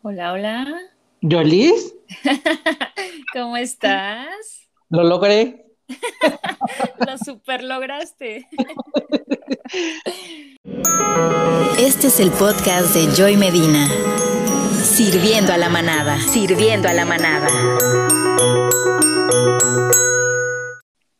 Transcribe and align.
Hola, 0.00 0.32
hola. 0.32 0.80
¿Yolis? 1.22 1.92
¿Cómo 3.32 3.56
estás? 3.56 4.70
Lo 4.90 5.02
logré. 5.02 5.66
Lo 7.04 7.18
super 7.18 7.64
lograste. 7.64 8.46
Este 11.80 12.06
es 12.06 12.20
el 12.20 12.30
podcast 12.30 12.94
de 12.94 13.08
Joy 13.16 13.36
Medina. 13.36 13.88
Sirviendo 14.84 15.52
a 15.52 15.56
la 15.56 15.68
manada. 15.68 16.20
Sirviendo 16.20 16.88
a 16.88 16.92
la 16.92 17.04
manada. 17.04 17.48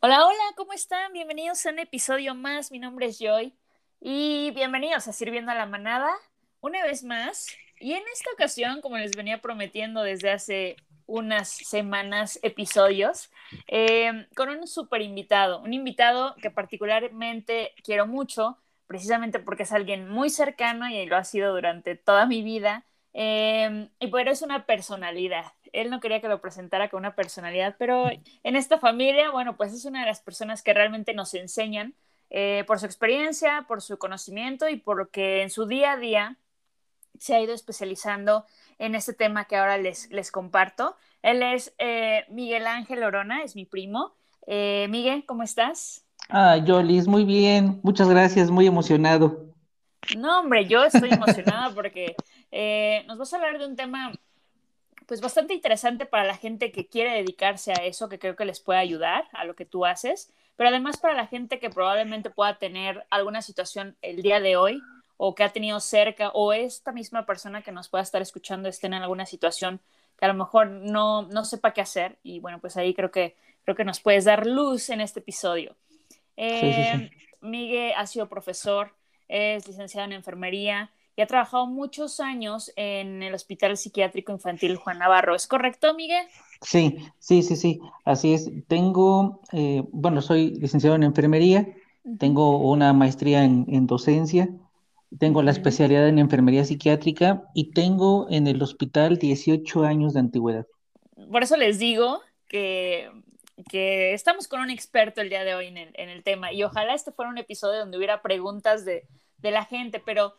Hola, 0.00 0.24
hola, 0.24 0.44
¿cómo 0.56 0.72
están? 0.72 1.12
Bienvenidos 1.12 1.66
a 1.66 1.70
un 1.70 1.80
episodio 1.80 2.36
más. 2.36 2.70
Mi 2.70 2.78
nombre 2.78 3.06
es 3.06 3.18
Joy. 3.18 3.52
Y 4.00 4.52
bienvenidos 4.52 5.08
a 5.08 5.12
Sirviendo 5.12 5.50
a 5.50 5.56
la 5.56 5.66
manada. 5.66 6.12
Una 6.60 6.84
vez 6.84 7.02
más, 7.02 7.48
y 7.80 7.92
en 7.92 8.02
esta 8.12 8.30
ocasión, 8.32 8.80
como 8.80 8.98
les 8.98 9.16
venía 9.16 9.40
prometiendo 9.40 10.02
desde 10.02 10.30
hace 10.30 10.76
unas 11.06 11.48
semanas, 11.48 12.38
episodios, 12.42 13.30
eh, 13.66 14.26
con 14.36 14.50
un 14.50 14.66
super 14.66 15.00
invitado, 15.00 15.60
un 15.60 15.72
invitado 15.72 16.34
que 16.36 16.50
particularmente 16.50 17.72
quiero 17.82 18.06
mucho, 18.06 18.58
precisamente 18.86 19.38
porque 19.38 19.62
es 19.62 19.72
alguien 19.72 20.08
muy 20.08 20.28
cercano 20.28 20.88
y 20.88 21.06
lo 21.06 21.16
ha 21.16 21.24
sido 21.24 21.54
durante 21.54 21.94
toda 21.96 22.26
mi 22.26 22.42
vida, 22.42 22.84
eh, 23.14 23.88
y 23.98 24.08
pero 24.08 24.30
es 24.30 24.42
una 24.42 24.66
personalidad. 24.66 25.52
Él 25.72 25.90
no 25.90 26.00
quería 26.00 26.20
que 26.20 26.28
lo 26.28 26.40
presentara 26.40 26.88
con 26.88 27.00
una 27.00 27.14
personalidad, 27.14 27.76
pero 27.78 28.10
en 28.42 28.56
esta 28.56 28.78
familia, 28.78 29.30
bueno, 29.30 29.56
pues 29.56 29.72
es 29.72 29.84
una 29.86 30.00
de 30.00 30.06
las 30.06 30.20
personas 30.20 30.62
que 30.62 30.74
realmente 30.74 31.14
nos 31.14 31.34
enseñan 31.34 31.94
eh, 32.30 32.64
por 32.66 32.78
su 32.78 32.86
experiencia, 32.86 33.64
por 33.66 33.80
su 33.80 33.98
conocimiento 33.98 34.68
y 34.68 34.76
por 34.76 34.98
lo 34.98 35.10
que 35.10 35.42
en 35.42 35.48
su 35.48 35.66
día 35.66 35.92
a 35.92 35.96
día 35.96 36.36
se 37.18 37.34
ha 37.34 37.40
ido 37.40 37.54
especializando 37.54 38.44
en 38.78 38.94
este 38.94 39.12
tema 39.12 39.44
que 39.44 39.56
ahora 39.56 39.78
les, 39.78 40.10
les 40.10 40.30
comparto. 40.30 40.96
Él 41.22 41.42
es 41.42 41.74
eh, 41.78 42.24
Miguel 42.28 42.66
Ángel 42.66 43.02
Orona, 43.02 43.42
es 43.42 43.56
mi 43.56 43.64
primo. 43.64 44.14
Eh, 44.46 44.86
Miguel, 44.88 45.24
¿cómo 45.26 45.42
estás? 45.42 46.04
Ah, 46.28 46.58
Jolis, 46.64 47.06
muy 47.06 47.24
bien. 47.24 47.80
Muchas 47.82 48.08
gracias, 48.08 48.50
muy 48.50 48.66
emocionado. 48.66 49.48
No, 50.16 50.40
hombre, 50.40 50.66
yo 50.66 50.84
estoy 50.84 51.10
emocionada 51.10 51.74
porque 51.74 52.14
eh, 52.50 53.04
nos 53.06 53.18
vas 53.18 53.32
a 53.32 53.36
hablar 53.36 53.58
de 53.58 53.66
un 53.66 53.76
tema 53.76 54.12
pues 55.06 55.22
bastante 55.22 55.54
interesante 55.54 56.04
para 56.04 56.24
la 56.24 56.36
gente 56.36 56.70
que 56.70 56.86
quiere 56.86 57.14
dedicarse 57.14 57.72
a 57.72 57.84
eso, 57.84 58.10
que 58.10 58.18
creo 58.18 58.36
que 58.36 58.44
les 58.44 58.60
puede 58.60 58.78
ayudar 58.78 59.24
a 59.32 59.44
lo 59.46 59.54
que 59.54 59.64
tú 59.64 59.86
haces, 59.86 60.30
pero 60.54 60.68
además 60.68 60.98
para 60.98 61.14
la 61.14 61.26
gente 61.26 61.58
que 61.58 61.70
probablemente 61.70 62.28
pueda 62.28 62.58
tener 62.58 63.06
alguna 63.08 63.40
situación 63.40 63.96
el 64.02 64.20
día 64.20 64.38
de 64.40 64.56
hoy 64.56 64.82
o 65.18 65.34
que 65.34 65.44
ha 65.44 65.50
tenido 65.50 65.78
cerca 65.80 66.30
o 66.30 66.54
esta 66.54 66.92
misma 66.92 67.26
persona 67.26 67.60
que 67.60 67.72
nos 67.72 67.88
pueda 67.88 68.02
estar 68.02 68.22
escuchando 68.22 68.68
esté 68.68 68.86
en 68.86 68.94
alguna 68.94 69.26
situación 69.26 69.80
que 70.16 70.24
a 70.24 70.28
lo 70.28 70.34
mejor 70.34 70.68
no, 70.68 71.22
no 71.22 71.44
sepa 71.44 71.72
qué 71.72 71.80
hacer 71.80 72.18
y 72.22 72.40
bueno, 72.40 72.60
pues 72.60 72.76
ahí 72.76 72.94
creo 72.94 73.10
que, 73.10 73.36
creo 73.64 73.76
que 73.76 73.84
nos 73.84 74.00
puedes 74.00 74.24
dar 74.24 74.46
luz 74.46 74.88
en 74.90 75.00
este 75.00 75.20
episodio. 75.20 75.76
Eh, 76.36 77.10
Miguel 77.40 77.92
ha 77.96 78.06
sido 78.06 78.28
profesor, 78.28 78.94
es 79.26 79.66
licenciado 79.66 80.06
en 80.06 80.12
enfermería 80.12 80.90
y 81.16 81.22
ha 81.22 81.26
trabajado 81.26 81.66
muchos 81.66 82.20
años 82.20 82.72
en 82.76 83.24
el 83.24 83.34
Hospital 83.34 83.76
Psiquiátrico 83.76 84.30
Infantil 84.30 84.76
Juan 84.76 85.00
Navarro. 85.00 85.34
¿Es 85.34 85.48
correcto, 85.48 85.94
Miguel? 85.94 86.26
Sí, 86.62 86.96
sí, 87.18 87.42
sí, 87.42 87.56
sí, 87.56 87.80
así 88.04 88.34
es. 88.34 88.50
Tengo, 88.68 89.40
eh, 89.52 89.82
bueno, 89.90 90.22
soy 90.22 90.50
licenciado 90.50 90.94
en 90.94 91.02
enfermería, 91.02 91.74
tengo 92.18 92.58
una 92.58 92.92
maestría 92.92 93.42
en, 93.42 93.66
en 93.68 93.88
docencia 93.88 94.48
tengo 95.16 95.42
la 95.42 95.50
especialidad 95.50 96.08
en 96.08 96.18
enfermería 96.18 96.64
psiquiátrica 96.64 97.44
y 97.54 97.72
tengo 97.72 98.26
en 98.30 98.46
el 98.46 98.62
hospital 98.62 99.18
18 99.18 99.84
años 99.84 100.14
de 100.14 100.20
antigüedad. 100.20 100.66
Por 101.30 101.42
eso 101.42 101.56
les 101.56 101.78
digo 101.78 102.20
que, 102.46 103.10
que 103.70 104.12
estamos 104.12 104.48
con 104.48 104.60
un 104.60 104.70
experto 104.70 105.20
el 105.20 105.30
día 105.30 105.44
de 105.44 105.54
hoy 105.54 105.66
en 105.68 105.78
el, 105.78 105.90
en 105.94 106.08
el, 106.08 106.22
tema 106.22 106.52
y 106.52 106.62
ojalá 106.62 106.94
este 106.94 107.12
fuera 107.12 107.30
un 107.30 107.38
episodio 107.38 107.80
donde 107.80 107.96
hubiera 107.96 108.22
preguntas 108.22 108.84
de, 108.84 109.06
de 109.38 109.50
la 109.50 109.64
gente, 109.64 110.00
pero 110.04 110.34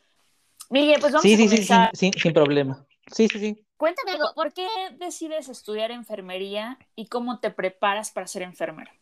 Miguel, 0.69 0.97
pues 0.99 1.13
vamos 1.13 1.23
sí, 1.23 1.33
a 1.33 1.37
sí, 1.37 1.45
comenzar. 1.45 1.89
Sí, 1.93 2.11
sí, 2.13 2.19
sin 2.19 2.33
problema. 2.33 2.85
Sí, 3.11 3.27
sí, 3.27 3.39
sí. 3.39 3.65
Cuéntame 3.75 4.11
algo, 4.11 4.25
¿por 4.35 4.53
qué 4.53 4.67
decides 4.97 5.49
estudiar 5.49 5.89
enfermería 5.89 6.77
y 6.95 7.07
cómo 7.07 7.39
te 7.39 7.49
preparas 7.49 8.11
para 8.11 8.27
ser 8.27 8.43
enfermera? 8.43 8.93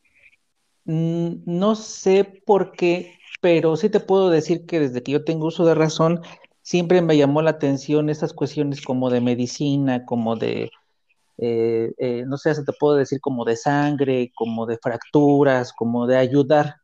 Mm, 0.85 1.41
no 1.45 1.75
sé 1.75 2.23
por 2.23 2.71
qué 2.71 3.16
pero 3.39 3.75
sí 3.75 3.89
te 3.89 3.99
puedo 3.99 4.29
decir 4.29 4.65
que 4.65 4.79
desde 4.79 5.03
que 5.03 5.11
yo 5.11 5.23
tengo 5.23 5.47
uso 5.47 5.65
de 5.65 5.75
razón, 5.75 6.21
siempre 6.61 7.01
me 7.01 7.17
llamó 7.17 7.41
la 7.41 7.51
atención 7.51 8.09
esas 8.09 8.33
cuestiones 8.33 8.81
como 8.81 9.09
de 9.09 9.21
medicina, 9.21 10.05
como 10.05 10.35
de, 10.35 10.69
eh, 11.37 11.93
eh, 11.97 12.23
no 12.27 12.37
sé, 12.37 12.53
se 12.55 12.63
te 12.63 12.73
puedo 12.73 12.95
decir 12.95 13.21
como 13.21 13.45
de 13.45 13.55
sangre, 13.55 14.31
como 14.35 14.65
de 14.65 14.77
fracturas, 14.77 15.71
como 15.73 16.07
de 16.07 16.17
ayudar. 16.17 16.75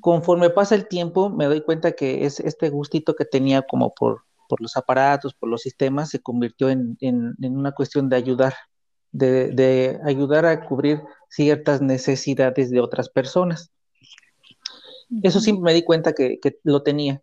Conforme 0.00 0.50
pasa 0.50 0.74
el 0.74 0.86
tiempo, 0.86 1.30
me 1.30 1.46
doy 1.46 1.62
cuenta 1.62 1.92
que 1.92 2.26
es 2.26 2.38
este 2.40 2.68
gustito 2.68 3.16
que 3.16 3.24
tenía 3.24 3.62
como 3.62 3.92
por, 3.94 4.22
por 4.48 4.60
los 4.60 4.76
aparatos, 4.76 5.34
por 5.34 5.48
los 5.48 5.62
sistemas, 5.62 6.10
se 6.10 6.20
convirtió 6.20 6.68
en, 6.70 6.96
en, 7.00 7.34
en 7.42 7.56
una 7.56 7.72
cuestión 7.72 8.08
de 8.08 8.16
ayudar, 8.16 8.54
de, 9.10 9.48
de 9.50 9.98
ayudar 10.04 10.46
a 10.46 10.64
cubrir 10.64 11.02
ciertas 11.28 11.80
necesidades 11.80 12.70
de 12.70 12.80
otras 12.80 13.08
personas. 13.08 13.72
Eso 15.22 15.40
sí 15.40 15.52
me 15.52 15.72
di 15.72 15.82
cuenta 15.82 16.12
que, 16.12 16.40
que, 16.40 16.58
lo 16.64 16.82
tenía. 16.82 17.22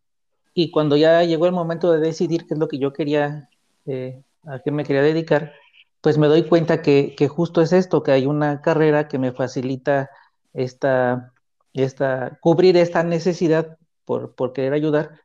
Y 0.54 0.72
cuando 0.72 0.96
ya 0.96 1.24
llegó 1.24 1.46
el 1.46 1.52
momento 1.52 1.92
de 1.92 2.00
decidir 2.00 2.46
qué 2.46 2.54
es 2.54 2.60
lo 2.60 2.68
que 2.68 2.78
yo 2.78 2.94
quería, 2.94 3.50
eh, 3.86 4.22
a 4.46 4.60
qué 4.60 4.72
me 4.72 4.84
quería 4.84 5.02
dedicar, 5.02 5.54
pues 6.02 6.18
me 6.18 6.28
doy 6.28 6.44
cuenta 6.44 6.82
que, 6.82 7.16
que, 7.16 7.28
justo 7.28 7.62
es 7.62 7.74
esto, 7.74 8.04
que 8.04 8.12
hay 8.12 8.26
una 8.26 8.62
carrera 8.62 9.08
que 9.08 9.18
me 9.18 9.32
facilita 9.32 10.10
esta, 10.54 11.34
esta, 11.74 12.38
cubrir 12.42 12.78
esta 12.78 13.04
necesidad 13.04 13.78
por, 14.06 14.36
por 14.36 14.54
querer 14.54 14.74
ayudar 14.74 15.22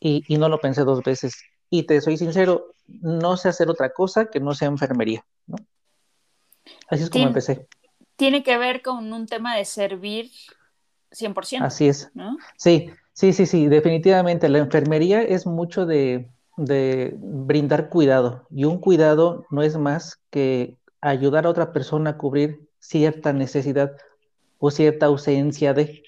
y, 0.00 0.24
y, 0.26 0.38
no 0.38 0.48
lo 0.48 0.58
pensé 0.58 0.84
dos 0.84 1.02
veces. 1.02 1.34
Y 1.70 1.84
te 1.84 2.00
soy 2.00 2.16
sincero, 2.16 2.74
no 2.86 3.36
sé 3.36 3.48
hacer 3.48 3.68
otra 3.68 3.92
cosa 3.92 4.26
que 4.26 4.40
no 4.40 4.54
sea 4.54 4.68
enfermería. 4.68 5.24
¿no? 5.46 5.56
Así 6.88 7.02
es 7.04 7.10
como 7.10 7.24
Tien, 7.24 7.28
empecé. 7.28 7.66
Tiene 8.16 8.42
que 8.42 8.58
ver 8.58 8.82
con 8.82 9.12
un 9.12 9.26
tema 9.26 9.56
de 9.56 9.64
servir 9.64 10.30
100%. 11.12 11.62
Así 11.62 11.88
es. 11.88 12.10
¿no? 12.14 12.36
Sí, 12.56 12.90
sí, 13.12 13.32
sí, 13.32 13.46
sí, 13.46 13.68
definitivamente. 13.68 14.48
La 14.48 14.58
enfermería 14.58 15.22
es 15.22 15.46
mucho 15.46 15.86
de, 15.86 16.30
de, 16.56 17.14
brindar 17.16 17.88
cuidado 17.88 18.46
y 18.50 18.64
un 18.64 18.78
cuidado 18.78 19.46
no 19.50 19.62
es 19.62 19.76
más 19.76 20.20
que 20.30 20.76
ayudar 21.00 21.46
a 21.46 21.50
otra 21.50 21.72
persona 21.72 22.10
a 22.10 22.18
cubrir 22.18 22.68
cierta 22.78 23.32
necesidad 23.32 23.92
o 24.58 24.70
cierta 24.70 25.06
ausencia 25.06 25.74
de. 25.74 26.02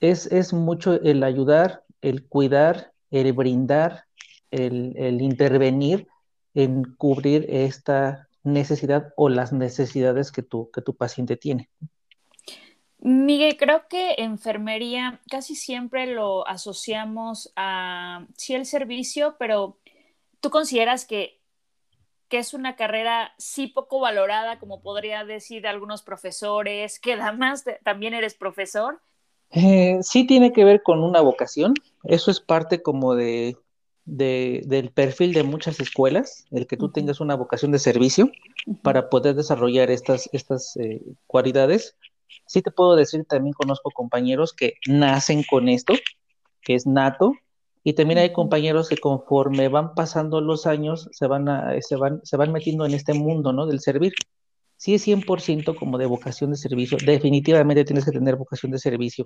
Es, 0.00 0.26
es 0.26 0.52
mucho 0.52 1.00
el 1.00 1.22
ayudar, 1.22 1.84
el 2.02 2.26
cuidar, 2.26 2.92
el 3.10 3.32
brindar, 3.32 4.04
el, 4.50 4.94
el 4.96 5.22
intervenir 5.22 6.06
en 6.54 6.84
cubrir 6.84 7.46
esta 7.48 8.28
necesidad 8.42 9.12
o 9.16 9.28
las 9.28 9.52
necesidades 9.52 10.32
que 10.32 10.42
tu, 10.42 10.70
que 10.70 10.80
tu 10.80 10.94
paciente 10.94 11.36
tiene. 11.36 11.68
Miguel, 12.98 13.56
creo 13.56 13.86
que 13.88 14.14
enfermería 14.18 15.20
casi 15.30 15.54
siempre 15.54 16.06
lo 16.06 16.46
asociamos 16.48 17.52
a, 17.56 18.26
sí, 18.36 18.54
el 18.54 18.66
servicio, 18.66 19.36
pero 19.38 19.78
tú 20.40 20.50
consideras 20.50 21.04
que, 21.04 21.40
que 22.28 22.38
es 22.38 22.54
una 22.54 22.74
carrera 22.74 23.32
sí 23.38 23.66
poco 23.66 24.00
valorada, 24.00 24.58
como 24.58 24.80
podría 24.80 25.24
decir 25.24 25.66
algunos 25.66 26.02
profesores, 26.02 26.98
que 26.98 27.12
además 27.14 27.64
de, 27.64 27.78
también 27.84 28.14
eres 28.14 28.34
profesor. 28.34 29.00
Eh, 29.50 29.98
sí 30.02 30.26
tiene 30.26 30.52
que 30.52 30.64
ver 30.64 30.82
con 30.82 31.02
una 31.04 31.20
vocación, 31.20 31.74
eso 32.04 32.30
es 32.30 32.40
parte 32.40 32.82
como 32.82 33.14
de, 33.14 33.56
de, 34.04 34.62
del 34.66 34.90
perfil 34.90 35.32
de 35.34 35.44
muchas 35.44 35.78
escuelas, 35.78 36.46
el 36.50 36.66
que 36.66 36.76
tú 36.76 36.90
tengas 36.90 37.20
una 37.20 37.36
vocación 37.36 37.70
de 37.72 37.78
servicio 37.78 38.30
para 38.82 39.08
poder 39.10 39.36
desarrollar 39.36 39.90
estas, 39.90 40.28
estas 40.32 40.76
eh, 40.76 41.00
cualidades 41.26 41.94
sí 42.46 42.62
te 42.62 42.70
puedo 42.70 42.96
decir, 42.96 43.24
también 43.24 43.52
conozco 43.52 43.90
compañeros 43.90 44.52
que 44.52 44.74
nacen 44.88 45.42
con 45.42 45.68
esto, 45.68 45.94
que 46.62 46.74
es 46.74 46.86
nato, 46.86 47.32
y 47.82 47.92
también 47.92 48.18
hay 48.18 48.32
compañeros 48.32 48.88
que 48.88 48.96
conforme 48.96 49.68
van 49.68 49.94
pasando 49.94 50.40
los 50.40 50.66
años 50.66 51.08
se 51.12 51.28
van, 51.28 51.48
a, 51.48 51.80
se 51.80 51.94
van, 51.94 52.20
se 52.24 52.36
van 52.36 52.52
metiendo 52.52 52.84
en 52.84 52.94
este 52.94 53.14
mundo, 53.14 53.52
¿no? 53.52 53.66
Del 53.66 53.78
servir. 53.78 54.12
Sí 54.76 54.94
es 54.94 55.06
100% 55.06 55.76
como 55.76 55.96
de 55.96 56.06
vocación 56.06 56.50
de 56.50 56.56
servicio, 56.56 56.98
definitivamente 57.04 57.84
tienes 57.84 58.04
que 58.04 58.10
tener 58.10 58.36
vocación 58.36 58.72
de 58.72 58.78
servicio. 58.78 59.24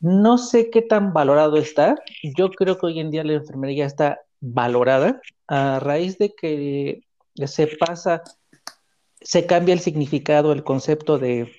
No 0.00 0.38
sé 0.38 0.70
qué 0.70 0.82
tan 0.82 1.12
valorado 1.12 1.56
está, 1.56 1.96
yo 2.36 2.50
creo 2.50 2.78
que 2.78 2.86
hoy 2.86 3.00
en 3.00 3.10
día 3.10 3.24
la 3.24 3.34
enfermería 3.34 3.86
está 3.86 4.20
valorada 4.40 5.20
a 5.46 5.78
raíz 5.78 6.18
de 6.18 6.34
que 6.34 7.02
se 7.46 7.66
pasa, 7.66 8.22
se 9.20 9.46
cambia 9.46 9.72
el 9.74 9.80
significado, 9.80 10.52
el 10.52 10.64
concepto 10.64 11.18
de 11.18 11.52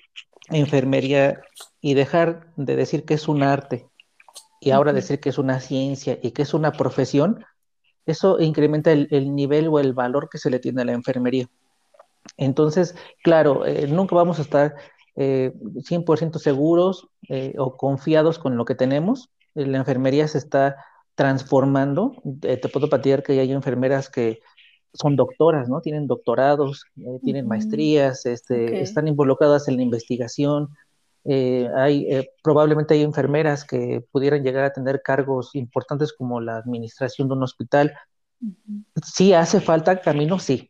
enfermería 0.50 1.40
y 1.80 1.94
dejar 1.94 2.48
de 2.56 2.76
decir 2.76 3.04
que 3.04 3.14
es 3.14 3.28
un 3.28 3.42
arte 3.42 3.86
y 4.60 4.70
ahora 4.70 4.92
decir 4.92 5.20
que 5.20 5.28
es 5.28 5.38
una 5.38 5.60
ciencia 5.60 6.18
y 6.22 6.32
que 6.32 6.42
es 6.42 6.54
una 6.54 6.72
profesión, 6.72 7.44
eso 8.06 8.40
incrementa 8.40 8.90
el, 8.90 9.34
nivel 9.34 9.68
o 9.68 9.78
el 9.78 9.92
valor 9.92 10.28
que 10.30 10.38
se 10.38 10.50
le 10.50 10.58
tiene 10.58 10.82
a 10.82 10.84
la 10.84 10.92
enfermería. 10.92 11.48
Entonces, 12.36 12.94
claro, 13.22 13.66
eh, 13.66 13.86
nunca 13.86 14.16
vamos 14.16 14.38
a 14.38 14.42
estar 14.42 14.74
100% 15.16 16.36
eh, 16.36 16.38
seguros 16.38 17.08
eh, 17.28 17.54
o 17.58 17.76
confiados 17.76 18.38
con 18.38 18.56
lo 18.56 18.64
que 18.64 18.74
tenemos. 18.74 19.30
La 19.54 19.78
enfermería 19.78 20.26
se 20.28 20.38
está 20.38 20.76
transformando. 21.14 22.12
te 22.40 22.68
puedo 22.68 22.88
platicar 22.88 23.22
que 23.22 23.38
hay 23.40 23.52
enfermeras 23.52 24.08
que 24.08 24.40
son 24.92 25.16
doctoras, 25.16 25.68
¿no? 25.68 25.80
Tienen 25.80 26.06
doctorados, 26.06 26.84
tienen 27.22 27.46
maestrías, 27.46 28.26
este, 28.26 28.80
están 28.80 29.08
involucradas 29.08 29.68
en 29.68 29.76
la 29.76 29.82
investigación, 29.82 30.70
eh, 31.24 31.68
hay, 31.76 32.06
eh, 32.10 32.30
probablemente 32.42 32.94
hay 32.94 33.02
enfermeras 33.02 33.64
que 33.64 34.02
pudieran 34.12 34.42
llegar 34.42 34.64
a 34.64 34.72
tener 34.72 35.02
cargos 35.02 35.54
importantes 35.54 36.12
como 36.12 36.40
la 36.40 36.56
administración 36.56 37.28
de 37.28 37.34
un 37.34 37.42
hospital. 37.42 37.94
Sí 39.04 39.34
hace 39.34 39.60
falta 39.60 40.00
camino, 40.00 40.38
sí, 40.38 40.68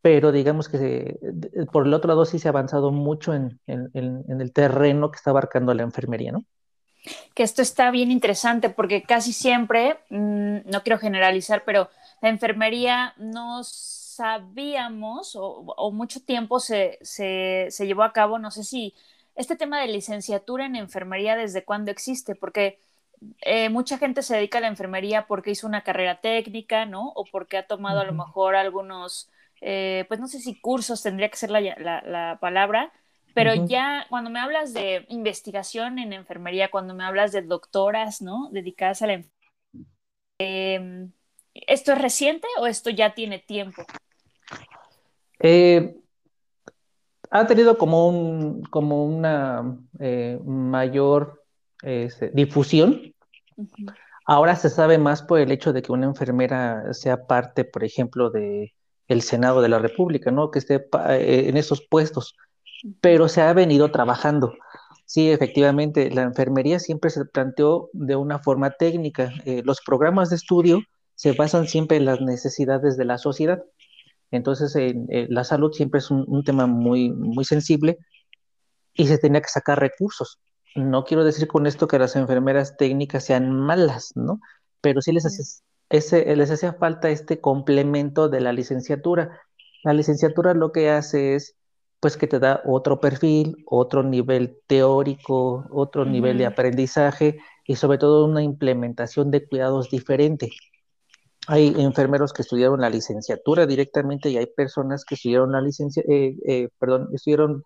pero 0.00 0.32
digamos 0.32 0.68
que 0.68 1.18
por 1.70 1.86
el 1.86 1.94
otro 1.94 2.08
lado 2.08 2.24
sí 2.24 2.38
se 2.38 2.48
ha 2.48 2.50
avanzado 2.50 2.90
mucho 2.90 3.34
en, 3.34 3.60
el 3.66 4.52
terreno 4.52 5.10
que 5.10 5.16
está 5.16 5.30
abarcando 5.30 5.72
la 5.74 5.82
enfermería, 5.82 6.32
¿no? 6.32 6.44
Que 7.34 7.42
esto 7.42 7.62
está 7.62 7.90
bien 7.90 8.10
interesante 8.10 8.70
porque 8.70 9.02
casi 9.02 9.32
siempre, 9.32 9.98
mm, 10.10 10.70
no 10.70 10.82
quiero 10.82 10.98
generalizar, 10.98 11.64
pero 11.64 11.88
la 12.22 12.28
enfermería 12.28 13.14
no 13.18 13.62
sabíamos 13.64 15.32
o, 15.36 15.90
mucho 15.92 16.20
tiempo 16.24 16.60
se, 16.60 16.98
se, 17.02 17.68
llevó 17.86 18.04
a 18.04 18.12
cabo, 18.12 18.38
no 18.38 18.50
sé 18.50 18.62
si 18.64 18.94
este 19.34 19.56
tema 19.56 19.80
de 19.80 19.88
licenciatura 19.88 20.66
en 20.66 20.76
enfermería, 20.76 21.36
¿desde 21.36 21.64
cuándo 21.64 21.90
existe? 21.90 22.36
Porque 22.36 22.78
eh, 23.40 23.70
mucha 23.70 23.98
gente 23.98 24.22
se 24.22 24.36
dedica 24.36 24.58
a 24.58 24.60
la 24.60 24.68
enfermería 24.68 25.26
porque 25.26 25.50
hizo 25.50 25.66
una 25.66 25.82
carrera 25.82 26.20
técnica, 26.20 26.86
¿no? 26.86 27.08
O 27.14 27.24
porque 27.24 27.56
ha 27.58 27.66
tomado 27.66 28.00
a 28.00 28.04
lo 28.04 28.12
mejor 28.12 28.54
algunos, 28.54 29.28
eh, 29.60 30.04
pues 30.08 30.20
no 30.20 30.28
sé 30.28 30.38
si 30.40 30.60
cursos 30.60 31.02
tendría 31.02 31.28
que 31.30 31.36
ser 31.36 31.50
la, 31.50 32.38
palabra, 32.40 32.92
pero 33.34 33.54
ya 33.66 34.06
cuando 34.10 34.30
me 34.30 34.38
hablas 34.40 34.74
de 34.74 35.06
investigación 35.08 35.98
en 35.98 36.12
enfermería, 36.12 36.70
cuando 36.70 36.94
me 36.94 37.04
hablas 37.04 37.32
de 37.32 37.42
doctoras, 37.42 38.22
¿no? 38.22 38.48
Dedicadas 38.52 39.02
a 39.02 39.06
la 39.08 39.12
enfermería, 39.14 39.50
em, 40.38 41.12
¿esto 41.54 41.92
es 41.92 42.00
reciente 42.00 42.46
o 42.58 42.66
esto 42.66 42.90
ya 42.90 43.14
tiene 43.14 43.38
tiempo? 43.38 43.82
Eh, 45.40 45.96
ha 47.30 47.46
tenido 47.46 47.78
como, 47.78 48.08
un, 48.08 48.62
como 48.64 49.04
una 49.04 49.78
eh, 49.98 50.38
mayor 50.44 51.42
este, 51.82 52.30
difusión. 52.30 53.14
Ahora 54.24 54.54
se 54.54 54.70
sabe 54.70 54.98
más 54.98 55.22
por 55.22 55.40
el 55.40 55.50
hecho 55.50 55.72
de 55.72 55.82
que 55.82 55.92
una 55.92 56.06
enfermera 56.06 56.92
sea 56.94 57.26
parte, 57.26 57.64
por 57.64 57.84
ejemplo, 57.84 58.30
de 58.30 58.72
el 59.08 59.22
Senado 59.22 59.62
de 59.62 59.68
la 59.68 59.78
República, 59.78 60.30
¿no? 60.30 60.50
Que 60.50 60.58
esté 60.58 60.74
eh, 60.74 61.44
en 61.48 61.56
esos 61.56 61.82
puestos, 61.88 62.36
pero 63.00 63.28
se 63.28 63.42
ha 63.42 63.52
venido 63.52 63.90
trabajando. 63.90 64.54
Sí, 65.06 65.30
efectivamente, 65.30 66.10
la 66.10 66.22
enfermería 66.22 66.78
siempre 66.78 67.10
se 67.10 67.24
planteó 67.24 67.90
de 67.92 68.16
una 68.16 68.38
forma 68.38 68.70
técnica. 68.70 69.32
Eh, 69.44 69.62
los 69.64 69.80
programas 69.80 70.30
de 70.30 70.36
estudio 70.36 70.80
se 71.14 71.32
basan 71.32 71.66
siempre 71.66 71.96
en 71.96 72.04
las 72.04 72.20
necesidades 72.20 72.96
de 72.96 73.04
la 73.04 73.18
sociedad. 73.18 73.62
Entonces, 74.30 74.74
la 75.28 75.44
salud 75.44 75.72
siempre 75.72 75.98
es 75.98 76.10
un, 76.10 76.42
tema 76.44 76.66
muy, 76.66 77.10
muy 77.10 77.44
sensible 77.44 77.98
y 78.94 79.06
se 79.06 79.18
tenía 79.18 79.42
que 79.42 79.48
sacar 79.48 79.78
recursos. 79.78 80.40
No 80.74 81.04
quiero 81.04 81.22
decir 81.22 81.46
con 81.48 81.66
esto 81.66 81.86
que 81.86 81.98
las 81.98 82.16
enfermeras 82.16 82.76
técnicas 82.78 83.24
sean 83.24 83.52
malas, 83.52 84.12
¿no? 84.14 84.40
Pero 84.80 85.02
sí 85.02 85.12
les, 85.12 85.26
hacía, 85.26 85.44
ese, 85.90 86.34
les 86.34 86.50
hacía 86.50 86.72
falta 86.72 87.10
este 87.10 87.40
complemento 87.40 88.30
de 88.30 88.40
la 88.40 88.54
licenciatura. 88.54 89.38
La 89.84 89.92
licenciatura 89.92 90.54
lo 90.54 90.72
que 90.72 90.88
hace 90.88 91.34
es, 91.34 91.56
pues, 92.00 92.16
que 92.16 92.26
te 92.26 92.38
da 92.38 92.62
otro 92.64 93.00
perfil, 93.00 93.62
otro 93.66 94.02
nivel 94.02 94.58
teórico, 94.66 95.66
otro 95.70 96.06
nivel 96.06 96.38
de 96.38 96.46
aprendizaje 96.46 97.38
y 97.66 97.76
sobre 97.76 97.98
todo 97.98 98.24
una 98.24 98.42
implementación 98.42 99.30
de 99.30 99.46
cuidados 99.46 99.90
diferente 99.90 100.50
hay 101.48 101.74
enfermeros 101.78 102.32
que 102.32 102.42
estudiaron 102.42 102.80
la 102.80 102.90
licenciatura 102.90 103.66
directamente 103.66 104.30
y 104.30 104.36
hay 104.36 104.46
personas 104.46 105.04
que 105.04 105.16
estudiaron 105.16 105.52
la 105.52 105.60
licencia, 105.60 106.02
eh, 106.08 106.36
eh, 106.46 106.68
perdón, 106.78 107.08
estudiaron 107.12 107.64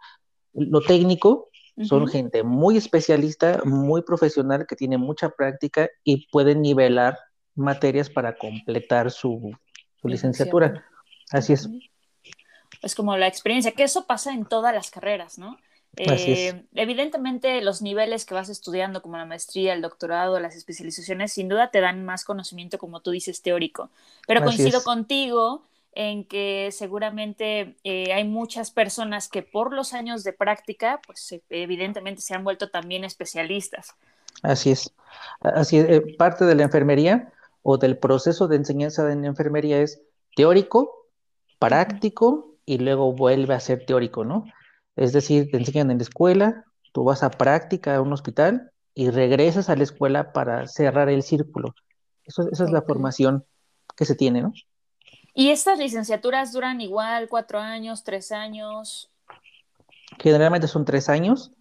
lo 0.54 0.80
técnico, 0.80 1.50
son 1.84 2.08
gente 2.08 2.42
muy 2.42 2.78
especialista, 2.78 3.60
muy 3.64 4.00
profesional, 4.00 4.66
que 4.66 4.76
tiene 4.76 4.96
mucha 4.96 5.28
práctica 5.28 5.90
y 6.04 6.26
pueden 6.28 6.62
nivelar 6.62 7.18
materias 7.54 8.08
para 8.08 8.38
completar 8.38 9.10
su, 9.10 9.52
licenciatura. 10.02 10.86
Así 11.30 11.52
es. 11.52 11.68
Es 12.80 12.94
como 12.94 13.16
la 13.16 13.26
experiencia, 13.26 13.72
que 13.72 13.82
eso 13.82 14.06
pasa 14.06 14.32
en 14.32 14.46
todas 14.46 14.74
las 14.74 14.90
carreras, 14.90 15.38
¿no? 15.38 15.58
Eh, 15.96 16.64
evidentemente, 16.74 17.60
los 17.62 17.80
niveles 17.80 18.24
que 18.26 18.34
vas 18.34 18.48
estudiando, 18.48 19.00
como 19.02 19.16
la 19.16 19.24
maestría, 19.24 19.72
el 19.72 19.80
doctorado, 19.80 20.38
las 20.40 20.54
especializaciones, 20.54 21.32
sin 21.32 21.48
duda 21.48 21.70
te 21.70 21.80
dan 21.80 22.04
más 22.04 22.24
conocimiento, 22.24 22.78
como 22.78 23.00
tú 23.00 23.10
dices, 23.10 23.42
teórico. 23.42 23.90
Pero 24.26 24.42
coincido 24.42 24.82
contigo 24.82 25.62
en 25.92 26.24
que 26.24 26.68
seguramente 26.72 27.76
eh, 27.82 28.12
hay 28.12 28.24
muchas 28.24 28.70
personas 28.70 29.28
que 29.28 29.42
por 29.42 29.72
los 29.72 29.94
años 29.94 30.24
de 30.24 30.34
práctica, 30.34 31.00
pues 31.06 31.34
evidentemente 31.48 32.20
se 32.20 32.34
han 32.34 32.44
vuelto 32.44 32.68
también 32.68 33.02
especialistas. 33.02 33.94
Así 34.42 34.72
es. 34.72 34.92
Así 35.40 35.78
es. 35.78 35.88
Eh, 35.88 36.14
parte 36.18 36.44
de 36.44 36.54
la 36.54 36.64
enfermería 36.64 37.32
o 37.62 37.78
del 37.78 37.96
proceso 37.96 38.46
de 38.46 38.56
enseñanza 38.56 39.10
en 39.10 39.24
enfermería 39.24 39.80
es 39.80 40.02
teórico, 40.36 41.06
práctico 41.58 42.56
y 42.66 42.76
luego 42.76 43.12
vuelve 43.12 43.54
a 43.54 43.60
ser 43.60 43.86
teórico, 43.86 44.22
¿no? 44.24 44.44
Es 44.96 45.12
decir, 45.12 45.50
te 45.50 45.58
enseñan 45.58 45.90
en 45.90 45.98
la 45.98 46.04
escuela, 46.04 46.64
tú 46.92 47.04
vas 47.04 47.22
a 47.22 47.30
práctica 47.30 47.96
a 47.96 48.00
un 48.00 48.12
hospital 48.12 48.72
y 48.94 49.10
regresas 49.10 49.68
a 49.68 49.76
la 49.76 49.84
escuela 49.84 50.32
para 50.32 50.66
cerrar 50.66 51.08
el 51.10 51.22
círculo. 51.22 51.74
Eso, 52.24 52.48
esa 52.50 52.64
es 52.64 52.70
la 52.70 52.82
formación 52.82 53.44
que 53.94 54.06
se 54.06 54.14
tiene, 54.14 54.42
¿no? 54.42 54.52
¿Y 55.34 55.50
estas 55.50 55.78
licenciaturas 55.78 56.52
duran 56.52 56.80
igual 56.80 57.28
cuatro 57.28 57.58
años, 57.58 58.04
tres 58.04 58.32
años? 58.32 59.10
Generalmente 60.18 60.66
son 60.66 60.86
tres 60.86 61.10
años. 61.10 61.52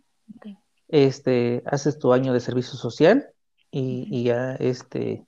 Este, 0.88 1.62
haces 1.66 2.00
tu 2.00 2.14
año 2.14 2.32
de 2.32 2.40
servicio 2.40 2.78
social 2.78 3.28
y, 3.72 4.24
ya 4.24 4.56
este, 4.56 5.26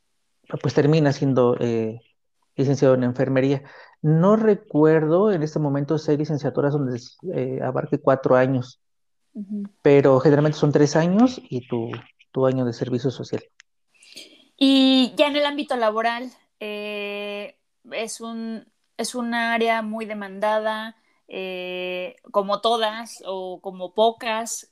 pues 0.62 0.74
termina 0.74 1.12
siendo 1.12 1.58
eh, 1.60 2.00
licenciado 2.56 2.94
en 2.96 3.04
enfermería. 3.04 3.64
No 4.02 4.36
recuerdo 4.36 5.32
en 5.32 5.44
este 5.44 5.60
momento 5.60 5.98
si 5.98 6.12
hay 6.12 6.18
licenciaturas 6.18 6.74
donde 6.74 7.02
eh, 7.34 7.60
abarque 7.64 8.00
cuatro 8.00 8.36
años, 8.36 8.80
pero 9.82 10.20
generalmente 10.20 10.58
son 10.58 10.72
tres 10.72 10.96
años 10.96 11.42
y 11.50 11.68
tu, 11.68 11.92
año 12.46 12.66
de 12.66 12.74
servicio 12.74 13.10
social. 13.10 13.44
Y 14.56 15.14
ya 15.16 15.28
en 15.28 15.36
el 15.36 15.46
ámbito 15.46 15.76
laboral, 15.76 16.32
eh, 16.60 17.58
es, 17.92 18.22
un, 18.22 18.68
es 18.96 19.16
un 19.16 19.34
área 19.34 19.82
muy 19.82 20.06
demandada, 20.06 20.96
eh, 21.28 22.16
como 22.32 22.62
todas 22.62 23.24
o 23.26 23.60
como 23.62 23.94
pocas. 23.94 24.72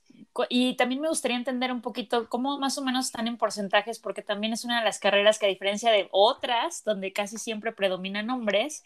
Y 0.50 0.76
también 0.78 1.02
me 1.02 1.10
gustaría 1.10 1.38
entender 1.38 1.72
un 1.72 1.82
poquito 1.82 2.30
cómo 2.30 2.58
más 2.58 2.78
o 2.78 2.84
menos 2.84 3.08
están 3.08 3.28
en 3.28 3.38
porcentajes, 3.38 4.00
porque 4.00 4.22
también 4.22 4.54
es 4.54 4.64
una 4.64 4.80
de 4.80 4.86
las 4.86 5.00
carreras 5.00 5.40
que 5.40 5.48
a 5.48 5.50
diferencia 5.50 5.92
de 5.92 6.08
otras, 6.12 6.84
donde 6.84 7.14
casi 7.14 7.38
siempre 7.38 7.74
predominan 7.74 8.30
hombres, 8.30 8.84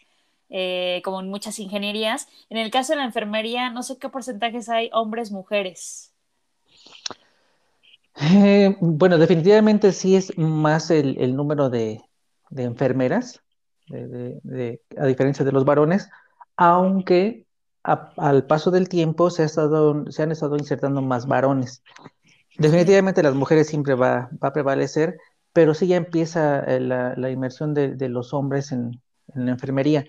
eh, 0.50 1.00
como 1.04 1.20
en 1.20 1.28
muchas 1.28 1.58
ingenierías. 1.60 2.28
En 2.48 2.58
el 2.58 2.70
caso 2.70 2.92
de 2.92 2.98
la 2.98 3.04
enfermería, 3.04 3.70
no 3.70 3.84
sé 3.84 3.98
qué 3.98 4.08
porcentajes 4.08 4.68
hay 4.68 4.90
hombres, 4.92 5.30
mujeres. 5.30 6.12
Eh, 8.20 8.76
bueno, 8.80 9.16
definitivamente 9.16 9.92
sí 9.92 10.16
es 10.16 10.36
más 10.36 10.90
el, 10.90 11.36
número 11.36 11.70
de, 11.70 12.02
enfermeras, 12.56 13.40
a 14.98 15.06
diferencia 15.06 15.44
de 15.44 15.52
los 15.52 15.64
varones, 15.64 16.08
aunque 16.56 17.46
al 17.82 18.46
paso 18.46 18.70
del 18.72 18.88
tiempo 18.88 19.30
se, 19.30 19.44
han 19.44 20.32
estado 20.32 20.56
insertando 20.58 21.00
más 21.00 21.26
varones. 21.26 21.82
Definitivamente 22.58 23.22
las 23.22 23.34
mujeres 23.34 23.68
siempre 23.68 23.94
va, 23.94 24.28
a 24.40 24.52
prevalecer, 24.52 25.16
pero 25.52 25.74
sí 25.74 25.86
ya 25.86 25.96
empieza 25.96 26.60
eh, 26.64 26.80
la, 26.80 27.30
inmersión 27.30 27.72
de, 27.72 28.08
los 28.08 28.34
hombres 28.34 28.72
en 28.72 29.00
la 29.34 29.52
enfermería. 29.52 30.04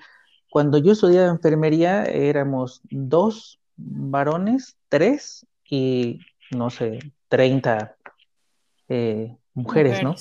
Cuando 0.52 0.78
yo 0.80 0.92
estudiaba 0.92 1.30
enfermería 1.30 2.04
éramos 2.04 2.82
dos 2.90 3.58
varones, 3.78 4.76
tres 4.90 5.46
y 5.64 6.20
no 6.52 6.70
sé, 6.70 7.00
30 7.30 7.96
eh, 8.90 9.38
mujeres, 9.54 10.04
¿no? 10.04 10.14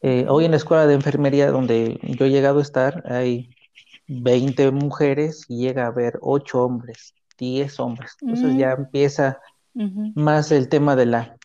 Eh, 0.00 0.26
hoy 0.28 0.46
en 0.46 0.50
la 0.50 0.56
escuela 0.56 0.88
de 0.88 0.94
enfermería 0.94 1.52
donde 1.52 2.00
yo 2.02 2.26
he 2.26 2.30
llegado 2.30 2.58
a 2.58 2.62
estar 2.62 3.04
hay 3.08 3.50
20 4.08 4.72
mujeres 4.72 5.44
y 5.48 5.58
llega 5.58 5.84
a 5.84 5.90
haber 5.90 6.18
8 6.22 6.60
hombres, 6.60 7.14
10 7.38 7.78
hombres. 7.78 8.16
Entonces 8.20 8.56
ya 8.56 8.74
mm. 8.74 8.80
empieza 8.80 9.38
más 10.16 10.50
el 10.50 10.68
tema 10.68 10.96
de 10.96 11.06
la, 11.06 11.36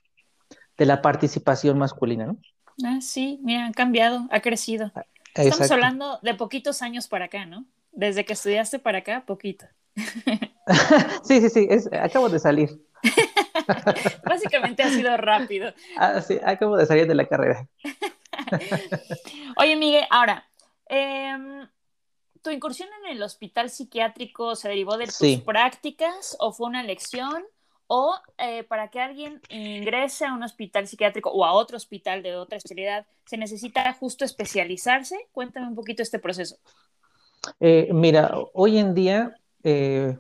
de 0.76 0.86
la 0.88 1.04
participación 1.04 1.78
masculina, 1.78 2.26
¿no? 2.26 2.38
Ah, 2.84 2.98
sí, 3.00 3.40
mira, 3.44 3.68
ha 3.68 3.72
cambiado, 3.74 4.28
ha 4.32 4.40
crecido. 4.40 4.88
Estamos 5.36 5.54
Exacto. 5.54 5.74
hablando 5.76 6.20
de 6.24 6.34
poquitos 6.34 6.82
años 6.82 7.08
para 7.08 7.26
acá, 7.26 7.46
¿no? 7.46 7.64
Desde 7.98 8.25
que 8.25 8.34
estudiaste 8.34 8.77
para 8.77 9.00
acá, 9.00 9.24
poquito. 9.25 9.66
Sí, 11.24 11.42
sí, 11.42 11.50
sí, 11.50 11.68
es, 11.70 11.92
acabo 11.92 12.30
de 12.30 12.38
salir. 12.39 12.70
Básicamente 14.24 14.84
ha 14.84 14.89
sido 14.89 15.18
rápido. 15.18 15.74
Ah, 15.98 16.22
sí, 16.22 16.38
acabo 16.46 16.77
de 16.77 16.86
salir 16.86 17.08
de 17.08 17.16
la 17.16 17.25
carrera. 17.25 17.68
Oye, 19.58 19.75
Miguel, 19.75 20.06
ahora, 20.12 20.48
em, 20.88 21.68
¿tu 22.44 22.51
incursión 22.51 22.88
en 23.04 23.18
el 23.18 23.24
hospital 23.24 23.72
psiquiátrico 23.72 24.56
se 24.56 24.70
derivó 24.70 24.98
de 24.98 25.06
tus 25.08 25.16
Sí. 25.16 25.44
prácticas 25.44 26.38
o 26.39 26.51
fue 26.54 26.68
una 26.68 26.82
elección? 26.82 27.44
¿O 27.88 28.16
eh, 28.38 28.63
para 28.63 28.89
que 28.89 29.00
alguien 29.00 29.42
ingrese 29.50 30.25
a 30.25 30.34
un 30.34 30.44
hospital 30.44 30.88
psiquiátrico 30.88 31.32
o 31.32 31.46
a 31.46 31.54
otro 31.54 31.77
hospital 31.77 32.22
de 32.22 32.36
otra 32.36 32.58
especialidad, 32.58 33.08
se 33.25 33.38
necesita 33.38 33.92
justo 33.94 34.24
especializarse? 34.25 35.18
Cuéntame 35.32 35.68
un 35.68 35.75
poquito 35.75 36.04
este 36.04 36.20
proceso. 36.20 36.58
Eh, 37.60 37.89
mira, 37.94 38.32
hoy 38.54 38.77
en 38.77 38.94
día, 38.94 39.36
eh, 39.63 40.18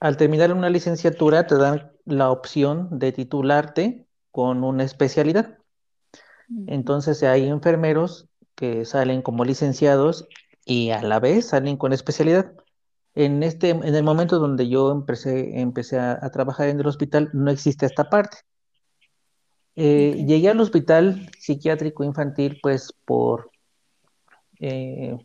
al 0.00 0.16
terminar 0.16 0.52
una 0.52 0.70
licenciatura, 0.70 1.46
te 1.46 1.56
dan 1.56 1.92
la 2.04 2.30
opción 2.30 2.98
de 2.98 3.12
titularte 3.12 4.06
con 4.30 4.64
una 4.64 4.84
especialidad. 4.84 5.58
Entonces 6.66 7.22
hay 7.24 7.48
enfermeros 7.48 8.28
que 8.54 8.84
salen 8.84 9.20
como 9.22 9.44
licenciados 9.44 10.28
y 10.64 10.90
a 10.90 11.02
la 11.02 11.18
vez 11.18 11.48
salen 11.48 11.76
con 11.76 11.92
especialidad. 11.92 12.52
En 13.14 13.42
este, 13.42 13.70
en 13.70 13.82
el 13.82 14.04
momento 14.04 14.38
donde 14.38 14.68
yo 14.68 14.92
empecé, 14.92 15.60
empecé 15.60 15.98
a, 15.98 16.18
a 16.20 16.30
trabajar 16.30 16.68
en 16.68 16.78
el 16.78 16.86
hospital, 16.86 17.30
no 17.32 17.50
existe 17.50 17.86
esta 17.86 18.08
parte. 18.08 18.38
Eh, 19.74 20.24
llegué 20.26 20.48
al 20.48 20.60
hospital 20.60 21.30
psiquiátrico 21.38 22.02
infantil, 22.02 22.58
pues 22.62 22.94
por, 23.04 23.50
eh, 24.58 25.18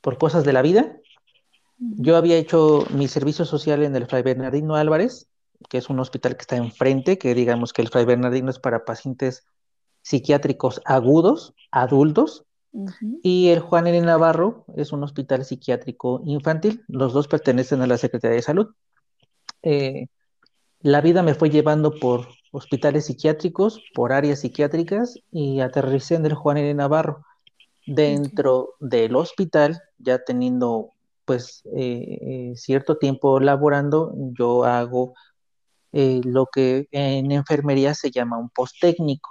por 0.00 0.18
cosas 0.18 0.44
de 0.44 0.52
la 0.52 0.62
vida. 0.62 0.96
Yo 1.78 2.16
había 2.16 2.36
hecho 2.36 2.86
mi 2.90 3.08
servicio 3.08 3.44
social 3.44 3.82
en 3.82 3.96
el 3.96 4.06
Fray 4.06 4.22
Bernardino 4.22 4.76
Álvarez, 4.76 5.28
que 5.68 5.78
es 5.78 5.88
un 5.88 5.98
hospital 6.00 6.36
que 6.36 6.42
está 6.42 6.56
enfrente, 6.56 7.18
que 7.18 7.34
digamos 7.34 7.72
que 7.72 7.82
el 7.82 7.88
Fray 7.88 8.04
Bernardino 8.04 8.50
es 8.50 8.58
para 8.58 8.84
pacientes 8.84 9.46
psiquiátricos 10.02 10.80
agudos, 10.84 11.54
adultos, 11.70 12.44
y 13.22 13.48
el 13.48 13.60
Juan 13.60 13.88
N. 13.88 14.00
Navarro 14.02 14.64
es 14.76 14.92
un 14.92 15.02
hospital 15.02 15.44
psiquiátrico 15.44 16.22
infantil. 16.24 16.84
Los 16.86 17.12
dos 17.12 17.26
pertenecen 17.26 17.82
a 17.82 17.86
la 17.86 17.98
Secretaría 17.98 18.36
de 18.36 18.42
Salud. 18.42 18.68
Eh, 19.62 20.06
la 20.80 21.00
vida 21.00 21.22
me 21.22 21.34
fue 21.34 21.50
llevando 21.50 21.92
por 21.98 22.28
hospitales 22.52 23.06
psiquiátricos, 23.06 23.82
por 23.94 24.12
áreas 24.12 24.40
psiquiátricas, 24.40 25.18
y 25.30 25.60
aterricé 25.60 26.14
en 26.14 26.26
el 26.26 26.34
Juan 26.34 26.58
N. 26.58 26.74
Navarro. 26.74 27.24
Dentro 27.86 28.74
del 28.80 29.16
hospital, 29.16 29.80
ya 29.98 30.18
teniendo 30.24 30.92
pues 31.24 31.62
eh, 31.76 32.18
eh, 32.52 32.52
cierto 32.56 32.98
tiempo 32.98 33.40
laborando, 33.40 34.12
yo 34.38 34.64
hago 34.64 35.14
eh, 35.92 36.20
lo 36.24 36.46
que 36.46 36.86
en 36.92 37.32
enfermería 37.32 37.94
se 37.94 38.10
llama 38.10 38.38
un 38.38 38.50
post-técnico, 38.50 39.30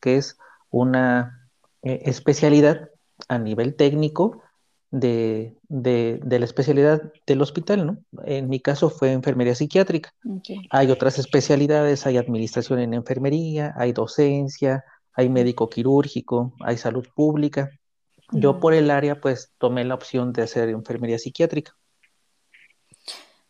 que 0.00 0.16
es 0.16 0.36
una 0.70 1.48
eh, 1.82 2.02
especialidad 2.04 2.88
a 3.28 3.38
nivel 3.38 3.76
técnico 3.76 4.42
de, 4.90 5.56
de- 5.68 6.20
de 6.24 6.38
la 6.38 6.44
especialidad 6.44 7.00
del 7.26 7.42
hospital, 7.42 7.86
¿no? 7.86 7.98
En 8.24 8.48
mi 8.48 8.60
caso 8.60 8.90
fue 8.90 9.12
enfermería 9.12 9.54
psiquiátrica. 9.54 10.12
Hay 10.70 10.90
otras 10.90 11.18
especialidades, 11.18 12.06
hay 12.06 12.16
administración 12.18 12.80
en 12.80 12.94
enfermería, 12.94 13.72
hay 13.76 13.92
docencia, 13.92 14.84
hay 15.14 15.28
médico 15.28 15.68
quirúrgico, 15.68 16.54
hay 16.60 16.76
salud 16.76 17.06
pública. 17.14 17.70
Yo 18.32 18.60
por 18.60 18.74
el 18.74 18.90
área 18.90 19.20
pues 19.20 19.52
tomé 19.58 19.84
la 19.84 19.94
opción 19.94 20.32
de 20.32 20.42
hacer 20.42 20.68
enfermería 20.68 21.18
psiquiátrica. 21.18 21.76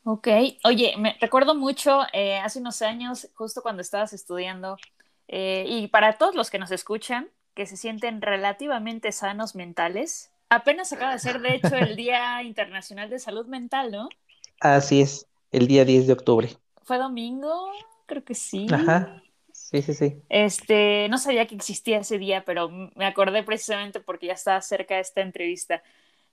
Ok, 0.04 0.28
oye, 0.64 0.94
me 0.98 1.16
recuerdo 1.20 1.54
mucho 1.54 2.00
eh, 2.12 2.38
hace 2.38 2.58
unos 2.58 2.80
años, 2.82 3.28
justo 3.34 3.60
cuando 3.62 3.82
estabas 3.82 4.12
estudiando, 4.12 4.78
eh, 5.28 5.66
y 5.68 5.88
para 5.88 6.14
todos 6.14 6.34
los 6.34 6.50
que 6.50 6.58
nos 6.58 6.70
escuchan, 6.70 7.28
que 7.54 7.66
se 7.66 7.76
sienten 7.76 8.22
relativamente 8.22 9.12
sanos 9.12 9.54
mentales, 9.54 10.32
apenas 10.48 10.92
acaba 10.92 11.12
de 11.12 11.18
ser, 11.18 11.40
de 11.40 11.54
hecho, 11.54 11.76
el 11.76 11.96
Día 11.96 12.42
Internacional 12.42 13.10
de 13.10 13.18
Salud 13.18 13.46
Mental, 13.46 13.92
¿no? 13.92 14.08
Así 14.60 15.02
es, 15.02 15.26
el 15.52 15.66
día 15.66 15.84
10 15.84 16.06
de 16.06 16.12
octubre. 16.14 16.56
¿Fue 16.82 16.98
domingo? 16.98 17.70
Creo 18.06 18.24
que 18.24 18.34
sí. 18.34 18.66
Ajá, 18.72 19.22
sí, 19.70 19.82
sí, 19.82 19.94
sí. 19.94 20.22
Este, 20.28 21.08
no 21.08 21.18
sabía 21.18 21.46
que 21.46 21.54
existía 21.54 21.98
ese 21.98 22.18
día, 22.18 22.44
pero 22.44 22.68
me 22.68 23.06
acordé 23.06 23.42
precisamente 23.42 24.00
porque 24.00 24.26
ya 24.26 24.32
estaba 24.32 24.60
cerca 24.60 24.96
de 24.96 25.00
esta 25.00 25.20
entrevista. 25.20 25.82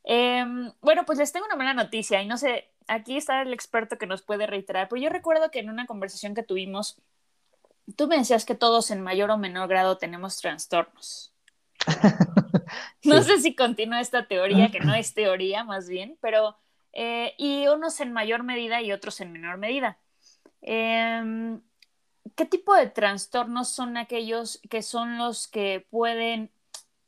Em, 0.03 0.71
bueno, 0.81 1.05
pues 1.05 1.19
les 1.19 1.31
tengo 1.31 1.45
una 1.45 1.55
mala 1.55 1.73
noticia 1.73 2.21
y 2.21 2.27
no 2.27 2.37
sé, 2.37 2.69
aquí 2.87 3.17
está 3.17 3.41
el 3.41 3.53
experto 3.53 3.97
que 3.97 4.07
nos 4.07 4.21
puede 4.21 4.47
reiterar, 4.47 4.87
pero 4.89 5.01
yo 5.01 5.09
recuerdo 5.09 5.51
que 5.51 5.59
en 5.59 5.69
una 5.69 5.85
conversación 5.85 6.33
que 6.33 6.43
tuvimos, 6.43 6.97
tú 7.95 8.07
me 8.07 8.17
decías 8.17 8.45
que 8.45 8.55
todos 8.55 8.91
en 8.91 9.01
mayor 9.01 9.31
o 9.31 9.37
menor 9.37 9.67
grado 9.67 9.97
tenemos 9.97 10.37
trastornos. 10.37 11.33
No 13.03 13.21
sé 13.23 13.39
si 13.39 13.55
continúa 13.55 14.01
esta 14.01 14.27
teoría, 14.27 14.71
que 14.71 14.81
no 14.81 14.93
es 14.95 15.13
teoría 15.13 15.63
más 15.63 15.87
bien, 15.87 16.17
pero 16.21 16.57
eh, 16.93 17.33
y 17.37 17.67
unos 17.67 17.99
en 18.01 18.11
mayor 18.11 18.43
medida 18.43 18.81
y 18.81 18.91
otros 18.91 19.21
en 19.21 19.31
menor 19.31 19.57
medida. 19.57 19.97
Em, 20.61 21.61
¿Qué 22.37 22.45
tipo 22.45 22.75
de 22.75 22.85
trastornos 22.85 23.69
son 23.69 23.97
aquellos 23.97 24.61
que 24.69 24.83
son 24.83 25.17
los 25.17 25.47
que 25.47 25.87
pueden, 25.89 26.51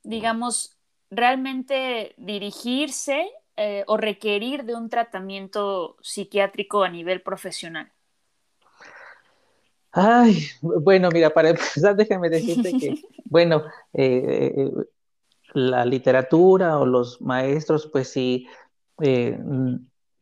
digamos, 0.01 0.75
realmente 1.11 2.15
dirigirse 2.17 3.29
eh, 3.55 3.83
o 3.85 3.95
requerir 3.95 4.63
de 4.65 4.73
un 4.73 4.89
tratamiento 4.89 5.97
psiquiátrico 6.01 6.81
a 6.81 6.89
nivel 6.89 7.21
profesional? 7.21 7.91
Ay, 9.91 10.47
bueno, 10.61 11.09
mira, 11.11 11.29
para 11.29 11.49
empezar, 11.49 11.95
déjame 11.95 12.31
decirte 12.31 12.75
que, 12.75 12.95
bueno, 13.25 13.65
eh, 13.93 14.51
eh, 14.57 14.71
la 15.53 15.85
literatura 15.85 16.79
o 16.79 16.87
los 16.87 17.21
maestros, 17.21 17.87
pues 17.91 18.09
sí, 18.09 18.47
eh, 18.99 19.37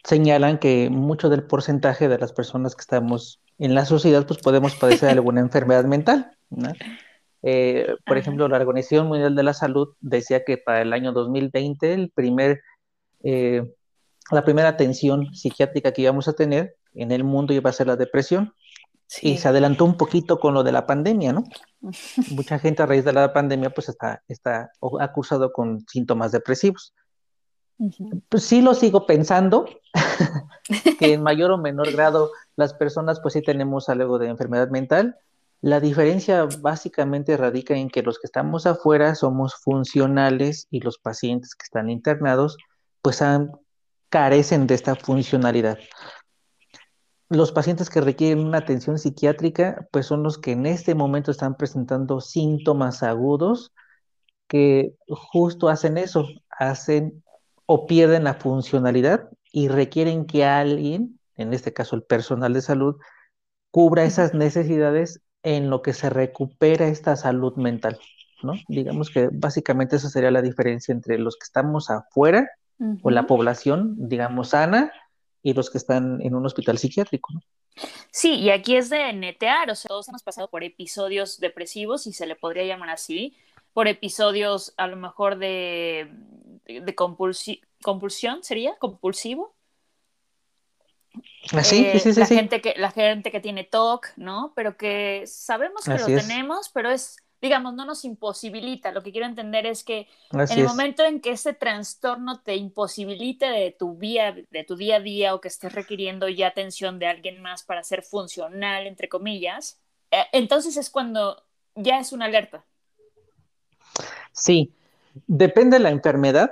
señalan 0.03 0.57
que 0.57 0.89
mucho 0.89 1.29
del 1.29 1.47
porcentaje 1.47 2.09
de 2.09 2.17
las 2.17 2.33
personas 2.33 2.75
que 2.75 2.81
estamos 2.81 3.41
en 3.59 3.75
la 3.75 3.85
sociedad, 3.85 4.25
pues 4.27 4.39
podemos 4.39 4.75
padecer 4.75 5.09
alguna 5.09 5.41
enfermedad 5.41 5.85
mental, 5.85 6.31
¿no? 6.49 6.73
Eh, 7.43 7.87
por 8.05 8.17
ejemplo, 8.17 8.47
la 8.47 8.57
Organización 8.57 9.07
Mundial 9.07 9.35
de 9.35 9.43
la 9.43 9.53
Salud 9.53 9.89
decía 10.01 10.43
que 10.43 10.57
para 10.57 10.81
el 10.81 10.91
año 10.91 11.11
2020, 11.13 11.93
el 11.93 12.09
primer, 12.09 12.61
eh, 13.23 13.63
la 14.31 14.43
primera 14.43 14.69
atención 14.69 15.33
psiquiátrica 15.33 15.91
que 15.91 16.01
íbamos 16.01 16.27
a 16.27 16.33
tener 16.33 16.75
en 16.93 17.11
el 17.11 17.23
mundo 17.23 17.53
iba 17.53 17.69
a 17.69 17.73
ser 17.73 17.87
la 17.87 17.95
depresión. 17.95 18.53
Y 19.21 19.35
Sí. 19.35 19.37
se 19.37 19.47
adelantó 19.47 19.85
un 19.85 19.95
poquito 19.95 20.37
con 20.37 20.53
lo 20.53 20.63
de 20.63 20.73
la 20.73 20.85
pandemia, 20.85 21.31
¿no? 21.31 21.45
Mucha 22.31 22.59
gente 22.59 22.83
a 22.83 22.85
raíz 22.85 23.05
de 23.05 23.13
la 23.13 23.31
pandemia 23.31 23.69
pues 23.69 23.87
está, 23.87 24.21
está 24.27 24.71
o 24.81 24.99
ha 24.99 25.13
cursado 25.13 25.53
con 25.53 25.85
síntomas 25.87 26.33
depresivos. 26.33 26.93
Pues 28.29 28.43
sí 28.43 28.61
lo 28.61 28.73
sigo 28.73 29.05
pensando, 29.05 29.65
que 30.99 31.13
en 31.13 31.23
mayor 31.23 31.51
o 31.51 31.57
menor 31.57 31.91
grado 31.91 32.31
las 32.55 32.73
personas 32.73 33.19
pues 33.19 33.33
sí 33.33 33.41
tenemos 33.41 33.89
algo 33.89 34.17
de 34.17 34.29
enfermedad 34.29 34.69
mental. 34.69 35.17
La 35.61 35.79
diferencia 35.79 36.47
básicamente 36.61 37.35
radica 37.35 37.75
en 37.75 37.89
que 37.89 38.03
los 38.03 38.19
que 38.19 38.27
estamos 38.27 38.65
afuera 38.65 39.15
somos 39.15 39.55
funcionales 39.55 40.67
y 40.69 40.81
los 40.81 40.97
pacientes 40.97 41.55
que 41.55 41.63
están 41.63 41.89
internados 41.89 42.57
pues 43.01 43.21
han- 43.21 43.51
carecen 44.09 44.67
de 44.67 44.75
esta 44.75 44.95
funcionalidad. 44.95 45.77
Los 47.29 47.51
pacientes 47.51 47.89
que 47.89 47.99
requieren 48.01 48.45
una 48.45 48.59
atención 48.59 48.97
psiquiátrica, 48.97 49.87
pues 49.91 50.05
son 50.05 50.23
los 50.23 50.37
que 50.37 50.53
en 50.53 50.65
este 50.65 50.95
momento 50.95 51.31
están 51.31 51.57
presentando 51.57 52.21
síntomas 52.21 53.03
agudos 53.03 53.73
que 54.47 54.95
justo 55.09 55.67
hacen 55.67 55.97
eso, 55.97 56.25
hacen 56.49 57.23
o 57.67 57.85
pierden 57.85 58.23
la 58.23 58.33
funcionalidad 58.33 59.29
y 59.51 59.67
requieren 59.67 60.25
que 60.25 60.45
alguien, 60.45 61.19
en 61.35 61.53
este 61.53 61.73
caso 61.73 61.95
el 61.95 62.03
personal 62.03 62.53
de 62.53 62.61
salud, 62.61 62.95
cubra 63.69 64.05
esas 64.05 64.33
necesidades 64.33 65.21
en 65.43 65.69
lo 65.69 65.81
que 65.81 65.93
se 65.93 66.09
recupera 66.09 66.87
esta 66.87 67.15
salud 67.15 67.55
mental, 67.57 67.99
¿no? 68.41 68.53
Digamos 68.67 69.11
que 69.11 69.29
básicamente 69.31 69.97
esa 69.97 70.09
sería 70.09 70.31
la 70.31 70.41
diferencia 70.41 70.91
entre 70.91 71.19
los 71.19 71.35
que 71.35 71.43
estamos 71.43 71.89
afuera 71.89 72.49
o 73.01 73.11
la 73.11 73.27
población, 73.27 73.95
digamos, 73.97 74.49
sana 74.49 74.91
y 75.43 75.53
los 75.53 75.69
que 75.69 75.77
están 75.77 76.21
en 76.21 76.35
un 76.35 76.45
hospital 76.45 76.77
psiquiátrico, 76.77 77.33
¿no? 77.33 77.41
Sí, 78.11 78.35
y 78.35 78.49
aquí 78.49 78.75
es 78.75 78.89
de 78.89 79.13
netear, 79.13 79.69
o 79.69 79.75
sea, 79.75 79.89
todos 79.89 80.07
hemos 80.09 80.23
pasado 80.23 80.49
por 80.49 80.63
episodios 80.63 81.39
depresivos, 81.39 82.03
si 82.03 82.13
se 82.13 82.25
le 82.25 82.35
podría 82.35 82.65
llamar 82.65 82.89
así, 82.89 83.35
por 83.73 83.87
episodios 83.87 84.73
a 84.77 84.87
lo 84.87 84.95
mejor 84.95 85.37
de, 85.37 86.09
de 86.67 86.95
compulsi- 86.95 87.61
compulsión, 87.83 88.43
¿sería? 88.43 88.77
¿Compulsivo? 88.79 89.55
Eh, 91.53 91.63
sí, 91.63 91.99
sí, 91.99 92.13
sí, 92.13 92.13
la, 92.19 92.25
sí. 92.25 92.35
Gente 92.35 92.61
que, 92.61 92.73
la 92.77 92.91
gente 92.91 93.31
que 93.31 93.39
tiene 93.39 93.63
TOC, 93.63 94.07
¿no? 94.17 94.53
Pero 94.55 94.77
que 94.77 95.23
sabemos 95.27 95.83
que 95.85 95.91
Así 95.91 96.11
lo 96.11 96.15
es. 96.17 96.27
tenemos, 96.27 96.69
pero 96.69 96.89
es 96.91 97.17
digamos, 97.41 97.73
no 97.75 97.85
nos 97.85 98.03
imposibilita. 98.05 98.91
Lo 98.91 99.03
que 99.03 99.11
quiero 99.11 99.27
entender 99.27 99.65
es 99.67 99.83
que 99.83 100.07
Así 100.31 100.53
en 100.53 100.59
el 100.59 100.65
es. 100.65 100.71
momento 100.71 101.03
en 101.05 101.21
que 101.21 101.31
ese 101.31 101.53
trastorno 101.53 102.41
te 102.41 102.55
imposibilite 102.55 103.45
de 103.47 103.71
tu, 103.71 103.95
vía, 103.95 104.33
de 104.49 104.63
tu 104.63 104.75
día 104.75 104.97
a 104.97 104.99
día 104.99 105.35
o 105.35 105.41
que 105.41 105.47
estés 105.47 105.73
requiriendo 105.73 106.27
ya 106.29 106.47
atención 106.47 106.99
de 106.99 107.05
alguien 107.07 107.41
más 107.41 107.63
para 107.63 107.83
ser 107.83 108.01
funcional, 108.03 108.87
entre 108.87 109.07
comillas, 109.09 109.79
eh, 110.11 110.25
entonces 110.31 110.77
es 110.77 110.89
cuando 110.89 111.43
ya 111.75 111.99
es 111.99 112.11
una 112.11 112.25
alerta. 112.25 112.65
Sí, 114.31 114.71
depende 115.25 115.77
de 115.77 115.83
la 115.83 115.89
enfermedad, 115.89 116.51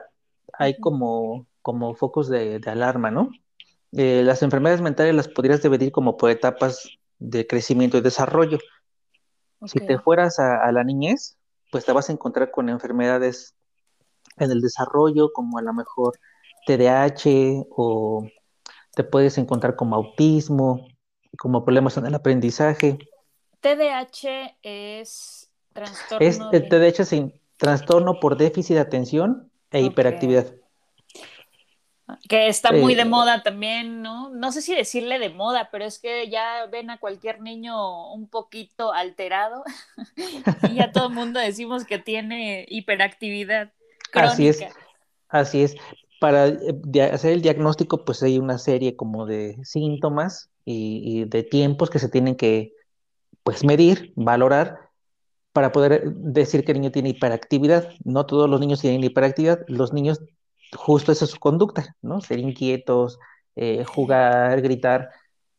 hay 0.54 0.80
como, 0.80 1.46
como 1.62 1.96
focos 1.96 2.30
de, 2.30 2.60
de 2.60 2.72
alarma, 2.72 3.12
¿no? 3.12 3.30
Eh, 3.92 4.24
las 4.24 4.42
enfermedades 4.44 4.82
mentales 4.82 5.16
las 5.16 5.28
podrías 5.28 5.62
dividir 5.62 5.92
como 5.92 6.18
por 6.18 6.30
etapas 6.30 6.90
de 7.20 7.48
crecimiento 7.48 7.98
y 7.98 8.02
desarrollo. 8.02 8.60
Si 9.66 9.80
te 9.80 9.98
fueras 10.00 10.40
a, 10.40 10.64
a 10.64 10.72
la 10.72 10.84
niñez, 10.84 11.38
pues 11.72 11.86
te 11.86 11.92
vas 11.92 12.10
a 12.10 12.12
encontrar 12.12 12.52
con 12.52 12.70
enfermedades 12.70 13.56
en 14.38 14.52
el 14.52 14.62
desarrollo, 14.62 15.32
como 15.34 15.58
a 15.58 15.62
lo 15.62 15.74
mejor 15.74 16.18
TDAH 16.68 17.66
o 17.70 18.28
te 18.94 19.04
puedes 19.04 19.38
encontrar 19.38 19.76
como 19.76 19.96
autismo, 19.96 20.88
como 21.38 21.64
problemas 21.64 21.98
en 21.98 22.06
el 22.06 22.16
aprendizaje. 22.16 22.98
TDAH 23.62 24.58
es 24.62 25.50
Es 25.74 25.74
trastorno 25.74 26.52
el 26.52 26.70
de... 26.70 26.92
TDAH 26.92 27.06
sin 27.06 27.34
trastorno 27.58 28.20
por 28.20 28.38
déficit 28.38 28.76
de 28.76 28.82
atención 28.82 29.52
e 29.72 29.82
hiperactividad. 29.82 30.56
Que 32.30 32.48
está 32.50 32.72
muy 32.72 32.94
de 32.96 33.04
Eh, 33.04 33.06
moda 33.06 33.42
también, 33.42 34.02
¿no? 34.04 34.30
No 34.30 34.52
sé 34.52 34.62
si 34.62 34.76
decirle 34.76 35.18
de 35.18 35.30
moda, 35.30 35.70
pero 35.72 35.86
es 35.86 35.98
que 36.00 36.30
ya 36.30 36.68
ven 36.68 36.92
a 36.92 37.00
cualquier 37.00 37.42
niño 37.42 38.14
un 38.14 38.30
poquito 38.30 38.94
alterado 38.94 39.64
y 40.62 40.76
ya 40.76 40.92
todo 40.92 41.08
el 41.08 41.14
mundo 41.14 41.40
decimos 41.40 41.86
que 41.86 41.98
tiene 42.00 42.66
hiperactividad 42.70 43.74
Así 44.14 44.48
es, 44.48 44.66
crónica. 44.66 44.76
así 45.30 45.64
es. 45.64 45.76
Para 46.20 46.48
eh, 46.50 47.02
hacer 47.14 47.34
el 47.34 47.42
diagnóstico, 47.42 48.06
pues 48.06 48.24
hay 48.24 48.40
una 48.40 48.58
serie 48.60 48.96
como 48.96 49.26
de 49.26 49.58
síntomas 49.66 50.52
y, 50.66 51.02
y 51.22 51.26
de 51.26 51.44
tiempos 51.44 51.90
que 51.90 52.00
se 52.00 52.10
tienen 52.10 52.36
que, 52.38 52.74
pues, 53.44 53.64
medir, 53.66 54.14
valorar 54.16 54.85
para 55.56 55.72
poder 55.72 56.04
decir 56.12 56.66
que 56.66 56.74
el 56.74 56.82
niño 56.82 56.92
tiene 56.92 57.12
hiperactividad. 57.12 57.94
No 58.04 58.26
todos 58.26 58.50
los 58.50 58.60
niños 58.60 58.82
tienen 58.82 59.02
hiperactividad, 59.06 59.62
los 59.70 59.94
niños, 59.94 60.20
justo 60.76 61.14
esa 61.14 61.24
es 61.24 61.32
su 61.32 61.40
conducta, 61.40 61.96
¿no? 62.02 62.20
Ser 62.20 62.40
inquietos, 62.40 63.20
eh, 63.56 63.86
jugar, 63.86 64.62
gritar, 64.62 65.12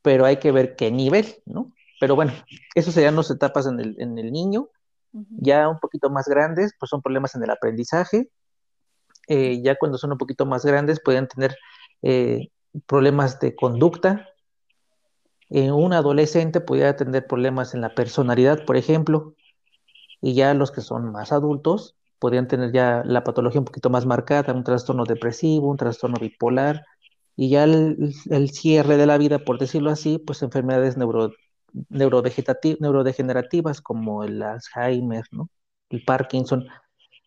pero 0.02 0.26
hay 0.26 0.36
que 0.36 0.52
ver 0.52 0.76
qué 0.76 0.90
nivel, 0.90 1.36
¿no? 1.46 1.72
Pero 1.98 2.14
bueno, 2.14 2.34
eso 2.74 2.92
serían 2.92 3.16
las 3.16 3.30
etapas 3.30 3.66
en 3.66 3.80
el, 3.80 3.96
en 3.98 4.18
el 4.18 4.32
niño. 4.32 4.68
Ya 5.12 5.66
un 5.66 5.78
poquito 5.78 6.10
más 6.10 6.28
grandes, 6.28 6.74
pues 6.78 6.90
son 6.90 7.00
problemas 7.00 7.34
en 7.34 7.44
el 7.44 7.50
aprendizaje. 7.50 8.28
Eh, 9.28 9.62
ya 9.62 9.76
cuando 9.76 9.96
son 9.96 10.12
un 10.12 10.18
poquito 10.18 10.44
más 10.44 10.66
grandes, 10.66 11.00
pueden 11.02 11.26
tener 11.26 11.56
eh, 12.02 12.50
problemas 12.84 13.40
de 13.40 13.56
conducta. 13.56 14.28
Un 15.48 15.94
adolescente 15.94 16.60
pudiera 16.60 16.96
tener 16.96 17.26
problemas 17.26 17.72
en 17.72 17.80
la 17.80 17.94
personalidad, 17.94 18.66
por 18.66 18.76
ejemplo 18.76 19.34
y 20.20 20.34
ya 20.34 20.54
los 20.54 20.70
que 20.70 20.80
son 20.80 21.12
más 21.12 21.32
adultos 21.32 21.96
podrían 22.18 22.48
tener 22.48 22.72
ya 22.72 23.02
la 23.04 23.24
patología 23.24 23.60
un 23.60 23.66
poquito 23.66 23.90
más 23.90 24.06
marcada, 24.06 24.52
un 24.54 24.64
trastorno 24.64 25.04
depresivo, 25.04 25.68
un 25.70 25.76
trastorno 25.76 26.18
bipolar, 26.18 26.82
y 27.36 27.50
ya 27.50 27.64
el, 27.64 28.14
cierre 28.52 28.96
de 28.96 29.06
la 29.06 29.18
vida, 29.18 29.40
por 29.40 29.58
decirlo 29.58 29.90
así, 29.90 30.18
pues 30.18 30.42
enfermedades 30.42 30.96
neuro, 30.96 31.32
neurodegenerativas 31.90 33.80
como 33.82 34.24
el 34.24 34.42
Alzheimer, 34.42 35.24
¿no? 35.30 35.50
El 35.90 36.02
Parkinson. 36.04 36.66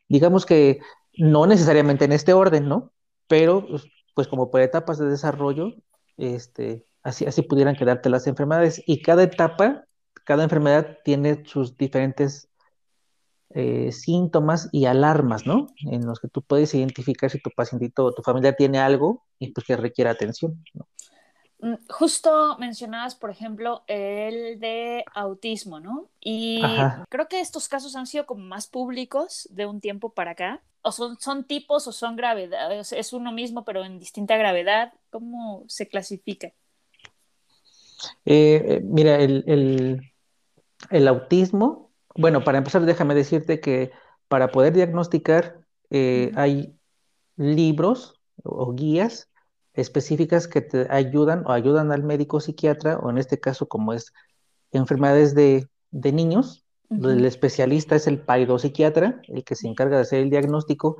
Digamos 0.07 0.45
que 0.45 0.79
no 1.17 1.45
necesariamente 1.45 2.05
en 2.05 2.13
este 2.13 2.33
orden, 2.33 2.67
¿no? 2.67 2.91
Pero 3.27 3.65
pues, 3.67 3.83
pues 4.15 4.27
como 4.27 4.49
por 4.51 4.61
etapas 4.61 4.97
de 4.97 5.07
desarrollo, 5.07 5.73
este, 6.17 6.87
así, 7.03 7.25
así 7.25 7.43
pudieran 7.43 7.75
quedarte 7.75 8.09
las 8.09 8.27
enfermedades. 8.27 8.81
Y 8.87 9.01
cada 9.03 9.23
etapa, 9.23 9.85
cada 10.25 10.43
enfermedad 10.43 10.97
tiene 11.05 11.45
sus 11.45 11.77
diferentes 11.77 12.48
eh, 13.51 13.91
síntomas 13.91 14.69
y 14.71 14.85
alarmas, 14.85 15.45
¿no? 15.45 15.67
En 15.91 16.05
los 16.05 16.19
que 16.19 16.27
tú 16.27 16.41
puedes 16.41 16.73
identificar 16.73 17.29
si 17.29 17.41
tu 17.41 17.49
pacientito 17.49 18.05
o 18.05 18.13
tu 18.13 18.21
familia 18.21 18.55
tiene 18.55 18.79
algo 18.79 19.25
y 19.39 19.51
pues 19.51 19.65
que 19.65 19.75
requiere 19.75 20.09
atención, 20.09 20.63
¿no? 20.73 20.87
Mm, 21.61 21.75
Justo 21.89 22.57
mencionabas, 22.57 23.15
por 23.15 23.29
ejemplo, 23.29 23.83
el 23.87 24.59
de 24.59 25.03
autismo, 25.13 25.79
¿no? 25.79 26.09
Y 26.21 26.61
Ajá. 26.63 27.05
creo 27.09 27.27
que 27.27 27.41
estos 27.41 27.67
casos 27.67 27.95
han 27.95 28.07
sido 28.07 28.25
como 28.25 28.43
más 28.45 28.67
públicos 28.67 29.47
de 29.51 29.65
un 29.65 29.81
tiempo 29.81 30.13
para 30.13 30.31
acá. 30.31 30.61
O 30.81 30.93
son, 30.93 31.19
son 31.19 31.43
tipos 31.43 31.87
o 31.87 31.91
son 31.91 32.15
gravedades. 32.15 32.93
Es 32.93 33.11
uno 33.11 33.33
mismo, 33.33 33.65
pero 33.65 33.83
en 33.83 33.99
distinta 33.99 34.37
gravedad. 34.37 34.93
¿Cómo 35.09 35.65
se 35.67 35.89
clasifica? 35.89 36.53
Eh, 38.23 38.63
eh, 38.65 38.81
mira, 38.83 39.17
el, 39.17 39.43
el, 39.47 40.13
el 40.89 41.07
autismo, 41.09 41.88
bueno, 42.15 42.43
para 42.43 42.57
empezar, 42.57 42.85
déjame 42.85 43.15
decirte 43.15 43.59
que 43.59 43.91
para 44.27 44.51
poder 44.51 44.73
diagnosticar 44.73 45.59
eh, 45.89 46.31
hay 46.35 46.75
libros 47.35 48.15
o 48.43 48.73
guías 48.73 49.29
específicas 49.73 50.47
que 50.47 50.61
te 50.61 50.87
ayudan 50.91 51.43
o 51.45 51.51
ayudan 51.51 51.91
al 51.91 52.03
médico 52.03 52.39
psiquiatra, 52.39 52.97
o 52.97 53.09
en 53.09 53.17
este 53.17 53.39
caso, 53.39 53.67
como 53.67 53.93
es 53.93 54.13
enfermedades 54.71 55.35
de, 55.35 55.67
de 55.91 56.11
niños, 56.11 56.65
Ujú. 56.89 57.09
el 57.09 57.25
especialista 57.25 57.95
es 57.95 58.07
el 58.07 58.23
psiquiatra, 58.57 59.21
el 59.27 59.43
que 59.43 59.55
se 59.55 59.67
encarga 59.67 59.97
de 59.97 60.01
hacer 60.01 60.21
el 60.21 60.29
diagnóstico. 60.29 60.97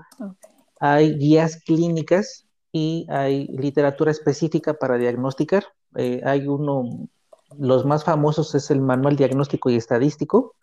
Hay 0.79 1.17
guías 1.17 1.63
clínicas 1.63 2.45
y 2.71 3.07
hay 3.09 3.47
literatura 3.47 4.11
específica 4.11 4.75
para 4.75 4.97
diagnosticar. 4.97 5.65
Eh, 5.95 6.21
hay 6.23 6.47
uno, 6.47 7.09
los 7.57 7.85
más 7.85 8.03
famosos 8.03 8.53
es 8.53 8.69
el 8.69 8.81
Manual 8.81 9.15
Diagnóstico 9.15 9.71
y 9.71 9.75
Estadístico, 9.75 10.55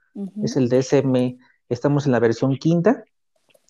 Es 0.43 0.57
el 0.57 0.69
DSM, 0.69 1.39
estamos 1.69 2.07
en 2.07 2.13
la 2.13 2.21
versión 2.21 2.57
quinta, 2.57 3.05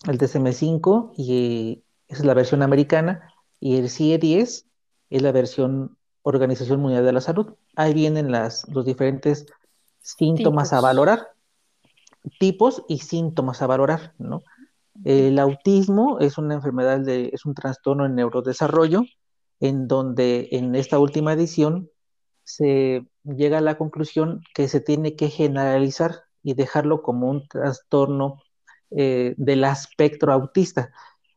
el 0.07 0.17
DSM-5 0.17 1.13
y 1.17 1.83
esa 2.07 2.21
es 2.21 2.25
la 2.25 2.33
versión 2.33 2.61
americana, 2.61 3.33
y 3.59 3.77
el 3.77 3.89
CIE-10 3.89 4.65
es 5.09 5.21
la 5.21 5.31
versión 5.31 5.97
Organización 6.21 6.79
Mundial 6.79 7.05
de 7.05 7.13
la 7.13 7.21
Salud. 7.21 7.55
Ahí 7.75 7.93
vienen 7.93 8.31
las, 8.31 8.67
los 8.69 8.85
diferentes 8.85 9.45
síntomas 10.01 10.73
a 10.73 10.81
valorar, 10.81 11.29
tipos 12.39 12.83
y 12.87 12.99
síntomas 12.99 13.61
a 13.61 13.67
valorar, 13.67 14.13
¿no? 14.17 14.43
El 15.03 15.39
autismo 15.39 16.19
es 16.19 16.37
una 16.37 16.55
enfermedad, 16.55 16.99
de, 16.99 17.29
es 17.33 17.45
un 17.45 17.53
trastorno 17.53 18.05
en 18.05 18.15
neurodesarrollo, 18.15 19.03
en 19.59 19.87
donde 19.87 20.49
en 20.51 20.75
esta 20.75 20.99
última 20.99 21.33
edición 21.33 21.89
se 22.43 23.05
llega 23.23 23.57
a 23.57 23.61
la 23.61 23.77
conclusión 23.77 24.41
que 24.53 24.67
se 24.67 24.79
tiene 24.79 25.15
que 25.15 25.29
generalizar 25.29 26.26
y 26.47 26.53
dejarlo 26.53 27.01
como 27.01 27.29
un 27.29 27.45
trastorno 27.49 28.41
eh, 28.89 29.35
del 29.37 29.65
espectro 29.65 30.31
autista. 30.31 30.91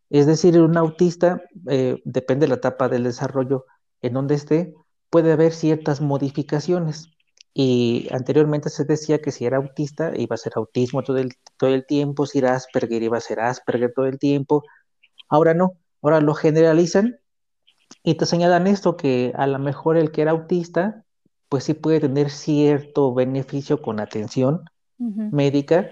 Es 0.09 0.27
decir, 0.27 0.61
un 0.61 0.77
autista, 0.77 1.42
eh, 1.68 2.01
depende 2.05 2.44
de 2.46 2.51
la 2.51 2.55
etapa 2.57 2.88
del 2.88 3.03
desarrollo 3.03 3.66
en 4.03 4.12
donde 4.14 4.37
esté, 4.37 4.73
puede 5.11 5.33
haber 5.33 5.53
ciertas 5.53 6.01
modificaciones. 6.01 7.09
Y 7.53 8.09
anteriormente 8.12 8.70
se 8.70 8.85
decía 8.85 9.20
que 9.20 9.33
si 9.33 9.46
era 9.46 9.57
autista 9.57 10.12
iba 10.16 10.35
a 10.35 10.38
ser 10.38 10.53
autismo 10.55 11.03
todo 11.03 11.18
el, 11.18 11.33
todo 11.57 11.70
el 11.70 11.85
tiempo, 11.87 12.25
si 12.27 12.38
era 12.38 12.55
Asperger 12.55 13.03
iba 13.03 13.18
a 13.18 13.20
ser 13.20 13.40
Asperger 13.40 13.92
todo 13.92 14.07
el 14.07 14.20
tiempo. 14.20 14.62
Ahora 15.29 15.55
no, 15.55 15.73
ahora 16.03 16.20
lo 16.20 16.35
generalizan 16.35 17.18
y 18.05 18.14
te 18.14 18.27
señalan 18.27 18.68
esto, 18.68 18.96
que 18.96 19.33
a 19.37 19.49
lo 19.49 19.59
mejor 19.59 19.96
el 19.96 20.12
que 20.12 20.23
era 20.23 20.31
autista, 20.31 21.05
pues 21.49 21.64
sí 21.64 21.75
puede 21.75 21.99
tener 21.99 22.31
cierto 22.31 23.12
beneficio 23.12 23.83
con 23.83 23.99
atención 23.99 24.62
Médica 25.01 25.91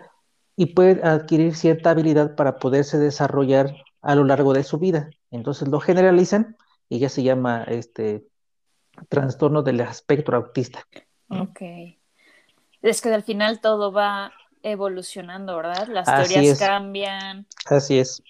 y 0.56 0.66
puede 0.66 1.00
adquirir 1.06 1.54
cierta 1.54 1.90
habilidad 1.90 2.34
para 2.34 2.58
poderse 2.58 2.98
desarrollar 2.98 3.74
a 4.02 4.14
lo 4.14 4.24
largo 4.24 4.52
de 4.52 4.64
su 4.64 4.78
vida. 4.78 5.10
Entonces 5.30 5.68
lo 5.68 5.80
generalizan 5.80 6.56
y 6.88 6.98
ya 6.98 7.08
se 7.08 7.22
llama 7.22 7.64
este 7.64 8.26
trastorno 9.08 9.62
del 9.62 9.80
espectro 9.80 10.36
autista. 10.36 10.84
Ok. 11.28 11.60
Es 12.82 13.00
que 13.00 13.12
al 13.12 13.22
final 13.22 13.60
todo 13.60 13.92
va 13.92 14.32
evolucionando, 14.62 15.56
¿verdad? 15.56 15.88
Las 15.88 16.08
Así 16.08 16.34
teorías 16.34 16.58
es. 16.58 16.58
cambian, 16.58 17.46
Así 17.66 17.98
es. 17.98 18.22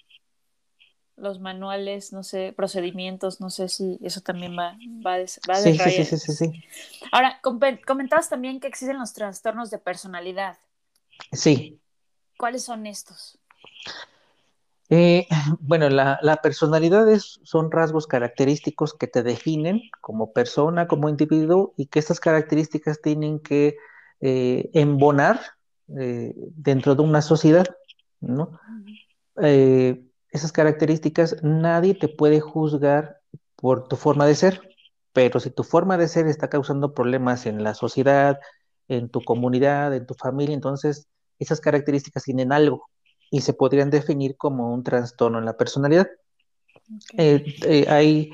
los 1.17 1.39
manuales, 1.39 2.13
no 2.13 2.23
sé, 2.23 2.53
procedimientos, 2.55 3.41
no 3.41 3.49
sé 3.49 3.67
si 3.67 3.99
eso 4.01 4.21
también 4.21 4.57
va, 4.57 4.77
va, 5.05 5.17
va 5.17 5.55
Sí, 5.55 5.77
sí, 5.77 5.91
sí, 5.91 6.05
sí, 6.05 6.17
sí, 6.17 6.33
sí. 6.33 6.63
Ahora, 7.11 7.39
com- 7.41 7.59
comentabas 7.85 8.29
también 8.29 8.59
que 8.59 8.67
existen 8.67 8.97
los 8.97 9.13
trastornos 9.13 9.69
de 9.69 9.79
personalidad. 9.79 10.57
Sí. 11.31 11.79
¿Cuáles 12.37 12.63
son 12.63 12.85
estos? 12.87 13.37
Eh, 14.91 15.27
bueno, 15.59 15.89
la, 15.89 16.17
la 16.23 16.37
personalidad 16.37 17.07
es- 17.11 17.39
son 17.43 17.69
rasgos 17.71 18.07
característicos 18.07 18.93
que 18.95 19.07
te 19.07 19.21
definen 19.21 19.81
como 20.01 20.33
persona, 20.33 20.87
como 20.87 21.09
individuo, 21.09 21.73
y 21.77 21.85
que 21.87 21.99
estas 21.99 22.19
características 22.19 22.99
tienen 23.01 23.39
que 23.39 23.77
eh, 24.21 24.69
embonar 24.73 25.39
eh, 25.99 26.33
dentro 26.55 26.95
de 26.95 27.01
una 27.03 27.21
sociedad, 27.21 27.65
¿no? 28.19 28.59
Esas 30.31 30.51
características 30.51 31.37
nadie 31.43 31.93
te 31.95 32.07
puede 32.07 32.39
juzgar 32.39 33.19
por 33.55 33.87
tu 33.87 33.95
forma 33.95 34.25
de 34.25 34.35
ser, 34.35 34.75
pero 35.13 35.39
si 35.39 35.49
tu 35.49 35.63
forma 35.63 35.97
de 35.97 36.07
ser 36.07 36.27
está 36.27 36.49
causando 36.49 36.93
problemas 36.93 37.45
en 37.45 37.63
la 37.63 37.73
sociedad, 37.73 38.39
en 38.89 39.09
tu 39.09 39.21
comunidad, 39.21 39.95
en 39.95 40.05
tu 40.05 40.13
familia, 40.13 40.53
entonces 40.53 41.07
esas 41.39 41.61
características 41.61 42.23
tienen 42.23 42.51
algo 42.51 42.89
y 43.31 43.41
se 43.41 43.53
podrían 43.53 43.89
definir 43.89 44.35
como 44.35 44.73
un 44.73 44.83
trastorno 44.83 45.39
en 45.39 45.45
la 45.45 45.55
personalidad. 45.55 46.07
Eh, 47.17 47.85
hay 47.87 48.31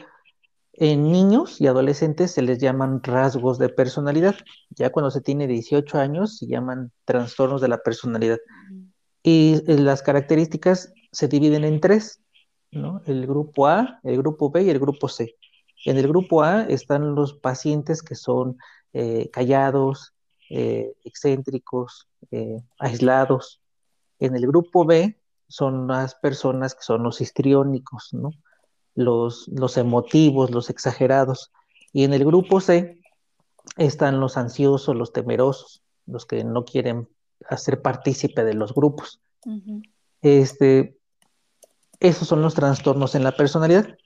en 0.78 1.12
niños 1.12 1.62
y 1.62 1.68
adolescentes 1.68 2.32
se 2.32 2.42
les 2.42 2.58
llaman 2.60 3.02
rasgos 3.04 3.58
de 3.58 3.70
personalidad. 3.70 4.36
Ya 4.70 4.92
cuando 4.92 5.12
se 5.12 5.22
tiene 5.22 5.48
18 5.48 5.98
años 5.98 6.38
se 6.38 6.48
llaman 6.48 6.92
trastornos 7.06 7.62
de 7.62 7.68
la 7.68 7.78
personalidad. 7.78 8.40
Y 9.24 9.62
eh, 9.68 9.78
las 9.78 10.02
características 10.02 10.94
se 11.12 11.28
dividen 11.28 11.64
en 11.64 11.80
tres, 11.80 12.22
¿no? 12.72 13.02
El 13.06 13.26
grupo 13.26 13.68
A, 13.68 14.00
el 14.04 14.18
grupo 14.18 14.52
B 14.52 14.64
y 14.64 14.70
el 14.70 14.80
grupo 14.80 15.08
C. 15.08 15.36
En 15.86 15.98
el 15.98 16.08
grupo 16.08 16.44
A 16.44 16.64
están 16.64 17.16
los 17.16 17.34
pacientes 17.34 18.02
que 18.02 18.16
son 18.16 18.58
eh, 18.94 19.30
callados, 19.32 20.15
eh, 20.50 20.94
excéntricos, 21.04 22.08
aislados. 22.80 23.62
En 24.20 24.36
el 24.36 24.46
grupo 24.48 24.86
B 24.86 25.20
son 25.48 25.88
las 25.88 26.16
personas 26.16 26.76
que 26.76 26.82
son 26.84 27.04
los 27.04 27.22
histriónicos, 27.22 28.14
¿no? 28.14 28.32
los, 28.96 29.48
los 29.50 29.78
emotivos, 29.78 30.52
los 30.52 30.70
exagerados. 30.70 31.52
Y 31.94 32.04
en 32.04 32.14
el 32.14 32.26
grupo 32.26 32.60
C 32.60 33.02
están 33.78 34.20
los 34.20 34.38
ansiosos, 34.38 34.96
los 34.96 35.14
temerosos, 35.14 35.84
los 36.06 36.26
que 36.26 36.44
no 36.44 36.66
quieren 36.66 37.08
hacer 37.50 37.82
partícipe 37.82 38.44
de 38.44 38.54
los 38.54 38.74
grupos. 38.74 39.22
Este, 40.22 40.98
esos 42.00 42.28
son 42.28 42.42
los 42.42 42.56
trastornos 42.56 43.16
en 43.16 43.24
la 43.24 43.34
personalidad. 43.34 43.98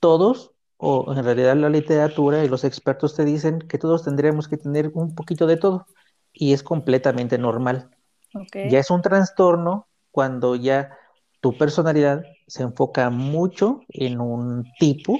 Todos, 0.00 0.52
o 0.78 1.12
en 1.12 1.22
realidad 1.24 1.56
la 1.56 1.68
literatura 1.68 2.44
y 2.44 2.48
los 2.48 2.64
expertos 2.64 3.14
te 3.14 3.24
dicen 3.24 3.58
que 3.58 3.78
todos 3.78 4.04
tendríamos 4.04 4.48
que 4.48 4.56
tener 4.56 4.90
un 4.94 5.14
poquito 5.14 5.46
de 5.46 5.56
todo 5.56 5.86
y 6.32 6.52
es 6.52 6.62
completamente 6.62 7.36
normal. 7.36 7.90
Ya 8.54 8.78
es 8.78 8.90
un 8.90 9.02
trastorno 9.02 9.88
cuando 10.10 10.54
ya 10.54 10.96
tu 11.40 11.56
personalidad 11.58 12.22
se 12.46 12.62
enfoca 12.62 13.10
mucho 13.10 13.80
en 13.88 14.20
un 14.20 14.64
tipo 14.78 15.18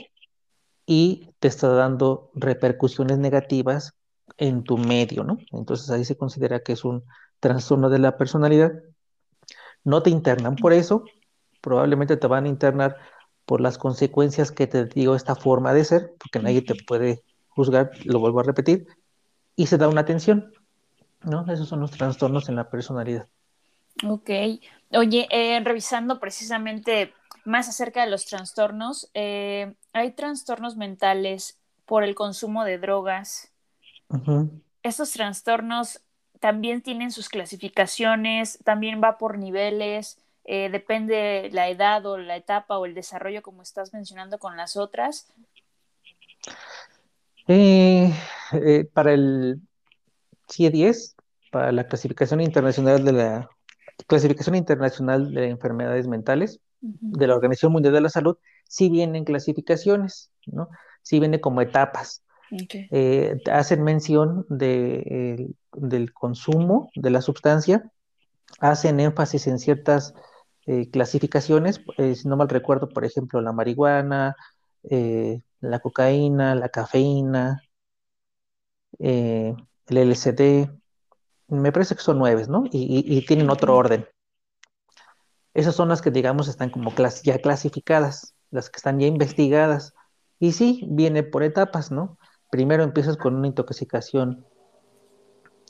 y 0.87 1.31
te 1.41 1.49
está 1.49 1.69
dando 1.69 2.31
repercusiones 2.35 3.19
negativas 3.19 3.95
en 4.37 4.63
tu 4.63 4.79
medio, 4.79 5.25
¿no? 5.25 5.39
Entonces 5.53 5.91
ahí 5.91 6.05
se 6.05 6.17
considera 6.17 6.61
que 6.61 6.73
es 6.73 6.85
un 6.85 7.05
trastorno 7.41 7.91
de 7.91 7.99
la 7.99 8.17
personalidad. 8.17 8.73
No 9.83 10.03
te 10.03 10.11
internan 10.11 10.55
por 10.57 10.73
eso, 10.73 11.05
probablemente 11.61 12.17
te 12.17 12.27
van 12.27 12.45
a 12.45 12.49
internar 12.49 12.97
por 13.49 13.63
las 13.63 13.79
consecuencias 13.79 14.53
que 14.53 14.67
te 14.67 14.85
dio 14.85 15.15
esta 15.15 15.35
forma 15.35 15.73
de 15.73 15.83
ser, 15.83 16.13
porque 16.19 16.39
nadie 16.39 16.61
te 16.61 16.75
puede 16.75 17.23
juzgar, 17.49 17.91
lo 18.05 18.21
vuelvo 18.21 18.41
a 18.41 18.43
repetir, 18.43 18.87
y 19.57 19.67
se 19.69 19.79
da 19.79 19.89
una 19.89 20.03
atención, 20.03 20.53
¿no? 21.23 21.51
Esos 21.51 21.67
son 21.67 21.81
los 21.81 21.91
trastornos 21.91 22.51
en 22.51 22.57
la 22.57 22.69
personalidad. 22.69 23.27
Ok. 24.07 24.29
Oye, 24.91 25.27
eh, 25.31 25.61
revisando 25.65 26.21
precisamente 26.21 27.15
más 27.47 27.71
acerca 27.71 28.05
de 28.05 28.11
los 28.11 28.27
trastornos, 28.27 29.11
eh, 29.15 29.75
hay 29.95 30.11
trastornos 30.11 30.77
mentales 30.77 31.59
por 31.87 32.05
el 32.05 32.15
consumo 32.15 32.65
de 32.65 32.77
drogas. 32.77 33.51
Estos 34.83 35.11
trastornos 35.13 36.03
también 36.39 36.83
tienen 36.83 37.13
sus 37.13 37.31
clasificaciones, 37.31 38.59
también 38.63 39.01
va 39.03 39.17
por 39.17 39.39
niveles, 39.39 40.19
eh, 40.51 40.71
depende 40.71 41.51
la 41.53 41.69
edad 41.69 42.07
o 42.07 42.17
la 42.17 42.37
etapa 42.37 42.79
o 42.79 42.87
el 42.87 42.95
desarrollo, 42.95 43.43
como 43.43 43.61
estás 43.61 43.93
mencionando 43.93 44.39
con 44.39 44.57
las 44.57 44.79
otras. 44.79 45.31
para 48.95 49.13
el 49.13 49.61
CIE-10, 50.49 51.15
para 51.53 51.71
la 51.71 51.85
clasificación 51.85 52.41
internacional 52.41 53.05
de 53.05 53.13
la 53.13 53.51
clasificación 54.07 54.55
internacional 54.55 55.35
de 55.35 55.49
enfermedades 55.49 56.09
mentales 56.09 56.61
de 56.81 57.27
la 57.27 57.35
Organización 57.35 57.73
Mundial 57.73 57.93
de 57.93 58.01
la 58.01 58.09
Salud, 58.09 58.39
sí 58.67 58.89
vienen 58.89 59.25
clasificaciones, 59.25 60.31
¿no? 60.47 60.71
Sí 61.03 61.21
viene 61.21 61.43
como 61.43 61.61
etapas. 61.61 62.23
Eh, 62.51 63.37
hacen 63.53 63.83
mención 63.83 64.47
de, 64.49 65.53
del 65.75 66.13
consumo 66.15 66.91
de 66.95 67.11
la 67.11 67.21
sustancia, 67.21 67.91
hacen 68.61 69.01
énfasis 69.01 69.47
en 69.47 69.59
ciertas 69.59 70.15
eh, 70.69 70.91
clasificaciones, 70.91 71.81
eh, 71.97 72.15
si 72.15 72.29
no 72.29 72.37
mal 72.37 72.49
recuerdo, 72.49 72.89
por 72.89 73.05
ejemplo, 73.05 73.41
la 73.41 73.53
marihuana, 73.53 74.37
la 75.61 75.79
cocaína, 75.81 76.55
la 76.55 76.69
cafeína, 76.69 77.63
el 78.99 79.57
LSD, 79.89 80.71
me 81.49 81.73
parece 81.73 81.95
que 81.95 82.03
son 82.03 82.19
nueve, 82.19 82.45
¿no? 82.49 82.65
Y, 82.71 83.25
tienen 83.27 83.51
otro 83.51 83.77
orden. 83.77 84.07
Esas 85.55 85.75
son 85.75 85.89
las 85.89 86.03
que, 86.03 86.11
digamos, 86.11 86.49
están 86.49 86.71
como 86.71 86.93
ya 87.25 87.39
clasificadas, 87.39 88.35
las 88.51 88.71
que 88.71 88.77
están 88.77 89.01
ya 89.01 89.07
investigadas. 89.07 89.95
Y 90.39 90.53
sí, 90.53 90.85
viene 90.89 91.23
por 91.23 91.43
etapas, 91.43 91.91
¿no? 91.91 92.19
Primero 92.51 92.83
empiezas 92.83 93.17
con 93.17 93.35
una 93.35 93.47
intoxicación 93.47 94.45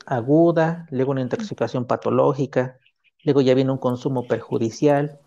aguda, 0.06 0.87
luego 0.90 1.12
una 1.12 1.22
intoxicación 1.22 1.87
patológica, 1.87 2.78
luego 3.24 3.40
ya 3.40 3.54
viene 3.54 3.72
un 3.72 3.78
consumo 3.78 4.26
perjudicial, 4.26 5.18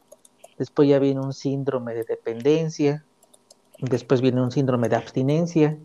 después 0.57 0.89
ya 0.89 0.99
viene 0.99 1.21
un 1.21 1.33
síndrome 1.33 1.93
de 1.93 2.03
dependencia, 2.03 3.05
después 3.79 4.21
viene 4.21 4.41
un 4.41 4.51
síndrome 4.51 4.89
de 4.89 4.95
abstinencia, 4.95 5.77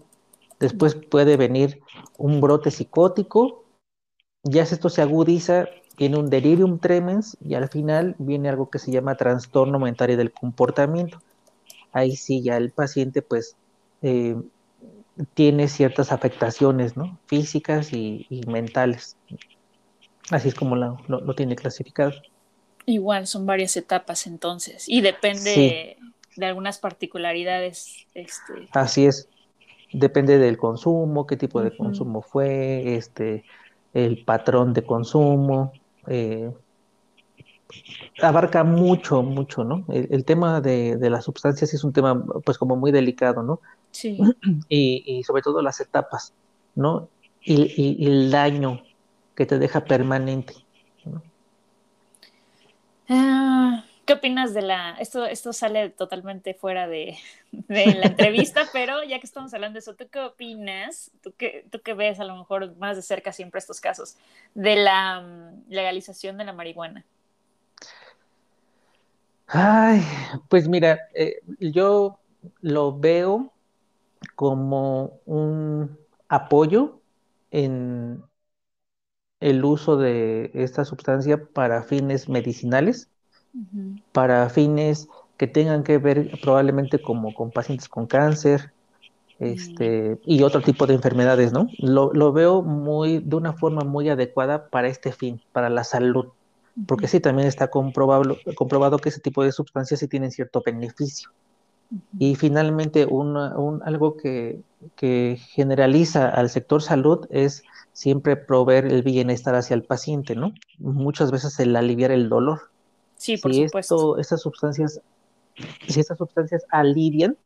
después 0.61 0.95
puede 0.95 1.37
venir 1.37 1.81
un 2.19 2.41
brote 2.41 2.71
psicótico 2.71 3.67
ya 4.49 4.63
esto 4.63 4.89
se 4.89 5.03
agudiza, 5.03 5.69
tiene 5.97 6.19
un 6.19 6.31
delirium 6.31 6.79
tremens 6.79 7.37
y 7.41 7.55
al 7.55 7.69
final 7.69 8.15
viene 8.19 8.49
algo 8.49 8.71
que 8.71 8.79
se 8.79 8.93
llama 8.93 9.17
trastorno 9.17 9.79
mental 9.79 10.17
del 10.17 10.33
comportamiento. 10.33 11.21
Ahí 11.93 12.17
sí, 12.17 12.43
ya 12.43 12.57
el 12.57 12.71
paciente 12.71 13.23
pues 13.23 13.57
eh, 14.03 14.37
tiene 15.35 15.69
ciertas 15.69 16.13
afectaciones, 16.13 16.97
¿no? 16.97 17.19
Físicas 17.27 17.93
y, 17.93 18.27
mentales. 18.47 19.17
Así 20.31 20.49
es 20.49 20.55
como 20.55 20.77
lo, 20.77 21.35
tiene 21.35 21.57
clasificado. 21.57 22.13
Igual, 22.85 23.27
son 23.27 23.47
varias 23.47 23.77
etapas 23.77 24.27
entonces 24.27 24.89
y 24.89 25.01
depende 25.01 25.97
de 26.37 26.47
algunas 26.47 26.79
particularidades. 26.79 28.07
Este... 28.15 28.69
Así 28.73 29.07
es. 29.07 29.29
Depende 29.93 30.39
del 30.39 30.59
consumo, 30.59 31.27
qué 31.27 31.37
tipo 31.37 31.63
de 31.63 31.77
consumo 31.77 32.21
fue, 32.21 32.97
este, 32.97 33.45
el 33.95 34.25
patrón 34.25 34.73
de 34.75 34.83
consumo, 34.83 35.73
eh, 36.09 36.51
abarca 38.23 38.65
mucho, 38.65 39.23
mucho, 39.23 39.65
¿no? 39.65 39.85
El, 39.89 40.25
tema 40.25 40.61
de, 40.61 40.99
las 41.11 41.25
sustancias 41.25 41.73
es 41.75 41.85
un 41.85 41.93
tema, 41.93 42.25
pues, 42.45 42.59
como 42.59 42.77
muy 42.77 42.93
delicado, 42.93 43.43
¿no? 43.43 43.61
Sí. 43.91 44.19
Y, 44.69 45.23
sobre 45.25 45.43
todo 45.43 45.63
las 45.63 45.81
etapas, 45.81 46.33
¿no? 46.75 47.09
Y, 47.41 48.07
el 48.07 48.31
daño 48.31 48.83
que 49.37 49.47
te 49.47 49.59
deja 49.59 49.85
permanente. 49.85 50.55
¿no? 51.05 51.23
Ah, 53.09 53.85
¿Qué 54.07 54.15
opinas 54.15 54.55
de 54.55 54.63
la... 54.63 54.97
Esto, 54.99 55.27
esto 55.27 55.53
sale 55.53 55.91
totalmente 55.91 56.55
fuera 56.55 56.89
de, 56.89 57.17
la 57.69 58.07
entrevista, 58.07 58.63
pero 58.73 59.05
ya 59.05 59.21
que 59.21 59.27
estamos 59.27 59.53
hablando 59.53 59.75
de 59.75 59.81
eso, 59.81 59.95
¿tú 59.95 60.09
qué 60.11 60.21
opinas? 60.21 61.11
¿Tú 61.23 61.35
qué, 61.37 61.67
¿Tú 61.71 61.81
qué 61.83 61.95
ves 61.95 62.19
a 62.19 62.25
lo 62.25 62.37
mejor 62.37 62.77
más 62.77 62.97
de 62.97 63.03
cerca 63.03 63.33
siempre 63.33 63.59
estos 63.59 63.81
casos 63.81 64.17
de 64.55 64.77
la 64.77 65.21
mm, 65.21 65.65
legalización 65.69 66.39
de 66.39 66.45
la 66.45 66.53
marihuana? 66.53 67.05
Ay, 69.49 70.03
pues 70.49 70.67
mira, 70.67 70.99
eh, 71.15 71.41
yo 71.61 72.19
lo 72.61 72.99
veo 72.99 73.53
como 74.35 75.21
un 75.27 75.97
apoyo 76.29 77.01
en 77.51 78.25
el 79.41 79.65
uso 79.65 79.97
de 79.97 80.51
esta 80.55 80.85
sustancia 80.85 81.45
para 81.45 81.83
fines 81.83 82.29
medicinales 82.29 83.09
para 84.13 84.49
fines 84.49 85.09
que 85.37 85.47
tengan 85.47 85.83
que 85.83 85.99
ver 85.99 86.31
probablemente 86.43 87.01
como 87.01 87.35
con 87.35 87.51
pacientes 87.51 87.89
con 87.89 88.07
cáncer 88.07 88.73
este, 89.39 90.19
y 90.25 90.43
otro 90.43 90.63
tipo 90.63 90.87
de 90.87 90.95
enfermedades, 90.95 91.53
¿no? 91.53 91.69
Lo, 91.79 92.33
veo 92.33 92.63
muy, 92.63 93.19
de 93.19 93.37
una 93.37 93.53
forma 93.53 93.83
muy 93.83 94.09
adecuada 94.09 94.69
para 94.69 94.89
este 94.89 95.13
fin, 95.13 95.43
para 95.53 95.69
la 95.69 95.85
salud, 95.85 96.29
porque 96.87 97.07
sí 97.07 97.21
también 97.21 97.47
está 97.47 97.69
comprobado, 97.69 98.39
comprobado 98.55 98.99
que 98.99 99.11
ese 99.11 99.21
tipo 99.21 99.45
de 99.45 99.53
sustancias 99.53 100.01
sí 100.01 100.09
tienen 100.09 100.31
cierto 100.31 100.63
beneficio. 100.65 101.31
Y 102.19 102.35
finalmente, 102.35 103.05
un, 103.05 103.37
algo 103.85 104.17
que, 104.17 104.61
que, 104.97 105.39
generaliza 105.51 106.31
al 106.31 106.49
sector 106.49 106.83
salud 106.83 107.27
es 107.31 107.63
siempre 107.97 108.37
proveer 108.37 108.85
el 108.85 109.03
bienestar 109.03 109.55
hacia 109.55 109.73
el 109.73 109.83
paciente, 109.83 110.37
¿no? 110.37 110.53
Muchas 110.77 111.31
veces 111.31 111.59
el 111.61 111.75
aliviar 111.75 112.11
el 112.11 112.29
dolor. 112.29 112.71
Sí, 113.15 113.39
por 113.39 113.55
si 113.55 113.65
supuesto. 113.65 114.19
estas 114.19 114.43
sustancias, 114.43 115.01
si 115.89 115.99
estas 115.99 116.19
sustancias 116.19 116.67
alivian 116.69 117.39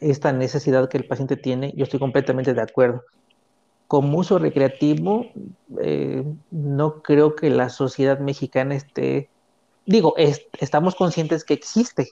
esta 0.00 0.32
necesidad 0.32 0.88
que 0.88 0.98
el 0.98 1.06
paciente 1.06 1.36
tiene, 1.36 1.72
yo 1.76 1.84
estoy 1.84 2.00
completamente 2.00 2.52
de 2.52 2.62
acuerdo. 2.62 3.04
Como 3.86 4.18
uso 4.18 4.40
recreativo, 4.40 5.26
eh, 5.80 6.24
no 6.50 7.00
creo 7.02 7.36
que 7.36 7.48
la 7.48 7.68
sociedad 7.68 8.18
mexicana 8.18 8.74
esté, 8.74 9.30
digo, 9.86 10.16
estamos 10.58 10.96
conscientes 10.96 11.44
que 11.44 11.54
existe. 11.54 12.10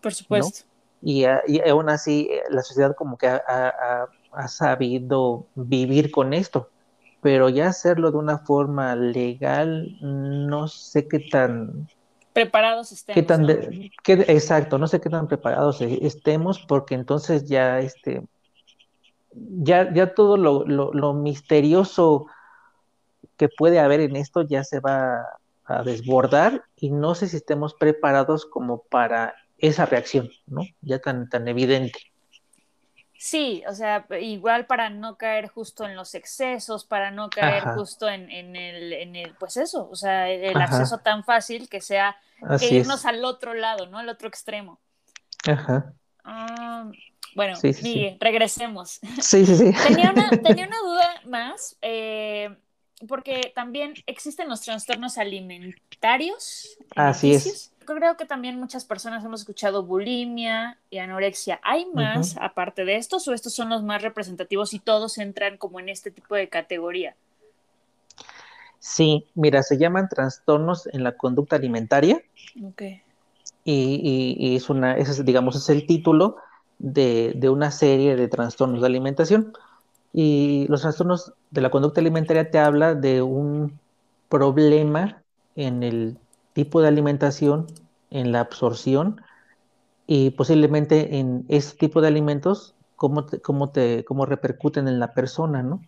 Por 0.00 0.14
supuesto. 0.14 0.64
Y, 1.02 1.24
aún 1.24 1.88
así 1.88 2.28
eh, 2.30 2.42
la 2.50 2.62
sociedad 2.62 2.94
como 2.94 3.18
que 3.18 3.26
ha, 3.26 4.06
sabido 4.48 5.46
vivir 5.54 6.10
con 6.10 6.32
esto, 6.32 6.70
pero 7.20 7.48
ya 7.48 7.68
hacerlo 7.68 8.10
de 8.10 8.18
una 8.18 8.38
forma 8.38 8.94
legal, 8.96 9.96
no 10.00 10.68
sé 10.68 11.08
qué 11.08 11.20
tan... 11.20 11.88
Preparados 12.32 12.92
estemos. 12.92 13.16
Qué 14.04 14.16
tan 14.16 14.30
exacto, 14.30 14.78
no 14.78 14.86
sé 14.86 15.00
qué 15.00 15.10
tan 15.10 15.26
preparados 15.26 15.80
e, 15.80 16.06
estemos, 16.06 16.60
porque 16.60 16.94
entonces 16.94 17.48
ya, 17.48 17.80
este, 17.80 18.22
ya, 19.32 19.92
ya 19.92 20.14
todo 20.14 20.36
lo, 20.36 20.64
lo 20.64 21.14
misterioso 21.14 22.26
que 23.36 23.48
puede 23.48 23.80
haber 23.80 24.00
en 24.00 24.16
esto 24.16 24.42
ya 24.42 24.64
se 24.64 24.80
va 24.80 25.24
a 25.64 25.82
desbordar 25.82 26.64
y 26.76 26.90
no 26.90 27.14
sé 27.14 27.28
si 27.28 27.36
estemos 27.36 27.74
preparados 27.74 28.46
como 28.46 28.82
para 28.82 29.34
esa 29.58 29.86
reacción, 29.86 30.30
¿no? 30.46 30.62
Ya 30.82 30.98
tan, 30.98 31.28
tan 31.28 31.46
evidente. 31.48 31.98
Sí, 33.20 33.64
o 33.66 33.74
sea, 33.74 34.06
igual 34.20 34.66
para 34.66 34.90
no 34.90 35.18
caer 35.18 35.48
justo 35.48 35.84
en 35.84 35.96
los 35.96 36.14
excesos, 36.14 36.84
para 36.84 37.10
no 37.10 37.28
caer 37.28 37.64
justo 37.74 38.08
en, 38.08 38.30
en, 38.30 38.54
el, 38.54 38.92
en 38.92 39.16
el, 39.16 39.34
pues 39.34 39.56
eso, 39.56 39.88
o 39.90 39.96
sea, 39.96 40.30
el, 40.30 40.56
acceso 40.56 40.98
tan 40.98 41.24
fácil 41.24 41.68
que 41.68 41.80
sea 41.80 42.16
que 42.60 42.72
irnos 42.72 43.04
al 43.06 43.24
otro 43.24 43.54
lado, 43.54 43.88
¿no? 43.88 43.98
Al 43.98 44.08
otro 44.08 44.28
extremo. 44.28 44.78
Ajá. 45.48 45.92
Ah, 46.22 46.88
bueno, 47.34 47.56
sí, 47.56 48.16
regresemos. 48.20 49.00
Sí, 49.20 49.44
sí, 49.44 49.56
sí. 49.56 49.72
tenía, 49.88 50.12
una, 50.12 50.30
tenía 50.42 50.68
una 50.68 50.78
duda 50.78 51.20
más, 51.26 51.76
eh, 51.82 52.56
porque 53.08 53.52
también 53.52 53.94
existen 54.06 54.48
los 54.48 54.60
trastornos 54.60 55.18
alimentarios. 55.18 56.78
Así 56.94 57.34
es 57.34 57.72
creo 57.94 58.16
que 58.16 58.26
también 58.26 58.58
muchas 58.58 58.84
personas 58.84 59.24
hemos 59.24 59.40
escuchado 59.40 59.82
bulimia 59.82 60.78
y 60.90 60.98
anorexia. 60.98 61.60
¿Hay 61.62 61.86
más 61.94 62.36
aparte 62.40 62.84
de 62.84 62.96
estos 62.96 63.26
o 63.28 63.32
estos 63.32 63.54
son 63.54 63.68
los 63.68 63.82
más 63.82 64.02
representativos 64.02 64.74
y 64.74 64.78
todos 64.78 65.18
entran 65.18 65.56
como 65.56 65.80
en 65.80 65.88
este 65.88 66.10
tipo 66.10 66.34
de 66.34 66.48
categoría? 66.48 67.14
Sí, 68.78 69.26
mira, 69.34 69.62
se 69.62 69.78
llaman 69.78 70.08
trastornos 70.08 70.86
en 70.92 71.02
la 71.02 71.16
conducta 71.16 71.56
alimentaria. 71.56 72.22
Ok. 72.64 72.82
Y, 73.64 74.56
es 74.56 74.70
una, 74.70 74.96
ese 74.96 75.22
digamos, 75.24 75.56
es 75.56 75.68
el 75.68 75.86
título 75.86 76.36
de, 76.78 77.32
de 77.36 77.48
una 77.50 77.70
serie 77.70 78.16
de 78.16 78.28
trastornos 78.28 78.80
de 78.80 78.86
alimentación. 78.86 79.52
Y 80.12 80.66
los 80.68 80.82
trastornos 80.82 81.32
de 81.50 81.60
la 81.60 81.70
conducta 81.70 82.00
alimentaria 82.00 82.50
te 82.50 82.58
habla 82.58 82.94
de 82.94 83.20
un 83.20 83.78
problema 84.28 85.22
en 85.56 85.82
el 85.82 86.16
tipo 86.58 86.82
de 86.82 86.88
alimentación, 86.88 87.68
en 88.10 88.32
la 88.32 88.40
absorción 88.40 89.20
y 90.08 90.30
posiblemente 90.30 91.20
en 91.20 91.44
ese 91.46 91.76
tipo 91.76 92.00
de 92.00 92.08
alimentos, 92.08 92.74
cómo, 92.96 93.26
te, 93.26 93.40
cómo, 93.40 93.70
te, 93.70 94.04
cómo 94.04 94.26
repercuten 94.26 94.88
en 94.88 94.98
la 94.98 95.14
persona, 95.14 95.62
¿no? 95.62 95.80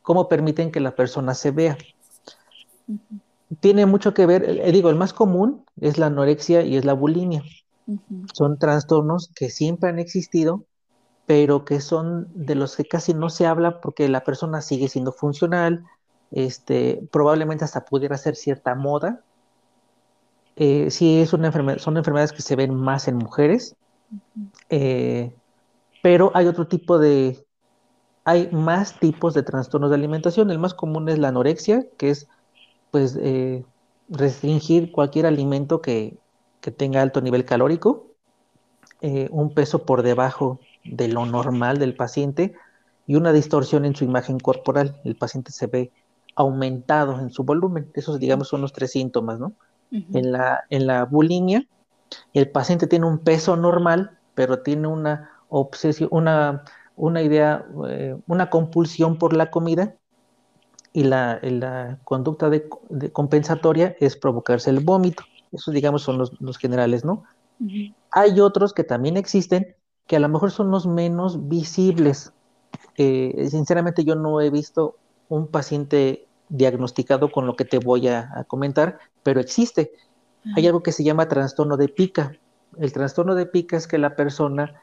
Cómo 0.00 0.26
permiten 0.26 0.72
que 0.72 0.80
la 0.80 0.94
persona 0.94 1.34
se 1.34 1.50
vea. 1.50 1.76
Tiene 3.60 3.84
mucho 3.84 4.14
que 4.14 4.24
ver, 4.24 4.42
eh, 4.42 4.72
digo, 4.72 4.88
el 4.88 4.96
más 4.96 5.12
común 5.12 5.66
es 5.82 5.98
la 5.98 6.06
anorexia 6.06 6.62
y 6.62 6.78
es 6.78 6.86
la 6.86 6.94
bulimia. 6.94 7.42
Son 8.32 8.58
trastornos 8.58 9.30
que 9.36 9.50
siempre 9.50 9.90
han 9.90 9.98
existido, 9.98 10.64
pero 11.26 11.66
que 11.66 11.82
son 11.82 12.28
de 12.34 12.54
los 12.54 12.74
que 12.74 12.86
casi 12.86 13.12
no 13.12 13.28
se 13.28 13.44
habla 13.44 13.82
porque 13.82 14.08
la 14.08 14.24
persona 14.24 14.62
sigue 14.62 14.88
siendo 14.88 15.12
funcional, 15.12 15.84
este, 16.30 17.06
probablemente 17.12 17.66
hasta 17.66 17.84
pudiera 17.84 18.16
ser 18.16 18.34
cierta 18.34 18.74
moda, 18.74 19.22
eh, 20.56 20.90
sí 20.90 21.20
es 21.20 21.34
una 21.34 21.48
enfermedad, 21.48 21.78
son 21.78 21.98
enfermedades 21.98 22.32
que 22.32 22.42
se 22.42 22.56
ven 22.56 22.74
más 22.74 23.08
en 23.08 23.16
mujeres, 23.16 23.76
eh, 24.70 25.34
pero 26.02 26.30
hay 26.34 26.46
otro 26.46 26.66
tipo 26.66 26.98
de, 26.98 27.44
hay 28.24 28.48
más 28.52 28.98
tipos 28.98 29.34
de 29.34 29.42
trastornos 29.42 29.90
de 29.90 29.96
alimentación. 29.96 30.50
El 30.50 30.58
más 30.58 30.72
común 30.72 31.08
es 31.08 31.18
la 31.18 31.28
anorexia, 31.28 31.86
que 31.98 32.10
es 32.10 32.28
pues 32.90 33.18
eh, 33.20 33.64
restringir 34.08 34.92
cualquier 34.92 35.26
alimento 35.26 35.82
que, 35.82 36.16
que, 36.60 36.70
tenga 36.70 37.02
alto 37.02 37.20
nivel 37.20 37.44
calórico, 37.44 38.06
un 39.30 39.54
peso 39.54 39.84
por 39.84 40.02
debajo 40.02 40.58
de 40.84 41.08
lo 41.08 41.26
normal 41.26 41.78
del 41.78 41.94
paciente 41.94 42.54
y 43.06 43.14
una 43.14 43.32
distorsión 43.32 43.84
en 43.84 43.94
su 43.94 44.04
imagen 44.04 44.40
corporal. 44.40 45.00
El 45.04 45.16
paciente 45.16 45.52
se 45.52 45.66
ve 45.66 45.92
aumentado 46.34 47.20
en 47.20 47.30
su 47.30 47.44
volumen. 47.44 47.90
Esos, 47.94 48.18
digamos, 48.18 48.48
son 48.48 48.62
los 48.62 48.72
tres 48.72 48.92
síntomas, 48.92 49.38
¿no? 49.38 49.52
En, 49.90 50.32
la, 50.32 50.64
en 50.70 50.86
la 50.86 51.04
bulimia, 51.04 51.66
el 52.34 52.50
paciente 52.50 52.86
tiene 52.86 53.06
un 53.06 53.18
peso 53.18 53.56
normal, 53.56 54.18
pero 54.34 54.60
tiene 54.60 54.88
una 54.88 55.30
obsesión, 55.48 56.08
una, 56.12 56.64
una 56.96 57.22
idea, 57.22 57.66
eh, 57.88 58.16
una 58.26 58.50
compulsión 58.50 59.18
por 59.18 59.34
la 59.34 59.50
comida 59.50 59.94
y 60.92 61.04
la, 61.04 61.38
la 61.42 61.98
conducta 62.04 62.48
de, 62.48 62.68
compensatoria 63.12 63.96
es 64.00 64.16
provocarse 64.16 64.70
el 64.70 64.80
vómito. 64.80 65.24
Esos, 65.52 65.74
digamos, 65.74 66.02
son 66.02 66.18
los, 66.18 66.58
generales, 66.58 67.04
¿no? 67.04 67.24
Hay 68.10 68.40
otros 68.40 68.72
que 68.72 68.84
también 68.84 69.16
existen 69.16 69.76
que 70.06 70.16
a 70.16 70.20
lo 70.20 70.28
mejor 70.28 70.50
son 70.50 70.70
los 70.70 70.86
menos 70.86 71.48
visibles. 71.48 72.32
Eh, 72.96 73.46
sinceramente, 73.50 74.04
yo 74.04 74.14
no 74.14 74.40
he 74.40 74.50
visto 74.50 74.96
un 75.28 75.48
paciente 75.48 76.25
diagnosticado 76.48 77.30
con 77.30 77.46
lo 77.46 77.56
que 77.56 77.64
te 77.64 77.78
voy 77.78 78.08
a, 78.08 78.44
comentar, 78.48 78.98
pero 79.22 79.40
existe. 79.40 79.92
Hay 80.54 80.66
algo 80.66 80.82
que 80.82 80.92
se 80.92 81.02
llama 81.02 81.28
trastorno 81.28 81.76
de 81.76 81.88
pica. 81.88 82.32
El 82.78 82.92
trastorno 82.92 83.34
de 83.34 83.46
pica 83.46 83.76
es 83.76 83.88
que 83.88 83.98
la 83.98 84.14
persona 84.14 84.80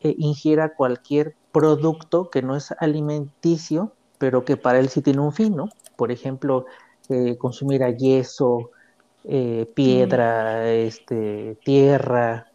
eh, 0.00 0.14
ingiera 0.18 0.74
cualquier 0.74 1.34
producto 1.50 2.30
que 2.30 2.42
no 2.42 2.54
es 2.54 2.72
alimenticio, 2.78 3.92
pero 4.18 4.44
que 4.44 4.56
para 4.56 4.78
él 4.78 4.88
sí 4.88 5.02
tiene 5.02 5.20
un 5.20 5.32
fin, 5.32 5.56
¿no? 5.56 5.68
Por 5.96 6.12
ejemplo, 6.12 6.66
eh, 7.08 7.36
consumir 7.38 7.82
yeso, 7.96 8.70
eh, 9.24 9.68
piedra, 9.74 10.70
este, 10.70 11.58
tierra, 11.64 12.46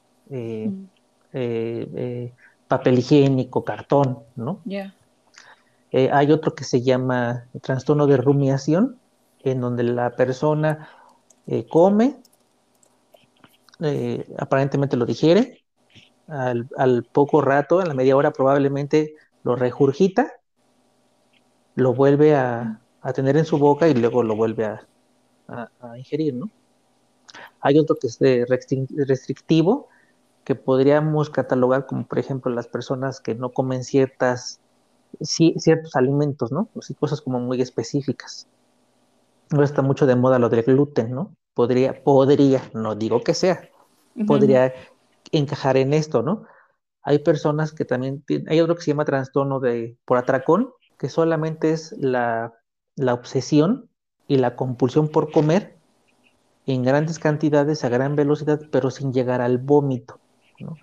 papel 2.68 3.00
higiénico, 3.00 3.66
cartón, 3.66 4.20
¿no? 4.38 4.62
Eh, 5.92 6.10
hay 6.12 6.32
otro 6.32 6.56
que 6.56 6.64
se 6.64 6.82
llama 6.82 7.48
trastorno 7.62 8.08
de 8.08 8.18
rumiación, 8.18 8.98
en 9.44 9.60
donde 9.60 9.84
la 9.84 10.12
persona 10.12 10.90
eh, 11.48 11.68
come, 11.68 12.22
eh, 13.82 14.26
aparentemente 14.38 14.96
lo 14.96 15.06
digiere, 15.06 15.64
al, 16.28 17.04
poco 17.12 17.42
rato, 17.42 17.80
a 17.80 17.86
la 17.86 17.94
media 17.94 18.16
hora 18.16 18.32
probablemente 18.32 19.16
lo 19.44 19.58
regurgita, 19.58 20.32
lo 21.76 21.94
vuelve 21.94 22.36
a, 22.36 22.82
tener 23.14 23.36
en 23.36 23.46
su 23.46 23.58
boca 23.58 23.90
y 23.90 23.94
luego 23.94 24.24
lo 24.24 24.36
vuelve 24.36 24.66
a, 24.66 24.88
ingerir, 25.98 26.36
¿no? 26.36 26.50
Hay 27.60 27.78
otro 27.78 27.98
que 27.98 28.08
es 28.08 28.18
restrictivo, 29.08 29.90
que 30.46 30.56
podríamos 30.56 31.30
catalogar 31.30 31.86
como, 31.86 32.08
por 32.08 32.20
ejemplo, 32.20 32.52
las 32.54 32.68
personas 32.68 33.20
que 33.20 33.36
no 33.36 33.50
comen 33.50 33.84
ciertas 33.84 34.62
ciertos 35.22 35.96
alimentos, 35.96 36.52
¿no? 36.52 36.70
Pues 36.74 36.94
cosas 37.00 37.22
como 37.22 37.40
muy 37.40 37.62
específicas. 37.62 38.48
No 39.52 39.64
está 39.64 39.82
mucho 39.82 40.06
de 40.06 40.16
moda 40.16 40.40
lo 40.40 40.50
del 40.50 40.64
gluten, 40.64 41.12
¿no? 41.12 41.36
Podría, 41.54 42.04
podría, 42.04 42.62
no 42.74 42.96
digo 42.96 43.22
que 43.22 43.34
sea, 43.34 43.70
podría 44.26 44.74
encajar 45.32 45.78
en 45.78 45.94
esto, 45.94 46.22
¿no? 46.22 46.46
Hay 47.04 47.20
personas 47.20 47.74
que 47.74 47.84
también, 47.84 48.24
hay 48.48 48.62
otro 48.62 48.76
que 48.76 48.84
se 48.84 48.92
llama 48.92 49.06
trastorno 49.06 49.60
de, 49.60 49.98
por 50.06 50.18
atracón, 50.18 50.72
que 50.98 51.10
solamente 51.10 51.72
es 51.72 51.94
la, 51.98 52.54
la 52.96 53.14
obsesión 53.14 53.90
y 54.28 54.38
la 54.38 54.56
compulsión 54.56 55.10
por 55.10 55.32
comer 55.32 55.78
en 56.66 56.84
grandes 56.84 57.20
cantidades, 57.20 57.84
a 57.84 57.90
gran 57.90 58.16
velocidad, 58.16 58.62
pero 58.72 58.92
sin 58.92 59.12
llegar 59.12 59.42
al 59.42 59.58
vómito, 59.58 60.20
¿no? 60.60 60.76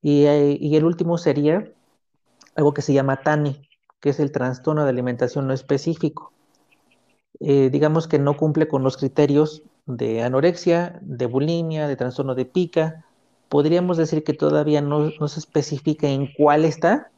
Y, 0.00 0.26
y 0.26 0.76
el 0.76 0.84
último 0.84 1.18
sería 1.18 1.70
algo 2.54 2.74
que 2.74 2.82
se 2.82 2.92
llama 2.92 3.22
TANI, 3.22 3.67
que 4.00 4.10
es 4.10 4.20
el 4.20 4.32
trastorno 4.32 4.84
de 4.84 4.90
alimentación 4.90 5.46
no 5.46 5.54
específico. 5.54 6.32
Eh, 7.40 7.70
digamos 7.70 8.08
que 8.08 8.18
no 8.18 8.36
cumple 8.36 8.68
con 8.68 8.82
los 8.82 8.96
criterios 8.96 9.62
de 9.86 10.22
anorexia, 10.22 10.98
de 11.02 11.26
bulimia, 11.26 11.88
de 11.88 11.96
trastorno 11.96 12.34
de 12.34 12.44
pica, 12.44 13.04
podríamos 13.48 13.96
decir 13.96 14.24
que 14.24 14.34
todavía 14.34 14.80
no, 14.80 15.10
se 15.10 15.40
especifica 15.40 16.08
en 16.08 16.32
cuál 16.32 16.64
está, 16.64 17.10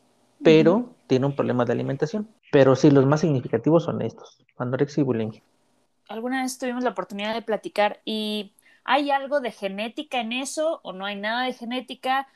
pero 0.43 0.95
tiene 1.07 1.27
un 1.27 1.35
problema 1.35 1.65
de 1.65 1.73
alimentación. 1.73 2.29
Pero 2.53 2.77
sí, 2.77 2.91
los 2.91 3.07
más 3.07 3.21
significativos 3.21 3.85
son 3.85 4.03
estos, 4.03 4.39
anorexia 4.57 5.01
y 5.01 5.05
bulimia. 5.05 5.43
Alguna 6.09 6.43
vez 6.43 6.59
tuvimos 6.59 6.85
la 6.85 6.91
oportunidad 6.91 7.35
de 7.35 7.43
platicar 7.43 8.01
y 8.05 8.53
¿hay 8.85 9.11
algo 9.11 9.41
de 9.41 9.53
genética 9.53 10.21
en 10.21 10.33
eso 10.33 10.81
o 10.83 10.93
no 10.93 11.05
hay 11.05 11.17
nada 11.17 11.45
de 11.45 11.53
genética? 11.53 12.27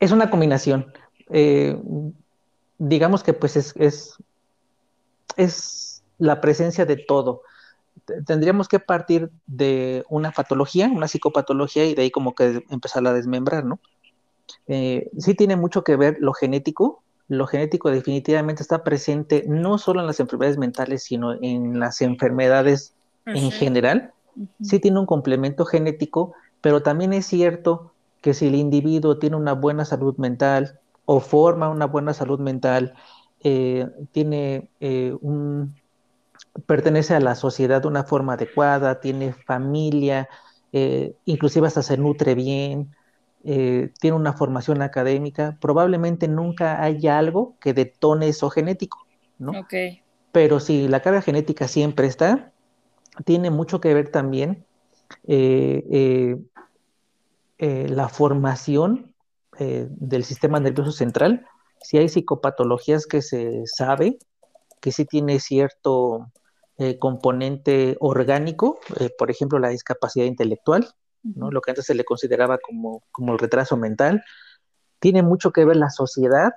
Es 0.00 0.12
una 0.12 0.30
combinación. 0.30 0.92
Eh, 1.28 1.76
digamos 2.80 3.22
que 3.22 3.32
pues 3.32 3.56
es, 3.56 3.72
es, 3.76 4.16
es 5.36 6.02
la 6.18 6.40
presencia 6.40 6.84
de 6.84 6.96
todo 6.96 7.42
tendríamos 8.26 8.68
que 8.68 8.80
partir 8.80 9.30
de 9.46 10.04
una 10.08 10.32
patología, 10.32 10.90
una 10.92 11.08
psicopatología, 11.08 11.84
y 11.84 11.94
de 11.94 12.02
ahí 12.02 12.10
como 12.10 12.34
que 12.34 12.64
empezar 12.70 13.06
a 13.06 13.12
desmembrar, 13.12 13.64
¿no? 13.64 13.78
Eh, 14.66 15.10
sí 15.18 15.34
tiene 15.34 15.56
mucho 15.56 15.84
que 15.84 15.96
ver 15.96 16.16
lo 16.20 16.32
genético. 16.32 17.02
Lo 17.28 17.46
genético 17.46 17.90
definitivamente 17.90 18.62
está 18.62 18.82
presente 18.82 19.44
no 19.46 19.78
solo 19.78 20.00
en 20.00 20.06
las 20.06 20.18
enfermedades 20.18 20.58
mentales, 20.58 21.04
sino 21.04 21.34
en 21.40 21.78
las 21.78 22.00
enfermedades 22.00 22.92
en 23.26 23.52
general. 23.52 24.12
Sí 24.62 24.80
tiene 24.80 24.98
un 24.98 25.06
complemento 25.06 25.64
genético, 25.64 26.32
pero 26.60 26.82
también 26.82 27.12
es 27.12 27.26
cierto 27.26 27.92
que 28.20 28.34
si 28.34 28.48
el 28.48 28.56
individuo 28.56 29.18
tiene 29.18 29.36
una 29.36 29.52
buena 29.52 29.84
salud 29.84 30.16
mental 30.16 30.80
o 31.12 31.18
forma 31.18 31.68
una 31.68 31.86
buena 31.86 32.14
salud 32.14 32.38
mental, 32.38 32.94
eh, 33.42 33.84
tiene 34.12 34.70
eh, 34.78 35.12
un, 35.20 35.74
pertenece 36.66 37.16
a 37.16 37.20
la 37.20 37.34
sociedad 37.34 37.82
de 37.82 37.88
una 37.88 38.04
forma 38.04 38.34
adecuada, 38.34 39.00
tiene 39.00 39.32
familia, 39.32 40.28
eh, 40.72 41.16
inclusive 41.24 41.66
hasta 41.66 41.82
se 41.82 41.96
nutre 41.96 42.36
bien, 42.36 42.94
eh, 43.42 43.92
tiene 43.98 44.16
una 44.16 44.34
formación 44.34 44.82
académica, 44.82 45.58
probablemente 45.60 46.28
nunca 46.28 46.80
haya 46.80 47.18
algo 47.18 47.56
que 47.58 47.74
detone 47.74 48.28
eso 48.28 48.48
genético, 48.48 49.04
¿no? 49.36 49.66
Pero 50.30 50.60
si 50.60 50.86
la 50.86 51.00
carga 51.00 51.22
genética 51.22 51.66
siempre 51.66 52.06
está, 52.06 52.52
tiene 53.24 53.50
mucho 53.50 53.80
que 53.80 53.94
ver 53.94 54.10
también 54.12 54.64
eh, 55.26 56.38
la 57.58 58.08
formación 58.08 59.09
del 59.58 60.24
sistema 60.24 60.58
nervioso 60.60 60.92
central. 60.92 61.46
Si 61.82 61.98
hay 61.98 62.08
psicopatologías 62.08 63.06
que 63.06 63.20
se 63.20 63.62
sabe 63.66 64.18
que 64.80 64.92
sí 64.92 65.04
tiene 65.04 65.40
cierto 65.40 66.30
eh, 66.78 66.98
componente 66.98 67.96
orgánico, 68.00 68.80
eh, 68.98 69.10
por 69.16 69.30
ejemplo, 69.30 69.58
la 69.58 69.68
discapacidad 69.68 70.24
intelectual, 70.24 70.88
¿no? 71.22 71.50
lo 71.50 71.60
que 71.60 71.72
antes 71.72 71.84
se 71.84 71.94
le 71.94 72.04
consideraba 72.04 72.58
como, 72.58 73.02
como 73.12 73.32
el 73.34 73.38
retraso 73.38 73.76
mental. 73.76 74.24
Tiene 74.98 75.22
mucho 75.22 75.52
que 75.52 75.64
ver 75.64 75.76
la 75.76 75.90
sociedad, 75.90 76.52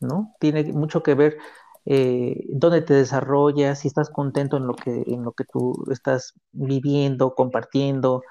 ¿no? 0.00 0.34
Tiene 0.40 0.64
mucho 0.72 1.02
que 1.02 1.14
ver 1.14 1.38
eh, 1.84 2.44
dónde 2.48 2.82
te 2.82 2.94
desarrollas, 2.94 3.80
si 3.80 3.88
estás 3.88 4.10
contento 4.10 4.56
en 4.56 4.66
lo 4.66 4.74
que, 4.74 5.04
en 5.06 5.22
lo 5.24 5.32
que 5.32 5.44
tú 5.44 5.84
estás 5.90 6.34
viviendo, 6.52 7.34
compartiendo. 7.34 8.22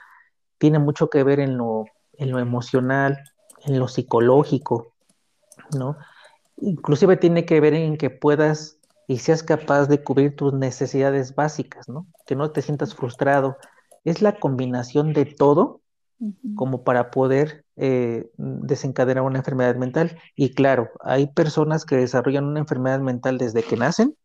Tiene 0.58 0.80
mucho 0.80 1.10
que 1.10 1.24
ver 1.24 1.40
en 1.40 1.58
lo, 1.58 1.86
en 2.14 2.32
lo 2.32 2.40
emocional, 2.40 3.18
en 3.66 3.80
lo 3.80 3.88
psicológico, 3.88 4.94
¿no? 5.78 5.98
Inclusive 6.58 7.18
tiene 7.18 7.46
que 7.46 7.60
ver 7.60 7.74
en 7.74 7.98
que 7.98 8.10
puedas 8.10 8.78
y 9.08 9.20
seas 9.20 9.44
capaz 9.44 9.88
de 9.88 10.04
cubrir 10.04 10.36
tus 10.36 10.54
necesidades 10.54 11.36
básicas, 11.36 11.90
¿no? 11.90 12.08
Que 12.26 12.36
no 12.36 12.52
te 12.52 12.62
sientas 12.62 12.96
frustrado. 12.96 13.58
Es 14.04 14.22
la 14.22 14.40
combinación 14.40 15.14
de 15.14 15.26
todo 15.26 15.82
como 16.56 16.84
para 16.84 17.10
poder 17.10 17.66
eh, 17.78 18.30
desencadenar 18.38 19.24
una 19.24 19.40
enfermedad 19.40 19.76
mental. 19.76 20.18
Y 20.36 20.54
claro, 20.54 20.92
hay 21.02 21.28
personas 21.28 21.84
que 21.86 21.98
desarrollan 21.98 22.46
una 22.46 22.60
enfermedad 22.60 23.00
mental 23.00 23.38
desde 23.38 23.64
que 23.64 23.76
nacen, 23.76 24.16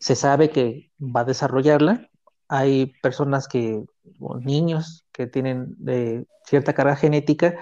se 0.00 0.14
sabe 0.14 0.50
que 0.50 0.90
va 1.00 1.20
a 1.20 1.24
desarrollarla. 1.24 2.08
Hay 2.48 2.92
personas 3.02 3.48
que, 3.48 3.84
o 4.20 4.38
niños 4.38 5.06
que 5.12 5.26
tienen 5.26 5.76
eh, 5.86 6.24
cierta 6.44 6.72
carga 6.72 6.96
genética 6.96 7.56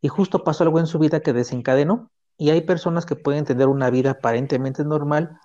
y 0.00 0.08
justo 0.08 0.44
pasó 0.44 0.64
algo 0.64 0.78
en 0.78 0.86
su 0.86 0.98
vida 0.98 1.20
que 1.20 1.32
desencadenó 1.32 2.10
y 2.36 2.50
hay 2.50 2.62
personas 2.62 3.04
que 3.06 3.16
pueden 3.16 3.44
tener 3.44 3.68
una 3.68 3.90
vida 3.90 4.12
aparentemente 4.12 4.84
normal, 4.84 5.38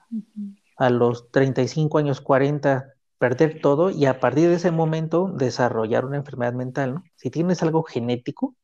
a 0.77 0.89
los 0.89 1.31
35 1.31 1.97
años, 1.97 2.21
40, 2.21 2.93
perder 3.17 3.61
todo 3.61 3.89
y 3.89 4.05
a 4.05 4.19
partir 4.19 4.49
de 4.49 4.55
ese 4.55 4.71
momento 4.71 5.29
desarrollar 5.33 6.05
una 6.05 6.17
enfermedad 6.17 6.53
mental, 6.53 6.95
¿no? 6.95 7.03
Si 7.15 7.29
tienes 7.29 7.63
algo 7.63 7.83
genético, 7.83 8.55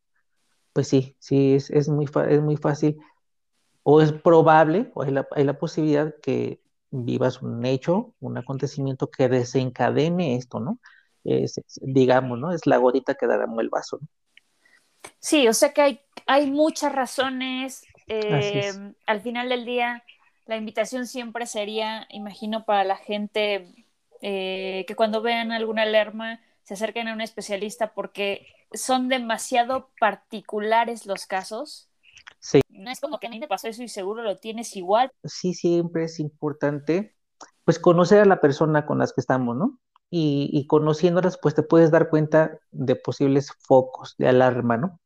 pues 0.73 0.87
sí, 0.87 1.15
sí, 1.19 1.55
es, 1.55 1.69
es 1.71 1.89
muy, 1.89 2.07
es 2.29 2.41
muy 2.41 2.57
fácil 2.57 2.97
o 3.83 4.01
es 4.01 4.11
probable 4.13 4.91
o 4.93 5.03
hay 5.03 5.11
la, 5.11 5.27
hay 5.31 5.43
la 5.43 5.57
posibilidad 5.57 6.13
que 6.21 6.61
vivas 6.91 7.41
un 7.41 7.65
hecho, 7.65 8.13
un 8.19 8.37
acontecimiento 8.37 9.09
que 9.09 9.29
desencadene 9.29 10.35
esto, 10.35 10.59
¿no? 10.59 10.79
Es, 11.23 11.61
digamos, 11.81 12.39
¿no? 12.39 12.51
Es 12.51 12.67
la 12.67 12.77
gotita 12.77 13.15
que 13.15 13.27
dará 13.27 13.45
el 13.59 13.69
vaso, 13.69 13.99
¿no? 14.01 14.07
Sí, 15.19 15.47
o 15.47 15.53
sea 15.53 15.73
que 15.73 15.81
hay, 15.81 16.01
hay 16.25 16.49
muchas 16.49 16.91
razones 16.91 17.83
Em, 18.13 18.93
al 19.05 19.21
final 19.21 19.47
del 19.47 19.63
día, 19.63 20.03
la 20.45 20.57
invitación 20.57 21.07
siempre 21.07 21.45
sería, 21.45 22.07
imagino, 22.09 22.65
para 22.65 22.83
la 22.83 22.97
gente 22.97 23.73
eh, 24.21 24.83
que 24.85 24.95
cuando 24.95 25.21
vean 25.21 25.53
alguna 25.53 25.83
alarma 25.83 26.41
se 26.63 26.73
acerquen 26.73 27.07
a 27.07 27.13
un 27.13 27.21
especialista 27.21 27.93
porque 27.93 28.47
son 28.73 29.07
demasiado 29.07 29.89
particulares 29.97 31.05
los 31.05 31.25
casos. 31.25 31.89
Sí. 32.39 32.59
No 32.67 32.91
es 32.91 32.99
como 32.99 33.17
que 33.19 33.27
a 33.27 33.29
mí 33.29 33.39
me 33.39 33.47
pasó 33.47 33.69
eso 33.69 33.81
y 33.81 33.87
seguro 33.87 34.23
lo 34.23 34.35
tienes 34.35 34.75
igual. 34.75 35.09
Sí, 35.23 35.53
siempre 35.53 36.03
es 36.05 36.19
importante, 36.19 37.15
pues 37.63 37.79
conocer 37.79 38.19
a 38.19 38.25
la 38.25 38.41
persona 38.41 38.85
con 38.85 38.99
las 38.99 39.13
que 39.13 39.21
estamos, 39.21 39.55
¿no? 39.55 39.79
Y, 40.11 40.49
y 40.51 40.67
conociéndolas, 40.67 41.39
pues 41.41 41.55
te 41.55 41.63
puedes 41.63 41.89
dar 41.89 42.09
cuenta 42.09 42.59
de 42.71 42.95
posibles 42.95 43.51
focos 43.61 44.15
de 44.17 44.27
alarma, 44.27 44.77
¿no? 44.77 44.99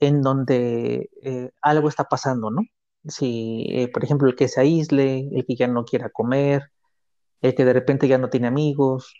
en 0.00 0.22
donde 0.22 1.10
eh, 1.22 1.50
algo 1.62 1.88
está 1.88 2.04
pasando, 2.04 2.50
¿no? 2.50 2.62
Si, 3.04 3.66
eh, 3.70 3.88
por 3.88 4.04
ejemplo, 4.04 4.28
el 4.28 4.36
que 4.36 4.48
se 4.48 4.60
aísle, 4.60 5.28
el 5.32 5.44
que 5.46 5.56
ya 5.56 5.68
no 5.68 5.84
quiera 5.84 6.10
comer, 6.10 6.70
el 7.40 7.54
que 7.54 7.64
de 7.64 7.72
repente 7.72 8.08
ya 8.08 8.18
no 8.18 8.30
tiene 8.30 8.48
amigos, 8.48 9.14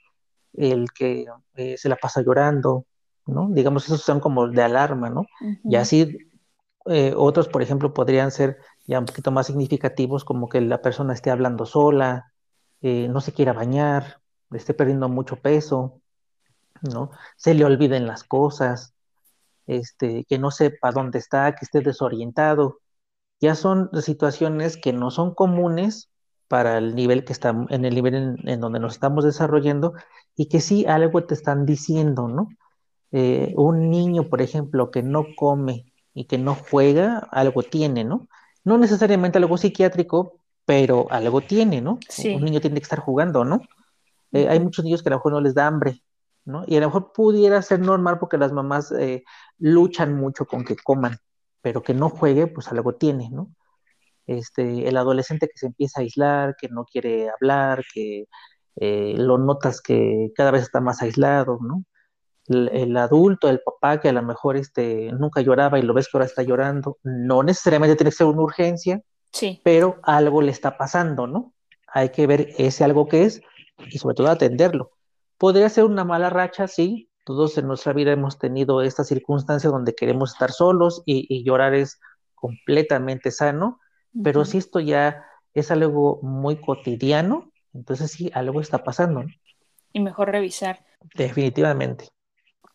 el 0.54 0.92
que 0.92 1.26
eh, 1.54 1.76
se 1.78 1.88
la 1.88 1.96
pasa 1.96 2.22
llorando, 2.22 2.86
¿no? 3.26 3.48
Digamos, 3.50 3.84
esos 3.86 4.02
son 4.02 4.20
como 4.20 4.48
de 4.48 4.62
alarma, 4.62 5.10
¿no? 5.10 5.26
Y 5.64 5.76
así 5.76 6.18
otros, 7.16 7.48
por 7.48 7.62
ejemplo, 7.62 7.92
podrían 7.92 8.30
ser 8.30 8.58
ya 8.86 9.00
un 9.00 9.06
poquito 9.06 9.32
más 9.32 9.48
significativos, 9.48 10.24
como 10.24 10.48
que 10.48 10.60
la 10.60 10.82
persona 10.82 11.14
esté 11.14 11.30
hablando 11.30 11.66
sola, 11.66 12.32
no 12.80 13.20
se 13.20 13.32
quiera 13.32 13.52
bañar, 13.52 14.20
esté 14.52 14.74
perdiendo 14.74 15.08
mucho 15.08 15.36
peso, 15.36 16.00
¿no? 16.82 17.10
Se 17.36 17.54
le 17.54 17.64
olviden 17.64 18.06
las 18.06 18.24
cosas, 18.24 18.94
este, 19.66 20.24
que 20.24 20.38
no 20.38 20.50
sepa 20.50 20.92
dónde 20.92 21.18
está, 21.18 21.54
que 21.54 21.64
esté 21.64 21.80
desorientado. 21.80 22.80
Ya 23.40 23.54
son 23.54 23.90
situaciones 24.00 24.76
que 24.76 24.92
no 24.92 25.10
son 25.10 25.34
comunes 25.34 26.10
para 26.48 26.78
el 26.78 26.94
nivel 26.94 27.24
que 27.24 27.32
estamos, 27.32 27.70
en 27.70 27.84
el 27.84 27.94
nivel 27.94 28.38
en, 28.44 28.60
donde 28.60 28.78
nos 28.78 28.94
estamos 28.94 29.24
desarrollando 29.24 29.94
y 30.36 30.46
que 30.46 30.60
sí 30.60 30.86
algo 30.86 31.24
te 31.24 31.34
están 31.34 31.66
diciendo, 31.66 32.28
¿no? 32.28 32.48
Eh, 33.12 33.52
un 33.56 33.90
niño, 33.90 34.28
por 34.28 34.42
ejemplo, 34.42 34.90
que 34.90 35.02
no 35.02 35.26
come 35.36 35.92
y 36.14 36.24
que 36.24 36.38
no 36.38 36.54
juega, 36.54 37.18
algo 37.30 37.62
tiene, 37.62 38.04
¿no? 38.04 38.28
No 38.64 38.78
necesariamente 38.78 39.38
algo 39.38 39.58
psiquiátrico, 39.58 40.40
pero 40.64 41.06
algo 41.10 41.40
tiene, 41.40 41.80
¿no? 41.80 41.98
Un 42.24 42.44
niño 42.44 42.60
tiene 42.60 42.76
que 42.76 42.82
estar 42.84 43.00
jugando, 43.00 43.44
¿no? 43.44 43.60
Eh, 44.32 44.48
hay 44.48 44.60
muchos 44.60 44.84
niños 44.84 45.02
que 45.02 45.08
a 45.08 45.10
lo 45.10 45.16
mejor 45.16 45.32
no 45.32 45.40
les 45.40 45.54
da 45.54 45.66
hambre, 45.66 46.02
¿no? 46.44 46.64
Y 46.66 46.76
a 46.76 46.80
lo 46.80 46.86
mejor 46.86 47.12
pudiera 47.12 47.60
ser 47.62 47.80
normal 47.80 48.18
porque 48.18 48.38
las 48.38 48.52
mamás 48.52 48.92
eh, 48.92 49.24
luchan 49.58 50.14
mucho 50.14 50.46
con 50.46 50.64
que 50.64 50.76
coman, 50.76 51.18
pero 51.60 51.82
que 51.82 51.94
no 51.94 52.08
juegue, 52.08 52.46
pues 52.46 52.68
algo 52.68 52.94
tiene, 52.94 53.30
¿no? 53.30 53.50
Este, 54.26 54.88
el 54.88 54.96
adolescente 54.96 55.46
que 55.46 55.58
se 55.58 55.66
empieza 55.66 56.00
a 56.00 56.02
aislar, 56.02 56.56
que 56.60 56.68
no 56.68 56.84
quiere 56.84 57.28
hablar, 57.30 57.84
que 57.92 58.26
eh, 58.76 59.14
lo 59.16 59.38
notas 59.38 59.80
que 59.80 60.32
cada 60.34 60.50
vez 60.50 60.62
está 60.62 60.80
más 60.80 61.00
aislado, 61.02 61.58
¿no? 61.60 61.84
El, 62.48 62.96
adulto, 62.96 63.48
el 63.48 63.60
papá 63.60 64.00
que 64.00 64.08
a 64.08 64.12
lo 64.12 64.22
mejor 64.22 64.56
este, 64.56 65.10
nunca 65.18 65.40
lloraba 65.40 65.80
y 65.80 65.82
lo 65.82 65.94
ves 65.94 66.06
que 66.06 66.16
ahora 66.16 66.26
está 66.26 66.44
llorando, 66.44 66.98
no 67.02 67.42
necesariamente 67.42 67.96
tiene 67.96 68.10
que 68.10 68.16
ser 68.16 68.28
una 68.28 68.42
urgencia, 68.42 69.02
sí. 69.32 69.60
pero 69.64 69.98
algo 70.04 70.42
le 70.42 70.52
está 70.52 70.78
pasando, 70.78 71.26
¿no? 71.26 71.54
Hay 71.88 72.10
que 72.10 72.28
ver 72.28 72.50
ese 72.56 72.84
algo 72.84 73.08
que 73.08 73.24
es 73.24 73.42
y 73.78 73.98
sobre 73.98 74.14
todo 74.14 74.28
atenderlo. 74.28 74.92
Podría 75.38 75.68
ser 75.68 75.84
una 75.84 76.04
mala 76.04 76.30
racha, 76.30 76.66
sí, 76.68 77.10
todos 77.26 77.58
en 77.58 77.66
nuestra 77.66 77.92
vida 77.92 78.12
hemos 78.12 78.38
tenido 78.38 78.82
esta 78.82 79.02
circunstancia 79.02 79.68
donde 79.68 79.96
queremos 79.96 80.32
estar 80.32 80.52
solos 80.52 81.02
y, 81.04 81.42
llorar 81.44 81.74
es 81.74 81.98
completamente 82.36 83.32
sano, 83.32 83.80
pero 84.22 84.44
si 84.44 84.58
esto 84.58 84.78
ya 84.78 85.24
es 85.52 85.72
algo 85.72 86.20
muy 86.22 86.60
cotidiano, 86.60 87.50
entonces 87.74 88.12
sí, 88.12 88.30
algo 88.32 88.60
está 88.60 88.84
pasando. 88.84 89.24
Y 89.92 90.00
mejor 90.00 90.30
revisar. 90.30 90.84
Definitivamente. 91.14 92.08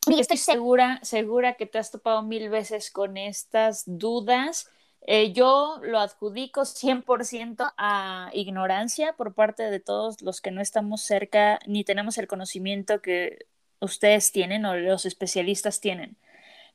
Y 0.07 0.19
estoy 0.19 0.37
segura, 0.37 0.99
segura 1.01 1.53
que 1.53 1.65
te 1.65 1.77
has 1.77 1.91
topado 1.91 2.21
mil 2.21 2.49
veces 2.49 2.91
con 2.91 3.15
estas 3.15 3.83
dudas. 3.85 4.69
Eh, 5.07 5.33
yo 5.33 5.79
lo 5.83 5.99
adjudico 5.99 6.65
100% 6.65 7.73
a 7.77 8.29
ignorancia 8.33 9.13
por 9.13 9.33
parte 9.33 9.63
de 9.69 9.79
todos 9.79 10.21
los 10.21 10.41
que 10.41 10.51
no 10.51 10.61
estamos 10.61 11.01
cerca 11.01 11.59
ni 11.65 11.83
tenemos 11.83 12.17
el 12.17 12.27
conocimiento 12.27 13.01
que 13.01 13.47
ustedes 13.79 14.31
tienen 14.31 14.65
o 14.65 14.75
los 14.75 15.05
especialistas 15.05 15.81
tienen. 15.81 16.17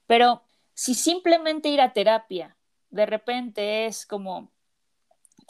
Pero 0.07 0.43
si 0.75 0.95
simplemente 0.95 1.69
ir 1.71 1.81
a 1.81 1.93
terapia 1.93 2.57
de 2.91 3.07
repente 3.07 3.87
es 3.87 4.07
como, 4.07 4.51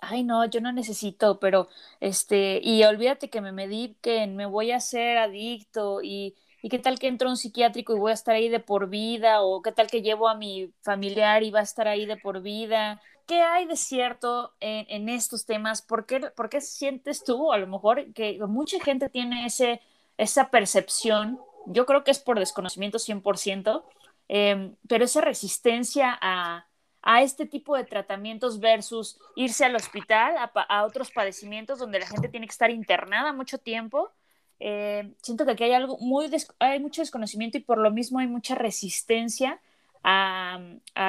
ay 0.00 0.24
no, 0.24 0.44
yo 0.46 0.60
no 0.60 0.72
necesito, 0.72 1.40
pero 1.40 1.68
este, 2.00 2.60
y 2.62 2.84
olvídate 2.84 3.30
que 3.30 3.40
me 3.40 3.52
mediquen, 3.52 4.36
me 4.36 4.46
voy 4.46 4.72
a 4.72 4.76
hacer 4.76 5.18
adicto 5.18 6.02
y, 6.02 6.36
y 6.62 6.68
qué 6.68 6.78
tal 6.78 6.98
que 6.98 7.08
entro 7.08 7.28
a 7.28 7.32
un 7.32 7.36
psiquiátrico 7.36 7.94
y 7.94 7.98
voy 7.98 8.10
a 8.10 8.14
estar 8.14 8.34
ahí 8.34 8.48
de 8.48 8.60
por 8.60 8.88
vida, 8.88 9.42
o 9.42 9.62
qué 9.62 9.72
tal 9.72 9.88
que 9.88 10.02
llevo 10.02 10.28
a 10.28 10.34
mi 10.34 10.72
familiar 10.82 11.42
y 11.42 11.50
va 11.50 11.60
a 11.60 11.62
estar 11.62 11.88
ahí 11.88 12.06
de 12.06 12.16
por 12.16 12.42
vida. 12.42 13.00
¿Qué 13.26 13.42
hay 13.42 13.66
de 13.66 13.76
cierto 13.76 14.54
en, 14.60 14.86
en 14.88 15.08
estos 15.08 15.46
temas? 15.46 15.82
¿Por 15.82 16.06
qué, 16.06 16.20
¿Por 16.34 16.48
qué, 16.48 16.60
sientes 16.60 17.24
tú, 17.24 17.52
a 17.52 17.58
lo 17.58 17.66
mejor, 17.66 18.12
que 18.12 18.38
mucha 18.46 18.80
gente 18.80 19.08
tiene 19.08 19.46
ese, 19.46 19.80
esa 20.16 20.50
percepción? 20.50 21.40
Yo 21.66 21.86
creo 21.86 22.04
que 22.04 22.12
es 22.12 22.20
por 22.20 22.38
desconocimiento 22.38 22.98
100%, 22.98 23.84
eh, 24.28 24.72
pero 24.88 25.04
esa 25.04 25.20
resistencia 25.20 26.16
a, 26.20 26.66
a 27.06 27.22
este 27.22 27.46
tipo 27.46 27.76
de 27.76 27.84
tratamientos 27.84 28.58
versus 28.58 29.16
irse 29.36 29.64
al 29.64 29.76
hospital 29.76 30.34
a, 30.38 30.84
otros 30.84 31.12
padecimientos 31.12 31.78
donde 31.78 32.00
la 32.00 32.06
gente 32.08 32.28
tiene 32.28 32.48
que 32.48 32.52
estar 32.52 32.68
internada 32.68 33.32
mucho 33.32 33.58
tiempo. 33.58 34.10
Eh, 34.58 35.12
siento 35.22 35.44
que 35.44 35.52
aquí 35.52 35.64
hay 35.64 35.72
algo 35.72 35.98
muy, 35.98 36.30
hay 36.58 36.80
mucho 36.80 37.02
desconocimiento 37.02 37.58
y 37.58 37.60
por 37.60 37.78
lo 37.78 37.90
mismo 37.90 38.18
hay 38.18 38.26
mucha 38.26 38.54
resistencia 38.54 39.60
a, 40.02 40.60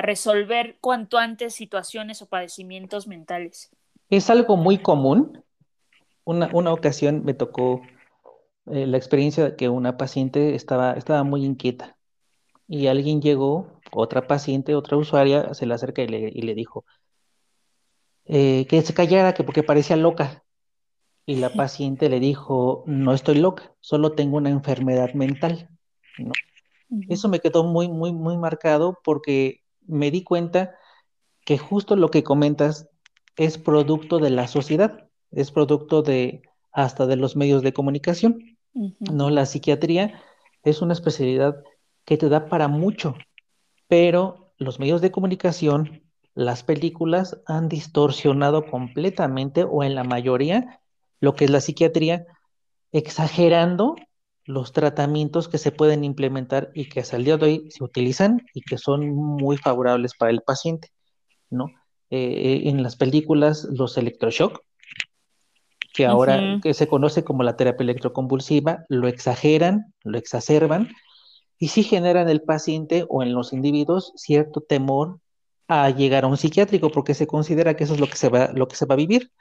resolver 0.01 0.77
cuanto 0.81 1.17
antes 1.17 1.53
situaciones 1.53 2.21
o 2.21 2.25
padecimientos 2.25 3.07
mentales. 3.07 3.69
Es 4.09 4.29
algo 4.29 4.57
muy 4.57 4.79
común. 4.79 5.43
Una, 6.23 6.49
una 6.53 6.73
ocasión 6.73 7.23
me 7.23 7.33
tocó 7.33 7.81
eh, 8.71 8.85
la 8.85 8.97
experiencia 8.97 9.43
de 9.45 9.55
que 9.55 9.69
una 9.69 9.97
paciente 9.97 10.55
estaba, 10.55 10.93
estaba 10.93 11.23
muy 11.23 11.45
inquieta 11.45 11.97
y 12.67 12.87
alguien 12.87 13.21
llegó, 13.21 13.79
otra 13.91 14.27
paciente, 14.27 14.75
otra 14.75 14.97
usuaria, 14.97 15.53
se 15.53 15.65
le 15.65 15.73
acerca 15.73 16.01
y 16.01 16.07
le, 16.07 16.55
dijo 16.55 16.85
eh, 18.25 18.65
que 18.67 18.81
se 18.81 18.93
callara, 18.93 19.33
que 19.33 19.43
porque 19.43 19.63
parecía 19.63 19.95
loca. 19.95 20.43
Y 21.29 21.35
la 21.35 21.49
paciente 21.49 22.07
le 22.07 22.21
dijo, 22.21 22.85
no 22.87 23.13
estoy 23.13 23.35
loca, 23.35 23.75
solo 23.81 24.13
tengo 24.13 24.37
una 24.37 24.49
enfermedad 24.49 25.13
mental. 25.13 25.69
Eso 27.09 27.27
me 27.27 27.41
quedó 27.41 27.65
muy, 27.65 27.89
muy, 27.89 28.13
muy 28.13 28.37
marcado 28.37 28.97
porque 29.03 29.61
me 29.85 30.09
di 30.09 30.23
cuenta 30.23 30.75
que 31.43 31.57
justo 31.57 31.97
lo 31.97 32.11
que 32.11 32.23
comentas 32.23 32.89
es 33.35 33.57
producto 33.57 34.19
de 34.19 34.29
la 34.29 34.47
sociedad, 34.47 35.09
es 35.31 35.51
producto 35.51 36.01
de 36.01 36.43
hasta 36.71 37.05
de 37.05 37.17
los 37.17 37.35
medios 37.35 37.61
de 37.61 37.73
comunicación. 37.73 38.57
No, 38.73 39.29
la 39.29 39.45
psiquiatría 39.45 40.21
es 40.63 40.81
una 40.81 40.93
especialidad 40.93 41.61
que 42.05 42.15
te 42.15 42.29
da 42.29 42.47
para 42.47 42.69
mucho, 42.69 43.15
pero 43.89 44.53
los 44.57 44.79
medios 44.79 45.01
de 45.01 45.11
comunicación, 45.11 46.03
las 46.35 46.63
películas 46.63 47.41
han 47.47 47.67
distorsionado 47.67 48.65
completamente 48.65 49.65
o 49.65 49.83
en 49.83 49.93
la 49.93 50.05
mayoría 50.05 50.79
lo 51.19 51.35
que 51.35 51.45
es 51.45 51.51
la 51.51 51.61
psiquiatría, 51.61 52.25
exagerando 52.91 53.95
los 54.45 54.71
tratamientos 54.71 55.47
que 55.49 55.57
se 55.57 55.71
pueden 55.71 56.03
implementar 56.03 56.71
y 56.73 56.87
que 56.87 57.01
hasta 57.01 57.17
el 57.17 57.25
día 57.25 57.37
de 57.37 57.45
hoy 57.45 57.71
se 57.71 57.83
utilizan 57.83 58.45
y 58.53 58.61
que 58.61 58.77
son 58.77 59.09
muy 59.09 59.57
favorables 59.57 60.13
para 60.17 60.31
el 60.31 60.41
paciente, 60.41 60.89
¿no? 61.49 61.67
Eh, 62.09 62.63
en 62.65 62.81
las 62.83 62.95
películas, 62.95 63.67
los 63.69 63.97
electroshock, 63.97 64.61
que 65.93 66.05
ahora 66.05 66.59
que 66.61 66.73
se 66.73 66.87
conoce 66.87 67.23
como 67.23 67.43
la 67.43 67.57
terapia 67.57 67.83
electroconvulsiva, 67.83 68.85
lo 68.87 69.07
exageran, 69.07 69.93
lo 70.03 70.17
exacerban 70.17 70.89
y 71.59 71.69
sí 71.69 71.83
genera 71.83 72.21
en 72.21 72.29
el 72.29 72.41
paciente 72.41 73.05
o 73.09 73.23
en 73.23 73.33
los 73.33 73.51
individuos 73.51 74.13
cierto 74.15 74.61
temor 74.61 75.19
a 75.67 75.89
llegar 75.89 76.23
a 76.23 76.27
un 76.27 76.37
psiquiátrico 76.37 76.91
porque 76.91 77.13
se 77.13 77.27
considera 77.27 77.75
que 77.75 77.83
eso 77.83 77.95
es 77.95 77.99
lo 77.99 78.07
que 78.07 78.15
se 78.15 78.29
va, 78.29 78.51
lo 78.53 78.67
que 78.67 78.75
se 78.75 78.85
va 78.85 78.93
a 78.93 78.97
vivir. 78.97 79.31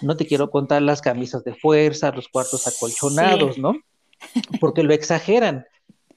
No 0.00 0.16
te 0.16 0.26
quiero 0.26 0.50
contar 0.50 0.82
las 0.82 1.02
camisas 1.02 1.44
de 1.44 1.54
fuerza, 1.54 2.12
los 2.12 2.28
cuartos 2.28 2.66
acolchonados, 2.66 3.58
¿no? 3.58 3.74
Porque 4.60 4.82
lo 4.82 4.92
exageran. 4.92 5.64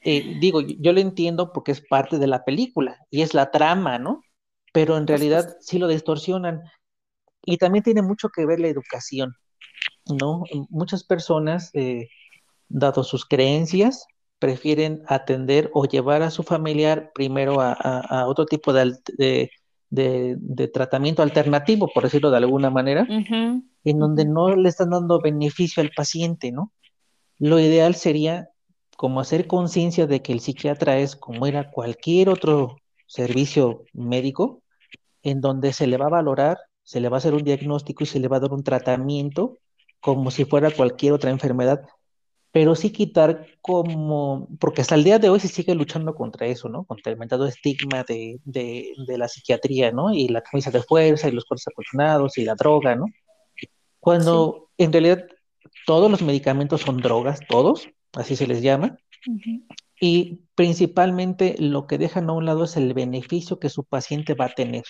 Eh, 0.01 0.37
digo, 0.39 0.61
yo 0.61 0.93
lo 0.93 0.99
entiendo 0.99 1.51
porque 1.51 1.71
es 1.71 1.81
parte 1.81 2.19
de 2.19 2.27
la 2.27 2.45
película 2.45 2.99
y 3.09 3.21
es 3.21 3.33
la 3.33 3.51
trama, 3.51 3.97
¿no? 3.97 4.21
Pero 4.71 4.97
en 4.97 5.07
realidad 5.07 5.57
sí 5.61 5.79
lo 5.79 5.87
distorsionan. 5.87 6.61
Y 7.43 7.57
también 7.57 7.83
tiene 7.83 8.01
mucho 8.01 8.29
que 8.29 8.45
ver 8.45 8.59
la 8.59 8.67
educación, 8.67 9.35
¿no? 10.07 10.43
Muchas 10.69 11.03
personas, 11.03 11.71
eh, 11.73 12.09
dado 12.67 13.03
sus 13.03 13.25
creencias, 13.25 14.05
prefieren 14.39 15.03
atender 15.07 15.71
o 15.73 15.85
llevar 15.85 16.21
a 16.21 16.31
su 16.31 16.43
familiar 16.43 17.11
primero 17.13 17.61
a, 17.61 18.25
otro 18.27 18.45
tipo 18.45 18.73
de, 18.73 19.49
tratamiento 20.73 21.23
alternativo, 21.23 21.89
por 21.93 22.03
decirlo 22.03 22.31
de 22.31 22.37
alguna 22.37 22.69
manera, 22.69 23.07
en 23.09 23.99
donde 23.99 24.25
no 24.25 24.55
le 24.55 24.69
están 24.69 24.91
dando 24.91 25.21
beneficio 25.21 25.81
al 25.81 25.91
paciente, 25.95 26.51
¿no? 26.51 26.71
Lo 27.37 27.59
ideal 27.59 27.95
sería 27.95 28.49
como 28.97 29.19
hacer 29.19 29.47
conciencia 29.47 30.07
de 30.07 30.21
que 30.21 30.31
el 30.33 30.39
psiquiatra 30.39 30.97
es 30.97 31.15
como 31.15 31.47
era 31.47 31.69
cualquier 31.71 32.29
otro 32.29 32.77
servicio 33.07 33.83
médico, 33.93 34.61
en 35.21 35.41
donde 35.41 35.73
se 35.73 35.87
le 35.87 35.97
va 35.97 36.05
a 36.05 36.09
valorar, 36.09 36.57
se 36.83 36.99
le 36.99 37.09
va 37.09 37.17
a 37.17 37.19
hacer 37.19 37.33
un 37.33 37.43
diagnóstico 37.43 38.03
y 38.03 38.07
se 38.07 38.19
le 38.19 38.27
va 38.27 38.37
a 38.37 38.41
dar 38.41 38.53
un 38.53 38.63
tratamiento 38.63 39.57
como 39.99 40.31
si 40.31 40.45
fuera 40.45 40.71
cualquier 40.71 41.13
otra 41.13 41.31
enfermedad 41.31 41.81
pero 42.55 42.73
sí 42.73 42.89
quitar 42.89 43.47
como, 43.59 44.47
porque 44.61 44.79
hasta 44.79 44.95
el 44.95 45.03
día 45.03 45.19
de 45.19 45.27
hoy 45.27 45.41
se 45.41 45.49
sigue 45.49 45.75
luchando 45.75 46.15
contra 46.15 46.47
eso, 46.47 46.69
¿no? 46.69 46.85
Contra 46.85 47.11
el 47.11 47.19
mentado 47.19 47.45
estigma 47.47 48.05
de, 48.07 48.39
la 48.95 49.27
psiquiatría, 49.27 49.91
¿no? 49.91 50.13
Y 50.13 50.29
la 50.29 50.39
camisa 50.39 50.71
de 50.71 50.81
fuerza 50.81 51.27
y 51.27 51.33
los 51.33 51.43
cuerpos 51.43 51.67
acolchonados 51.67 52.37
y 52.37 52.45
la 52.45 52.55
droga, 52.55 52.95
¿no? 52.95 53.07
Cuando 53.99 54.69
en 54.77 54.93
realidad 54.93 55.25
todos 55.85 56.09
los 56.09 56.21
medicamentos 56.21 56.79
son 56.79 57.01
drogas, 57.01 57.41
todos, 57.49 57.89
así 58.13 58.37
se 58.37 58.47
les 58.47 58.61
llama, 58.61 58.99
y 59.99 60.39
principalmente 60.55 61.57
lo 61.59 61.87
que 61.87 61.97
dejan 61.97 62.29
a 62.29 62.33
un 62.33 62.45
lado 62.45 62.63
es 62.63 62.77
el 62.77 62.93
beneficio 62.93 63.59
que 63.59 63.67
su 63.67 63.83
paciente 63.83 64.33
va 64.33 64.45
a 64.45 64.55
tener. 64.55 64.85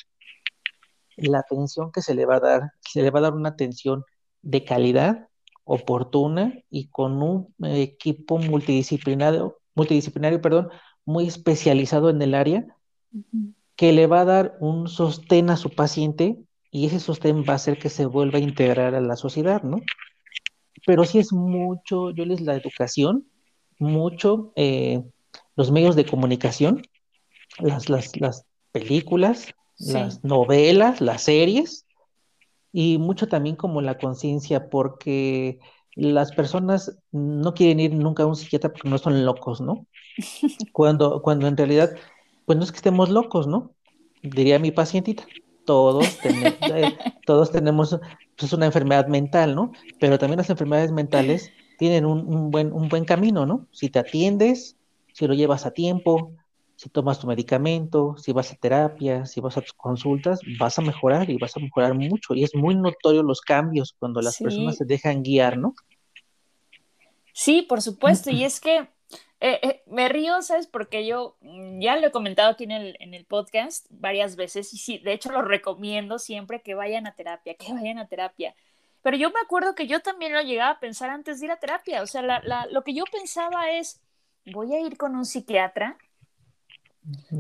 La 1.18 1.40
atención 1.40 1.92
que 1.92 2.04
se 2.04 2.14
le 2.14 2.28
va 2.28 2.36
a 2.36 2.42
dar, 2.42 2.62
se 2.82 3.02
le 3.02 3.10
va 3.10 3.18
a 3.18 3.24
dar 3.24 3.34
una 3.34 3.50
atención 3.50 4.04
de 4.44 4.64
calidad 4.64 5.30
oportuna 5.66 6.54
y 6.70 6.88
con 6.88 7.22
un 7.22 7.54
equipo 7.64 8.38
multidisciplinario, 8.38 9.60
multidisciplinario 9.74 10.42
perdón, 10.42 10.70
muy 11.06 11.28
especializado 11.28 12.10
en 12.10 12.22
el 12.22 12.34
área, 12.34 12.66
que 13.76 13.92
le 13.92 14.08
va 14.08 14.22
a 14.22 14.26
dar 14.26 14.58
un 14.60 14.88
sostén 14.88 15.50
a 15.50 15.58
su 15.58 15.70
paciente 15.70 16.38
y 16.72 16.86
ese 16.86 17.00
sostén 17.00 17.44
va 17.44 17.54
a 17.54 17.56
hacer 17.56 17.78
que 17.78 17.90
se 17.90 18.06
vuelva 18.06 18.38
a 18.38 18.42
integrar 18.42 18.96
a 18.96 19.02
la 19.02 19.16
sociedad, 19.16 19.64
¿no? 19.64 19.80
Pero 20.86 21.04
sí 21.04 21.20
es 21.20 21.34
mucho, 21.34 22.12
yo 22.12 22.26
les 22.26 22.42
la 22.42 22.56
educación, 22.56 23.28
mucho 23.80 24.54
eh, 24.56 25.04
los 25.56 25.72
medios 25.72 25.96
de 25.96 26.06
comunicación, 26.06 26.84
las, 27.60 27.90
las, 27.90 28.20
las 28.20 28.46
películas, 28.72 29.54
las 29.78 30.24
novelas, 30.24 31.02
las 31.02 31.24
series, 31.24 31.85
y 32.78 32.98
mucho 32.98 33.30
también 33.30 33.56
como 33.56 33.80
la 33.80 33.98
conciencia, 33.98 34.70
porque 34.70 35.60
las 35.96 36.34
personas 36.34 36.98
no 37.14 37.54
quieren 37.54 37.80
ir 37.80 37.94
nunca 37.94 38.24
a 38.24 38.26
un 38.26 38.36
psiquiatra 38.36 38.74
porque 38.74 38.90
no 38.90 38.98
son 38.98 39.24
locos, 39.26 39.62
¿no? 39.62 39.88
Cuando, 40.74 41.22
cuando 41.22 41.48
en 41.48 41.56
realidad, 41.56 41.96
pues 42.46 42.58
no 42.58 42.66
es 42.66 42.74
que 42.74 42.76
estemos 42.76 43.10
locos, 43.10 43.48
¿no? 43.48 43.72
Diría 44.24 44.60
mi 44.60 44.72
pacientita, 44.72 45.26
todos, 45.64 46.18
tenemos, 46.18 46.54
eh, 46.76 46.98
todos 47.26 47.50
tenemos 47.50 47.98
pues, 48.36 48.52
una 48.52 48.66
enfermedad 48.66 49.08
mental, 49.08 49.56
¿no? 49.56 49.72
Pero 50.02 50.20
también 50.20 50.40
las 50.40 50.50
enfermedades 50.50 50.92
mentales 50.92 51.54
tienen 51.78 52.06
un, 52.06 52.28
un, 52.28 52.52
buen, 52.52 52.74
un 52.74 52.90
buen 52.90 53.06
camino, 53.06 53.46
¿no? 53.46 53.68
Si 53.72 53.90
te 53.90 54.00
atiendes, 54.00 54.76
si 55.14 55.26
lo 55.28 55.34
llevas 55.34 55.66
a 55.66 55.72
tiempo, 55.72 56.34
si 56.76 56.90
tomas 56.90 57.20
tu 57.20 57.28
medicamento, 57.28 58.16
si 58.18 58.34
vas 58.34 58.52
a 58.52 58.56
terapia, 58.56 59.26
si 59.26 59.40
vas 59.42 59.58
a 59.58 59.62
tus 59.62 59.74
consultas, 59.74 60.40
vas 60.60 60.78
a 60.78 60.82
mejorar 60.82 61.30
y 61.30 61.38
vas 61.38 61.56
a 61.56 61.60
mejorar 61.60 61.94
mucho. 61.94 62.34
Y 62.36 62.44
es 62.44 62.54
muy 62.54 62.76
notorio 62.76 63.24
los 63.24 63.42
cambios 63.42 63.96
cuando 63.98 64.22
las 64.22 64.38
personas 64.38 64.78
se 64.78 64.86
dejan 64.86 65.24
guiar, 65.24 65.58
¿no? 65.58 65.74
Sí, 67.34 67.62
por 67.62 67.82
supuesto. 67.82 68.30
Y 68.30 68.44
es 68.44 68.60
que 68.60 68.88
eh, 69.40 69.60
eh, 69.62 69.84
me 69.88 70.10
río, 70.10 70.42
¿sabes? 70.42 70.68
Porque 70.68 71.06
yo 71.06 71.38
mm, 71.42 71.82
ya 71.82 71.98
lo 71.98 72.08
he 72.08 72.12
comentado 72.12 72.52
aquí 72.52 72.64
en 72.64 72.72
el, 72.72 72.98
en 73.00 73.14
el 73.14 73.26
podcast 73.26 73.86
varias 73.90 74.36
veces 74.36 74.74
y 74.74 74.78
sí, 74.78 74.98
de 75.00 75.14
hecho 75.14 75.32
lo 75.32 75.42
recomiendo 75.42 76.20
siempre 76.20 76.62
que 76.62 76.76
vayan 76.76 77.08
a 77.08 77.16
terapia, 77.16 77.56
que 77.56 77.74
vayan 77.74 78.00
a 78.00 78.08
terapia. 78.08 78.56
Pero 79.02 79.18
yo 79.18 79.30
me 79.30 79.40
acuerdo 79.40 79.76
que 79.76 79.86
yo 79.86 80.00
también 80.00 80.34
lo 80.34 80.42
llegaba 80.42 80.72
a 80.72 80.80
pensar 80.80 81.12
antes 81.12 81.40
de 81.40 81.46
ir 81.46 81.52
a 81.52 81.60
terapia. 81.60 82.02
O 82.02 82.08
sea, 82.08 82.22
la, 82.24 82.66
lo 82.72 82.84
que 82.84 82.94
yo 82.94 83.04
pensaba 83.12 83.70
es, 83.70 84.02
voy 84.48 84.74
a 84.74 84.80
ir 84.80 84.98
con 84.98 85.16
un 85.16 85.26
psiquiatra, 85.26 85.98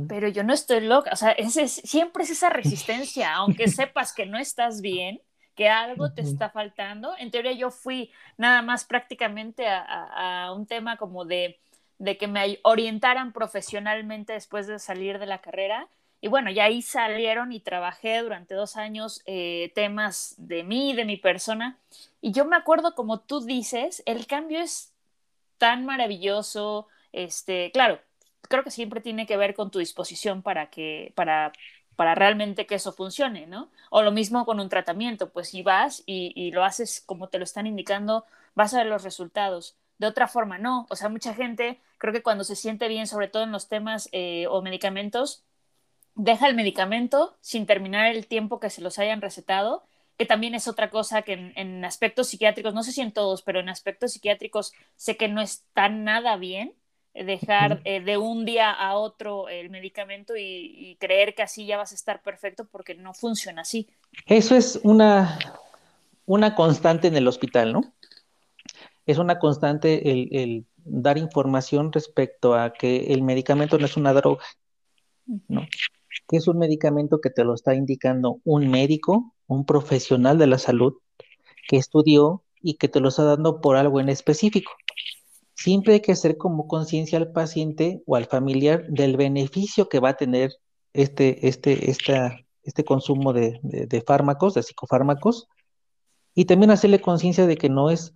pero 0.07 0.27
yo 0.27 0.43
no 0.43 0.53
estoy 0.53 0.81
loca, 0.81 1.11
o 1.13 1.15
sea, 1.15 1.31
ese, 1.31 1.67
siempre 1.67 2.23
es 2.23 2.29
esa 2.29 2.49
resistencia, 2.49 3.33
aunque 3.33 3.67
sepas 3.67 4.13
que 4.13 4.25
no 4.25 4.37
estás 4.37 4.81
bien, 4.81 5.21
que 5.55 5.69
algo 5.69 6.11
te 6.11 6.21
está 6.21 6.49
faltando. 6.49 7.15
En 7.17 7.31
teoría 7.31 7.53
yo 7.53 7.71
fui 7.71 8.11
nada 8.37 8.61
más 8.61 8.83
prácticamente 8.83 9.65
a, 9.67 10.51
un 10.55 10.65
tema 10.65 10.97
como 10.97 11.25
de, 11.25 11.57
de, 11.97 12.17
que 12.17 12.27
me 12.27 12.59
orientaran 12.63 13.31
profesionalmente 13.31 14.33
después 14.33 14.67
de 14.67 14.79
salir 14.79 15.17
de 15.17 15.25
la 15.25 15.39
carrera. 15.39 15.87
Y 16.21 16.27
bueno, 16.27 16.51
ya 16.51 16.65
ahí 16.65 16.81
salieron 16.81 17.53
y 17.53 17.59
trabajé 17.59 18.21
durante 18.21 18.53
dos 18.53 18.77
años 18.77 19.21
eh, 19.25 19.71
temas 19.75 20.35
de 20.37 20.63
mí, 20.63 20.93
de 20.93 21.05
mi 21.05 21.17
persona. 21.17 21.77
Y 22.21 22.31
yo 22.31 22.45
me 22.45 22.57
acuerdo, 22.57 22.93
como 22.93 23.19
tú 23.19 23.41
dices, 23.41 24.03
el 24.05 24.27
cambio 24.27 24.59
es 24.59 24.93
tan 25.57 25.85
maravilloso. 25.85 26.87
Este, 27.13 27.71
claro, 27.71 27.99
creo 28.47 28.63
que 28.63 28.71
siempre 28.71 29.01
tiene 29.01 29.25
que 29.25 29.37
ver 29.37 29.53
con 29.55 29.71
tu 29.71 29.79
disposición 29.79 30.41
para 30.41 30.69
que, 30.69 31.13
para, 31.15 31.51
para 31.95 32.15
realmente 32.15 32.65
que 32.65 32.75
eso 32.75 32.91
funcione, 32.93 33.47
¿no? 33.47 33.69
O 33.89 34.01
lo 34.01 34.11
mismo 34.11 34.45
con 34.45 34.59
un 34.59 34.69
tratamiento, 34.69 35.31
pues 35.31 35.49
si 35.49 35.63
vas 35.63 36.03
y, 36.05 36.51
lo 36.51 36.63
haces 36.63 37.01
como 37.05 37.29
te 37.29 37.37
lo 37.37 37.43
están 37.43 37.67
indicando, 37.67 38.25
vas 38.55 38.73
a 38.73 38.79
ver 38.79 38.87
los 38.87 39.03
resultados. 39.03 39.77
De 39.97 40.07
otra 40.07 40.27
forma, 40.27 40.57
no. 40.57 40.87
O 40.89 40.95
sea, 40.95 41.09
mucha 41.09 41.33
gente 41.33 41.79
creo 41.97 42.13
que 42.13 42.23
cuando 42.23 42.43
se 42.43 42.55
siente 42.55 42.87
bien, 42.87 43.07
sobre 43.07 43.27
todo 43.27 43.43
en 43.43 43.51
los 43.51 43.69
temas 43.69 44.09
eh, 44.11 44.47
o 44.49 44.61
medicamentos, 44.61 45.43
deja 46.15 46.47
el 46.47 46.55
medicamento 46.55 47.37
sin 47.41 47.65
terminar 47.65 48.07
el 48.07 48.27
tiempo 48.27 48.59
que 48.59 48.69
se 48.69 48.81
los 48.81 48.99
hayan 48.99 49.21
recetado, 49.21 49.83
que 50.17 50.25
también 50.25 50.55
es 50.55 50.67
otra 50.67 50.89
cosa 50.89 51.23
que 51.23 51.33
en, 51.33 51.53
en 51.55 51.85
aspectos 51.85 52.27
psiquiátricos, 52.29 52.73
no 52.73 52.83
sé 52.83 52.91
si 52.91 53.01
en 53.01 53.11
todos, 53.13 53.41
pero 53.41 53.59
en 53.59 53.69
aspectos 53.69 54.13
psiquiátricos 54.13 54.73
sé 54.95 55.17
que 55.17 55.27
no 55.27 55.41
está 55.41 55.89
nada 55.89 56.37
bien 56.37 56.73
dejar 57.23 57.81
eh, 57.85 58.01
de 58.01 58.17
un 58.17 58.43
día 58.43 58.71
a 58.71 58.95
otro 58.95 59.47
el 59.47 59.69
medicamento 59.69 60.33
y, 60.35 60.97
creer 60.99 61.33
que 61.35 61.43
así 61.43 61.65
ya 61.65 61.77
vas 61.77 61.91
a 61.91 61.95
estar 61.95 62.21
perfecto 62.21 62.65
porque 62.65 62.95
no 62.95 63.13
funciona 63.13 63.61
así. 63.61 63.87
Eso 64.25 64.55
es 64.55 64.79
una, 64.83 65.39
una 66.25 66.55
constante 66.55 67.07
en 67.07 67.15
el 67.15 67.27
hospital, 67.27 67.73
¿no? 67.73 67.93
Es 69.05 69.17
una 69.17 69.39
constante 69.39 70.11
el, 70.11 70.65
dar 70.77 71.17
información 71.17 71.91
respecto 71.91 72.55
a 72.55 72.73
que 72.73 73.13
el 73.13 73.21
medicamento 73.21 73.77
no 73.77 73.85
es 73.85 73.97
una 73.97 74.13
droga, 74.13 74.43
¿no? 75.47 75.61
Que 76.27 76.37
es 76.37 76.47
un 76.47 76.57
medicamento 76.57 77.21
que 77.21 77.29
te 77.29 77.43
lo 77.43 77.53
está 77.53 77.75
indicando 77.75 78.39
un 78.43 78.69
médico, 78.69 79.35
un 79.47 79.65
profesional 79.65 80.37
de 80.37 80.47
la 80.47 80.57
salud 80.57 80.95
que 81.67 81.77
estudió 81.77 82.43
y 82.61 82.75
que 82.75 82.87
te 82.87 82.99
lo 82.99 83.09
está 83.09 83.23
dando 83.23 83.61
por 83.61 83.77
algo 83.77 83.99
en 83.99 84.09
específico. 84.09 84.71
Siempre 85.65 85.93
hay 85.93 85.99
que 85.99 86.11
hacer 86.11 86.37
como 86.37 86.67
conciencia 86.67 87.17
al 87.17 87.31
paciente 87.31 88.03
o 88.05 88.15
al 88.15 88.25
familiar 88.25 88.85
del 88.87 89.17
beneficio 89.17 89.89
que 89.89 89.99
va 89.99 90.09
a 90.09 90.13
tener 90.15 90.51
este, 90.93 91.47
este, 91.47 91.89
este 92.61 92.83
consumo 92.83 93.33
de, 93.33 94.03
fármacos, 94.05 94.53
de 94.53 94.61
psicofármacos, 94.61 95.47
y 96.35 96.45
también 96.45 96.69
hacerle 96.69 97.01
conciencia 97.01 97.47
de 97.47 97.57
que 97.57 97.69
no 97.69 97.89
es, 97.89 98.13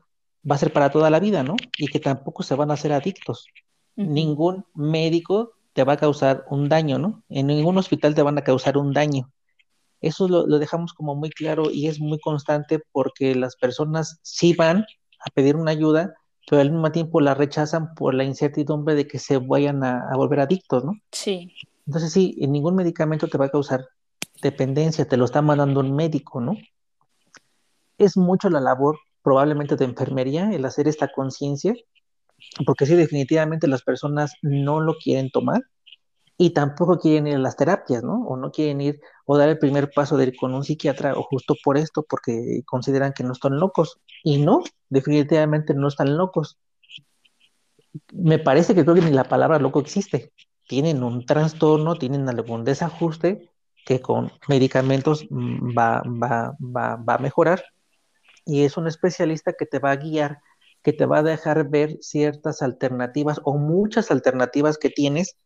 va 0.47 0.58
a 0.58 0.60
ser 0.60 0.72
para 0.72 0.91
toda 0.91 1.10
la 1.10 1.20
vida, 1.20 1.41
¿no? 1.41 1.56
Y 1.76 1.88
que 1.88 2.00
tampoco 2.00 2.43
se 2.43 2.54
van 2.54 2.70
a 2.70 2.76
hacer 2.76 2.93
adictos. 2.93 3.47
Ningún 3.95 4.68
médico 4.76 5.54
te 5.74 5.84
va 5.84 5.93
a 5.93 5.97
causar 5.97 6.45
un 6.52 6.70
daño, 6.70 7.00
¿no? 7.00 7.24
En 7.30 7.47
ningún 7.47 7.80
hospital 7.80 8.14
te 8.14 8.22
van 8.22 8.38
a 8.38 8.43
causar 8.43 8.78
un 8.78 8.93
daño. 8.93 9.32
Eso 10.02 10.28
lo, 10.28 10.45
lo 10.45 10.60
dejamos 10.60 10.93
como 10.93 11.16
muy 11.16 11.32
claro 11.32 11.72
y 11.72 11.88
es 11.88 12.00
muy 12.00 12.20
constante 12.20 12.80
porque 12.91 13.34
las 13.34 13.56
personas 13.56 14.20
sí 14.22 14.54
van 14.54 14.86
a 15.20 15.32
pedir 15.34 15.56
una 15.56 15.72
ayuda, 15.72 16.14
pero 16.50 16.64
al 16.64 16.72
mismo 16.72 16.91
tiempo 16.91 17.22
la 17.22 17.36
rechazan 17.36 17.93
por 17.93 18.16
la 18.16 18.24
incertidumbre 18.24 18.95
de 18.95 19.08
que 19.08 19.20
se 19.20 19.38
vayan 19.38 19.84
a, 19.84 20.10
volver 20.16 20.39
adictos, 20.39 20.84
¿no? 20.84 20.93
Sí. 21.12 21.54
Entonces 21.86 22.12
sí, 22.12 22.36
ningún 22.39 22.76
medicamento 22.76 23.28
te 23.28 23.38
va 23.38 23.45
a 23.45 23.50
causar 23.50 23.88
dependencia, 24.41 25.08
te 25.08 25.16
lo 25.16 25.26
está 25.26 25.43
mandando 25.43 25.80
un 25.82 25.95
médico, 25.95 26.41
¿no? 26.41 26.58
Es 28.00 28.18
mucho 28.18 28.50
la 28.50 28.62
labor 28.62 28.97
probablemente 29.22 29.76
de 29.76 29.86
enfermería 29.86 30.52
el 30.52 30.66
hacer 30.66 30.88
esta 30.88 31.12
conciencia, 31.12 31.76
porque 32.66 32.88
sí, 32.88 32.95
definitivamente 32.95 33.68
las 33.68 33.84
personas 33.84 34.34
no 34.41 34.80
lo 34.80 34.95
quieren 34.95 35.30
tomar 35.30 35.62
y 36.36 36.50
tampoco 36.50 36.97
quieren 36.97 37.28
ir 37.28 37.36
a 37.36 37.39
las 37.39 37.58
terapias, 37.58 38.02
¿no? 38.02 38.26
O 38.26 38.38
no 38.38 38.50
quieren 38.50 38.82
ir 38.82 39.00
o 39.32 39.38
dar 39.38 39.48
el 39.48 39.60
primer 39.60 39.92
paso 39.92 40.18
de 40.18 40.24
ir 40.24 40.36
con 40.36 40.56
un 40.56 40.64
psiquiatra 40.64 41.14
o 41.14 41.22
justo 41.22 41.54
por 41.64 41.78
esto, 41.78 42.02
porque 42.02 42.64
consideran 42.66 43.14
que 43.14 43.24
no 43.24 43.34
están 43.34 43.60
locos. 43.60 44.00
Y 44.24 44.40
no, 44.40 44.64
definitivamente 44.90 45.76
no 45.76 45.88
están 45.88 46.18
locos. 46.18 46.58
Me 48.12 48.40
parece 48.40 48.74
que 48.74 48.84
creo 48.84 48.96
que 48.96 49.02
ni 49.02 49.12
la 49.12 49.26
palabra 49.26 49.60
loco 49.60 49.82
existe. 49.82 50.34
Tienen 50.68 51.04
un 51.04 51.28
trastorno, 51.28 51.94
tienen 51.94 52.28
algún 52.28 52.64
desajuste 52.64 53.52
que 53.86 54.02
con 54.02 54.32
medicamentos 54.48 55.28
mm, 55.30 55.78
va, 55.78 56.02
va, 56.08 56.56
va, 56.60 56.96
va 56.96 57.14
a 57.14 57.20
mejorar. 57.20 57.64
Y 58.46 58.64
es 58.64 58.78
un 58.78 58.88
especialista 58.88 59.54
que 59.54 59.68
te 59.68 59.78
va 59.78 59.92
a 59.92 59.98
guiar, 59.98 60.40
que 60.82 60.92
te 60.92 61.06
va 61.06 61.20
a 61.20 61.24
dejar 61.24 61.70
ver 61.70 62.00
ciertas 62.02 62.64
alternativas 62.64 63.40
o 63.44 63.60
muchas 63.60 64.10
alternativas 64.10 64.80
que 64.80 64.90
tienes 64.90 65.38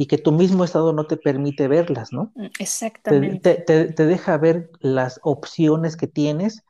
y 0.00 0.06
que 0.06 0.16
tu 0.16 0.30
mismo 0.30 0.64
estado 0.64 0.92
no 0.92 1.06
te 1.08 1.16
permite 1.16 1.66
verlas, 1.66 2.12
¿no? 2.12 2.32
Mm, 2.36 2.46
exactamente. 2.60 3.56
Te, 3.66 4.06
deja 4.06 4.38
ver 4.38 4.70
las 4.78 5.18
opciones 5.24 5.96
que 5.96 6.06
tienes, 6.06 6.62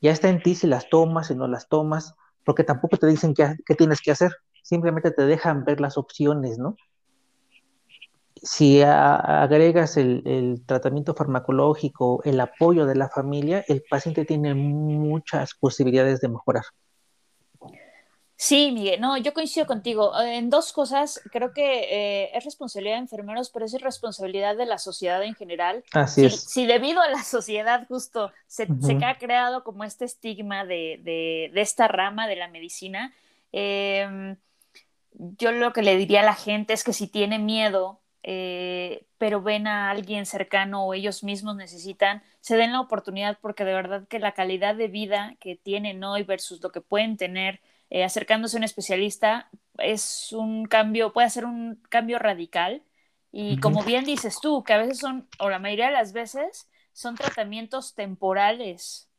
ya 0.00 0.12
está 0.12 0.28
en 0.28 0.40
ti 0.40 0.54
si 0.54 0.68
las 0.68 0.88
tomas, 0.88 1.26
si 1.26 1.34
no 1.34 1.48
las 1.48 1.68
tomas, 1.68 2.14
porque 2.44 2.62
tampoco 2.62 2.96
te 2.96 3.08
dicen 3.08 3.34
qué, 3.34 3.56
tienes 3.74 4.00
que 4.00 4.12
hacer, 4.12 4.30
simplemente 4.62 5.10
te 5.10 5.26
dejan 5.26 5.64
ver 5.64 5.80
las 5.80 5.98
opciones, 5.98 6.58
¿no? 6.58 6.76
Si 8.36 8.82
agregas 8.82 9.96
el, 9.96 10.22
el 10.24 10.64
tratamiento 10.64 11.12
farmacológico, 11.14 12.22
el 12.22 12.38
apoyo 12.38 12.86
de 12.86 12.94
la 12.94 13.08
familia, 13.08 13.64
el 13.66 13.82
paciente 13.90 14.24
tiene 14.24 14.54
muchas 14.54 15.54
posibilidades 15.58 16.20
de 16.20 16.28
mejorar. 16.28 16.62
Sí, 18.38 18.70
Miguel, 18.70 19.00
no, 19.00 19.16
yo 19.16 19.32
coincido 19.32 19.66
contigo. 19.66 20.12
En 20.20 20.50
dos 20.50 20.74
cosas, 20.74 21.22
creo 21.32 21.54
que 21.54 22.24
eh, 22.24 22.30
es 22.36 22.44
responsabilidad 22.44 22.96
de 22.96 23.00
enfermeros, 23.00 23.48
pero 23.48 23.64
es 23.64 23.72
responsabilidad 23.80 24.56
de 24.56 24.66
la 24.66 24.76
sociedad 24.76 25.22
en 25.22 25.34
general. 25.34 25.82
Así 25.92 26.26
es. 26.26 26.42
Si 26.42 26.66
debido 26.66 27.00
a 27.00 27.08
la 27.08 27.22
sociedad 27.24 27.86
justo 27.88 28.30
se, 28.46 28.68
ha 29.04 29.18
creado 29.18 29.64
como 29.64 29.84
este 29.84 30.04
estigma 30.04 30.66
de, 30.66 31.00
de, 31.02 31.60
esta 31.60 31.88
rama 31.88 32.28
de 32.28 32.36
la 32.36 32.48
medicina, 32.48 33.14
em, 33.52 34.36
yo 35.12 35.52
lo 35.52 35.72
que 35.72 35.82
le 35.82 35.96
diría 35.96 36.20
a 36.20 36.24
la 36.24 36.34
gente 36.34 36.74
es 36.74 36.84
que 36.84 36.92
si 36.92 37.06
tiene 37.06 37.38
miedo, 37.38 38.00
eh, 38.22 39.06
pero 39.16 39.40
ven 39.40 39.66
a 39.66 39.90
alguien 39.90 40.26
cercano 40.26 40.84
o 40.84 40.92
ellos 40.92 41.24
mismos 41.24 41.56
necesitan, 41.56 42.22
se 42.40 42.56
den 42.56 42.72
la 42.72 42.80
oportunidad 42.80 43.38
porque 43.40 43.64
de 43.64 43.72
verdad 43.72 44.06
que 44.08 44.18
la 44.18 44.32
calidad 44.32 44.74
de 44.74 44.88
vida 44.88 45.36
que 45.40 45.56
tienen 45.56 46.04
hoy 46.04 46.22
versus 46.22 46.62
lo 46.62 46.70
que 46.70 46.82
pueden 46.82 47.16
tener 47.16 47.60
eh, 47.90 48.04
acercándose 48.04 48.56
a 48.56 48.58
un 48.58 48.64
especialista 48.64 49.48
es 49.78 50.32
un 50.32 50.66
cambio, 50.66 51.12
puede 51.12 51.30
ser 51.30 51.44
un 51.44 51.80
cambio 51.88 52.18
radical. 52.18 52.82
Y 53.32 53.58
como 53.58 53.82
bien 53.82 54.04
dices 54.04 54.38
tú, 54.40 54.64
que 54.64 54.72
a 54.72 54.78
veces 54.78 54.98
son, 54.98 55.28
o 55.38 55.50
la 55.50 55.58
mayoría 55.58 55.86
de 55.86 55.92
las 55.92 56.14
veces, 56.14 56.68
son 56.92 57.16
tratamientos 57.16 57.94
temporales 57.94 59.10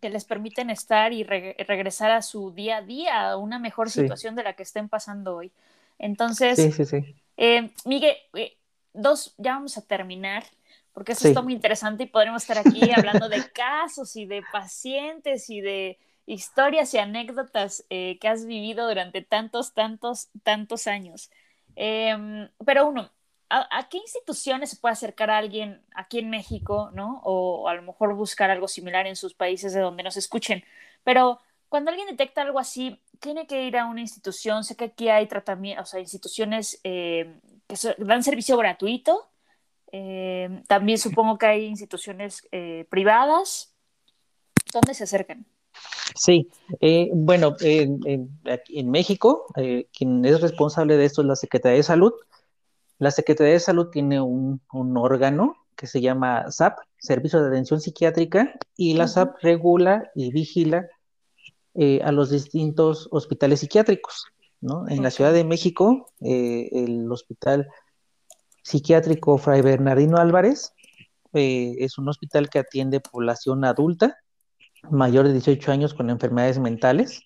que 0.00 0.10
les 0.10 0.24
permiten 0.24 0.70
estar 0.70 1.12
y 1.12 1.22
regresar 1.22 2.10
a 2.10 2.22
su 2.22 2.52
día 2.52 2.78
a 2.78 2.82
día, 2.82 3.30
a 3.30 3.36
una 3.36 3.58
mejor 3.58 3.90
situación 3.90 4.34
de 4.34 4.42
la 4.42 4.54
que 4.54 4.62
estén 4.64 4.88
pasando 4.88 5.36
hoy. 5.36 5.52
Entonces, 5.98 6.58
eh, 7.36 7.70
Miguel, 7.84 8.16
eh, 8.34 8.56
dos, 8.92 9.34
ya 9.38 9.54
vamos 9.54 9.76
a 9.76 9.82
terminar, 9.82 10.44
porque 10.92 11.12
eso 11.12 11.26
está 11.28 11.42
muy 11.42 11.52
interesante 11.52 12.04
y 12.04 12.06
podremos 12.06 12.42
estar 12.42 12.58
aquí 12.58 12.90
hablando 12.96 13.28
de 13.28 13.48
casos 13.50 14.16
y 14.16 14.26
de 14.26 14.42
pacientes 14.52 15.50
y 15.50 15.60
de 15.60 15.98
historias 16.26 16.94
y 16.94 16.98
anécdotas 16.98 17.84
eh, 17.90 18.18
que 18.20 18.28
has 18.28 18.46
vivido 18.46 18.88
durante 18.88 19.22
tantos, 19.22 19.74
tantos, 19.74 20.28
tantos 20.42 20.86
años. 20.86 21.30
Em, 21.76 22.48
pero 22.64 22.86
uno, 22.86 23.10
¿a, 23.50 23.88
qué 23.88 23.98
instituciones 23.98 24.70
se 24.70 24.76
puede 24.76 24.92
acercar 24.92 25.30
a 25.30 25.38
alguien 25.38 25.82
aquí 25.94 26.18
en 26.18 26.30
México, 26.30 26.90
¿no? 26.94 27.20
O, 27.24 27.68
a 27.68 27.74
lo 27.74 27.82
mejor 27.82 28.14
buscar 28.14 28.50
algo 28.50 28.68
similar 28.68 29.06
en 29.06 29.16
sus 29.16 29.34
países 29.34 29.72
de 29.72 29.80
donde 29.80 30.02
nos 30.02 30.16
escuchen. 30.16 30.64
Pero 31.04 31.40
cuando 31.68 31.90
alguien 31.90 32.08
detecta 32.08 32.42
algo 32.42 32.58
así, 32.58 33.00
tiene 33.20 33.46
que 33.46 33.64
ir 33.64 33.76
a 33.76 33.86
una 33.86 34.00
institución. 34.00 34.64
Sé 34.64 34.76
que 34.76 34.84
aquí 34.86 35.08
hay 35.08 35.26
tratamiento, 35.26 35.82
o 35.82 35.86
sea, 35.86 36.00
instituciones 36.00 36.80
em, 36.84 37.40
que 37.66 37.76
dan 37.98 38.22
servicio 38.22 38.56
gratuito. 38.56 39.30
Em, 39.92 40.62
también 40.64 40.98
supongo 40.98 41.38
que 41.38 41.46
hay 41.46 41.66
instituciones 41.66 42.46
eh, 42.52 42.86
privadas. 42.90 43.74
¿Dónde 44.72 44.94
se 44.94 45.04
acercan? 45.04 45.46
Sí, 46.14 46.48
eh, 46.80 47.10
bueno, 47.12 47.56
en, 47.60 48.00
en, 48.04 48.90
México, 48.90 49.46
eh, 49.56 49.88
quien 49.96 50.24
es 50.24 50.40
responsable 50.40 50.96
de 50.96 51.04
esto 51.06 51.22
es 51.22 51.26
la 51.26 51.36
Secretaría 51.36 51.78
de 51.78 51.82
Salud. 51.82 52.12
La 52.98 53.10
Secretaría 53.10 53.54
de 53.54 53.60
Salud 53.60 53.88
tiene 53.90 54.20
un, 54.20 54.60
órgano 54.72 55.56
que 55.76 55.86
se 55.86 56.00
llama 56.00 56.50
SAP, 56.50 56.78
Servicio 56.98 57.42
de 57.42 57.48
Atención 57.48 57.80
Psiquiátrica, 57.80 58.54
y 58.76 58.94
la 58.94 59.08
SAP 59.08 59.36
regula 59.42 60.10
y 60.14 60.30
vigila 60.30 60.86
eh, 61.74 62.00
a 62.04 62.12
los 62.12 62.30
distintos 62.30 63.08
hospitales 63.10 63.60
psiquiátricos. 63.60 64.26
¿no? 64.60 64.88
En 64.88 65.02
la 65.02 65.10
Ciudad 65.10 65.32
de 65.32 65.44
México, 65.44 66.12
eh, 66.20 66.68
el 66.72 67.10
Hospital 67.10 67.68
Psiquiátrico 68.62 69.36
Fray 69.36 69.60
Bernardino 69.60 70.16
Álvarez 70.16 70.72
eh, 71.34 71.74
es 71.78 71.98
un 71.98 72.08
hospital 72.08 72.48
que 72.48 72.60
atiende 72.60 73.00
población 73.00 73.64
adulta 73.64 74.16
mayor 74.90 75.26
de 75.26 75.32
18 75.32 75.72
años 75.72 75.94
con 75.94 76.10
enfermedades 76.10 76.58
mentales. 76.58 77.22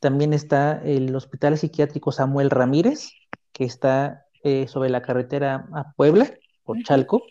También 0.00 0.32
está 0.32 0.80
el 0.84 1.14
Hospital 1.14 1.58
Psiquiátrico 1.58 2.12
Samuel 2.12 2.50
Ramírez, 2.50 3.10
que 3.52 3.64
está 3.64 4.26
eh, 4.44 4.68
sobre 4.68 4.90
la 4.90 5.02
carretera 5.02 5.66
a 5.72 5.92
Puebla, 5.92 6.32
por 6.62 6.80
Chalco. 6.84 7.22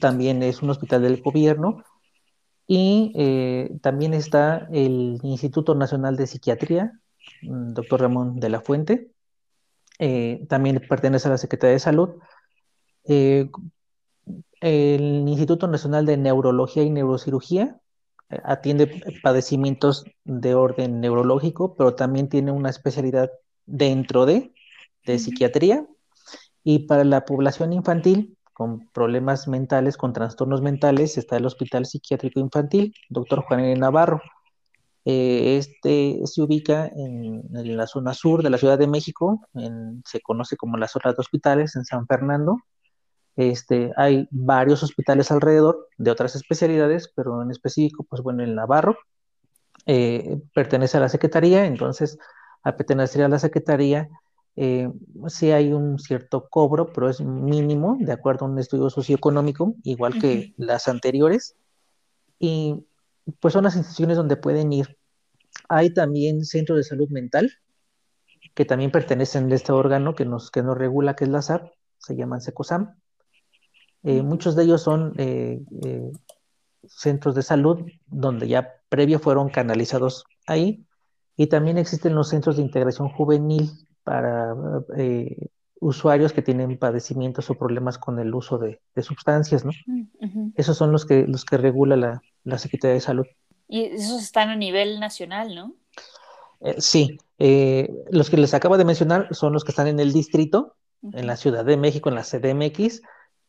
También 0.00 0.42
es 0.42 0.62
un 0.62 0.70
hospital 0.70 1.02
del 1.02 1.20
gobierno. 1.20 1.84
Y 2.66 3.12
eh, 3.16 3.76
también 3.82 4.14
está 4.14 4.68
el 4.72 5.18
Instituto 5.22 5.74
Nacional 5.74 6.16
de 6.16 6.26
Psiquiatría, 6.26 6.92
mm, 7.42 7.74
doctor 7.74 8.00
Ramón 8.00 8.40
de 8.40 8.48
la 8.48 8.60
Fuente. 8.60 9.10
Eh, 9.98 10.46
también 10.48 10.80
pertenece 10.88 11.28
a 11.28 11.32
la 11.32 11.38
Secretaría 11.38 11.74
de 11.74 11.80
Salud. 11.80 12.10
el 14.60 15.28
Instituto 15.28 15.66
Nacional 15.66 16.06
de 16.06 16.16
Neurología 16.16 16.84
y 16.84 16.90
Neurocirugía 16.90 17.81
atiende 18.44 19.02
padecimientos 19.22 20.04
de 20.24 20.54
orden 20.54 21.00
neurológico, 21.00 21.74
pero 21.74 21.94
también 21.94 22.28
tiene 22.28 22.52
una 22.52 22.70
especialidad 22.70 23.30
dentro 23.66 24.26
de, 24.26 24.52
de 25.06 25.18
psiquiatría. 25.18 25.86
Y 26.64 26.80
para 26.80 27.04
la 27.04 27.24
población 27.24 27.72
infantil 27.72 28.36
con 28.52 28.88
problemas 28.90 29.48
mentales, 29.48 29.96
con 29.96 30.12
trastornos 30.12 30.62
mentales, 30.62 31.18
está 31.18 31.36
el 31.36 31.46
Hospital 31.46 31.86
Psiquiátrico 31.86 32.38
Infantil, 32.38 32.94
doctor 33.08 33.42
Juan 33.42 33.60
N. 33.60 33.76
Navarro. 33.76 34.20
Eh, 35.04 35.56
este 35.56 36.20
se 36.26 36.42
ubica 36.42 36.86
en, 36.86 37.42
la 37.50 37.86
zona 37.88 38.14
sur 38.14 38.42
de 38.42 38.50
la 38.50 38.58
Ciudad 38.58 38.78
de 38.78 38.86
México, 38.86 39.40
se 40.04 40.20
conoce 40.20 40.56
como 40.56 40.76
la 40.76 40.86
zona 40.86 41.12
de 41.12 41.16
hospitales 41.18 41.74
en 41.74 41.84
San 41.84 42.06
Fernando, 42.06 42.58
este, 43.36 43.92
hay 43.96 44.28
varios 44.30 44.82
hospitales 44.82 45.30
alrededor 45.30 45.88
de 45.98 46.10
otras 46.10 46.34
especialidades, 46.36 47.10
pero 47.14 47.42
en 47.42 47.50
específico, 47.50 48.04
pues 48.04 48.22
bueno, 48.22 48.42
el 48.42 48.54
Navarro 48.54 48.96
eh, 49.86 50.40
pertenece 50.54 50.98
a 50.98 51.00
la 51.00 51.08
Secretaría, 51.08 51.66
entonces 51.66 52.18
al 52.62 52.76
pertenecer 52.76 53.22
a 53.22 53.28
la 53.28 53.38
Secretaría, 53.38 54.08
eh, 54.54 54.90
sí 55.28 55.50
hay 55.50 55.72
un 55.72 55.98
cierto 55.98 56.48
cobro, 56.48 56.92
pero 56.92 57.08
es 57.08 57.20
mínimo, 57.20 57.96
de 58.00 58.12
acuerdo 58.12 58.44
a 58.44 58.48
un 58.48 58.58
estudio 58.58 58.90
socioeconómico, 58.90 59.74
igual 59.82 60.20
que 60.20 60.52
las 60.56 60.88
anteriores. 60.88 61.56
Y 62.38 62.84
pues 63.40 63.54
son 63.54 63.64
las 63.64 63.76
instituciones 63.76 64.16
donde 64.16 64.36
pueden 64.36 64.72
ir. 64.72 64.98
Hay 65.68 65.92
también 65.94 66.44
centros 66.44 66.76
de 66.76 66.84
salud 66.84 67.08
mental, 67.08 67.52
que 68.54 68.64
también 68.64 68.90
pertenecen 68.90 69.50
a 69.50 69.54
este 69.54 69.72
órgano 69.72 70.14
que 70.14 70.24
nos, 70.24 70.50
que 70.50 70.62
nos 70.62 70.76
regula, 70.76 71.16
que 71.16 71.24
es 71.24 71.30
la 71.30 71.42
SAP, 71.42 71.72
se 71.98 72.16
llaman 72.16 72.40
SECOSAM. 72.40 72.94
Eh, 74.04 74.22
muchos 74.22 74.56
de 74.56 74.64
ellos 74.64 74.82
son 74.82 75.14
eh, 75.16 75.60
eh, 75.84 76.12
centros 76.86 77.34
de 77.34 77.42
salud 77.42 77.86
donde 78.06 78.48
ya 78.48 78.74
previo 78.88 79.20
fueron 79.20 79.48
canalizados 79.48 80.24
ahí 80.46 80.84
y 81.36 81.46
también 81.46 81.78
existen 81.78 82.14
los 82.14 82.28
centros 82.28 82.56
de 82.56 82.62
integración 82.62 83.08
juvenil 83.08 83.70
para 84.02 84.54
usuarios 85.80 86.32
que 86.32 86.42
tienen 86.42 86.78
padecimientos 86.78 87.48
o 87.48 87.54
problemas 87.54 87.98
con 87.98 88.18
el 88.18 88.34
uso 88.34 88.58
de, 88.58 88.80
sustancias, 89.00 89.64
¿no? 89.64 89.70
Esos 90.56 90.76
son 90.76 90.92
los 90.92 91.06
que, 91.06 91.26
los 91.26 91.44
que 91.44 91.56
regula 91.56 91.96
la, 91.96 92.22
la, 92.44 92.58
Secretaría 92.58 92.94
de 92.94 93.00
Salud. 93.00 93.26
Y 93.68 93.84
esos 93.84 94.22
están 94.22 94.50
a 94.50 94.56
nivel 94.56 95.00
nacional, 95.00 95.54
¿no? 95.54 95.74
sí, 96.78 97.18
los 97.38 98.30
que 98.30 98.36
les 98.36 98.54
acabo 98.54 98.76
de 98.76 98.84
mencionar 98.84 99.28
son 99.34 99.52
los 99.52 99.64
que 99.64 99.70
están 99.70 99.86
en 99.86 100.00
el 100.00 100.12
distrito, 100.12 100.76
en 101.12 101.26
la 101.26 101.36
Ciudad 101.36 101.64
de 101.64 101.76
México, 101.76 102.08
en 102.08 102.16
la 102.16 102.22
CDMX, 102.22 103.02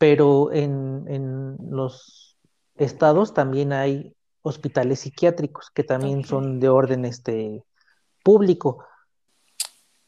pero 0.04 0.51
en, 0.51 1.56
los 1.72 2.36
estados 2.76 3.34
también 3.34 3.72
hay 3.72 4.14
hospitales 4.41 4.99
psiquiátricos 4.99 5.70
que 5.70 5.86
también 5.86 6.26
son 6.26 6.60
de 6.60 6.68
orden 6.68 7.06
este, 7.06 7.64
público. 8.22 8.84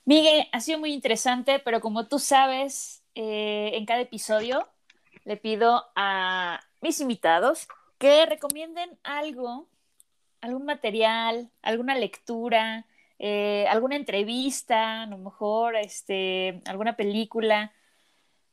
Miguel, 0.03 0.49
ha 0.51 0.59
sido 0.59 0.79
muy 0.79 0.91
interesante, 0.91 1.59
pero 1.63 1.79
como 1.79 2.09
tú 2.09 2.19
sabes, 2.19 3.05
eh, 3.15 3.71
en 3.75 3.85
cada 3.85 4.01
episodio 4.01 4.67
le 5.23 5.37
pido 5.37 5.85
a 5.95 6.59
mis 6.81 6.99
invitados 6.99 7.65
que 7.97 8.25
recomienden 8.25 8.99
algo, 9.01 9.69
algún 10.41 10.65
material, 10.65 11.49
alguna 11.61 11.95
lectura, 11.95 12.85
eh, 13.17 13.65
alguna 13.69 13.95
entrevista, 13.95 15.03
a 15.03 15.05
lo 15.05 15.19
mejor 15.19 15.77
este, 15.77 16.61
alguna 16.65 16.97
película 16.97 17.71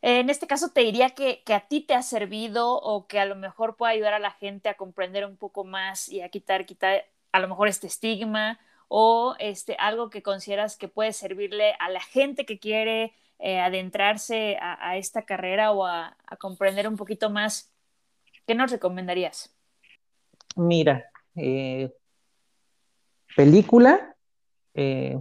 en 0.03 0.31
este 0.31 0.49
caso 0.49 0.71
te 0.71 0.81
diría 0.81 1.11
que, 1.11 1.43
a 1.55 1.61
ti 1.61 1.81
te 1.81 1.95
ha 1.95 2.03
servido 2.03 2.75
o 2.75 3.07
que 3.07 3.21
a 3.21 3.25
lo 3.25 3.37
mejor 3.37 3.77
puede 3.77 3.95
ayudar 3.95 4.15
a 4.15 4.19
la 4.19 4.33
gente 4.33 4.69
a 4.69 4.75
comprender 4.75 5.25
un 5.25 5.37
poco 5.37 5.65
más 5.65 6.09
y 6.09 6.21
a 6.23 6.29
quitar, 6.29 6.67
quitar 6.67 7.05
a 7.31 7.39
lo 7.39 7.49
mejor 7.49 7.69
este 7.69 7.87
estigma 7.87 8.59
o 8.89 9.37
este, 9.39 9.77
algo 9.79 10.11
que 10.11 10.23
consideras 10.23 10.77
que 10.77 10.89
puede 10.89 11.13
servirle 11.13 11.75
a 11.79 11.89
la 11.89 12.01
gente 12.01 12.45
que 12.45 12.59
quiere 12.59 13.15
eh, 13.39 13.61
adentrarse 13.61 14.59
a, 14.61 14.97
esta 14.97 15.23
carrera 15.23 15.71
o 15.71 15.87
a, 15.87 16.17
comprender 16.39 16.89
un 16.89 16.97
poquito 16.97 17.31
más. 17.31 17.73
¿Qué 18.45 18.57
nos 18.57 18.73
recomendarías? 18.73 19.55
Mira, 20.57 21.05
eh, 21.37 21.93
película, 23.37 24.17
eh, 24.75 25.17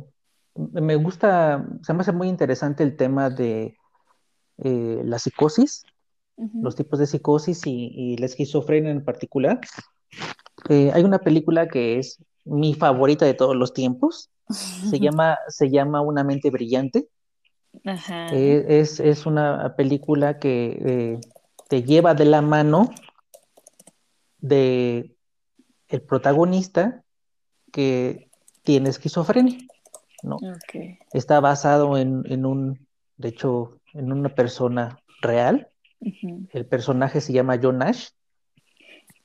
me 0.55 0.95
gusta, 0.95 1.65
se 1.83 1.93
me 1.93 2.01
hace 2.01 2.11
muy 2.11 2.27
interesante 2.27 2.83
el 2.83 2.97
tema 2.97 3.29
de 3.29 3.77
eh, 4.63 5.01
la 5.03 5.17
psicosis, 5.17 5.83
los 6.61 6.75
tipos 6.75 6.99
de 6.99 7.07
psicosis 7.07 7.61
y, 7.65 8.15
la 8.17 8.25
esquizofrenia 8.25 8.91
en 8.91 9.03
particular. 9.03 9.59
Eh, 10.69 10.91
hay 10.93 11.03
una 11.03 11.19
película 11.19 11.67
que 11.67 11.97
es 11.99 12.23
mi 12.45 12.73
favorita 12.73 13.25
de 13.25 13.33
todos 13.33 13.55
los 13.55 13.73
tiempos. 13.73 14.29
Se 14.49 14.99
llama, 14.99 15.37
se 15.47 15.69
llama 15.69 16.01
Una 16.01 16.23
mente 16.23 16.49
brillante. 16.49 17.07
Eh, 18.31 18.65
es, 18.67 19.25
una 19.25 19.75
película 19.75 20.37
que 20.39 21.19
te 21.69 21.83
lleva 21.83 22.13
de 22.13 22.25
la 22.25 22.41
mano 22.41 22.89
de 24.39 25.15
el 25.87 26.01
protagonista 26.01 27.03
que 27.71 28.29
tiene 28.63 28.89
esquizofrenia. 28.89 29.57
¿no? 30.21 30.37
Está 31.13 31.39
basado 31.39 31.97
en, 31.97 32.23
en, 32.25 32.45
un, 32.45 32.87
de 33.17 33.29
hecho, 33.29 33.80
en 33.93 34.11
una 34.11 34.29
persona 34.29 34.99
real. 35.21 35.67
El 36.51 36.65
personaje 36.65 37.21
se 37.21 37.33
llama 37.33 37.59
John 37.61 37.79
Nash. 37.79 38.09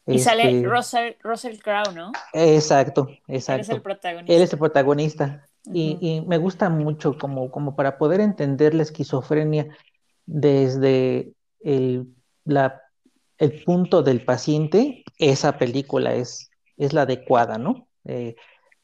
Y 0.06 0.18
sale 0.20 0.58
este, 0.58 0.68
Russell, 0.68 1.14
Russell 1.22 1.58
Crowe, 1.58 1.92
¿no? 1.92 2.12
Exacto, 2.32 3.08
exacto. 3.26 3.54
Él 3.54 3.60
es 3.60 3.68
el 3.70 3.82
protagonista. 3.82 4.32
Él 4.32 4.42
es 4.42 4.52
el 4.52 4.58
protagonista. 4.58 5.48
y, 5.72 6.22
me 6.28 6.38
gusta 6.38 6.68
mucho 6.68 7.18
como, 7.18 7.50
como 7.50 7.74
para 7.74 7.98
poder 7.98 8.20
entender 8.20 8.72
la 8.74 8.82
esquizofrenia 8.84 9.66
desde 10.26 11.32
el, 11.60 12.08
la, 12.44 12.82
el 13.38 13.64
punto 13.64 14.02
del 14.02 14.24
paciente, 14.24 15.04
esa 15.18 15.58
película 15.58 16.14
es, 16.14 16.50
es 16.76 16.92
la 16.92 17.02
adecuada, 17.02 17.58
¿no? 17.58 17.88
Eh, 18.04 18.36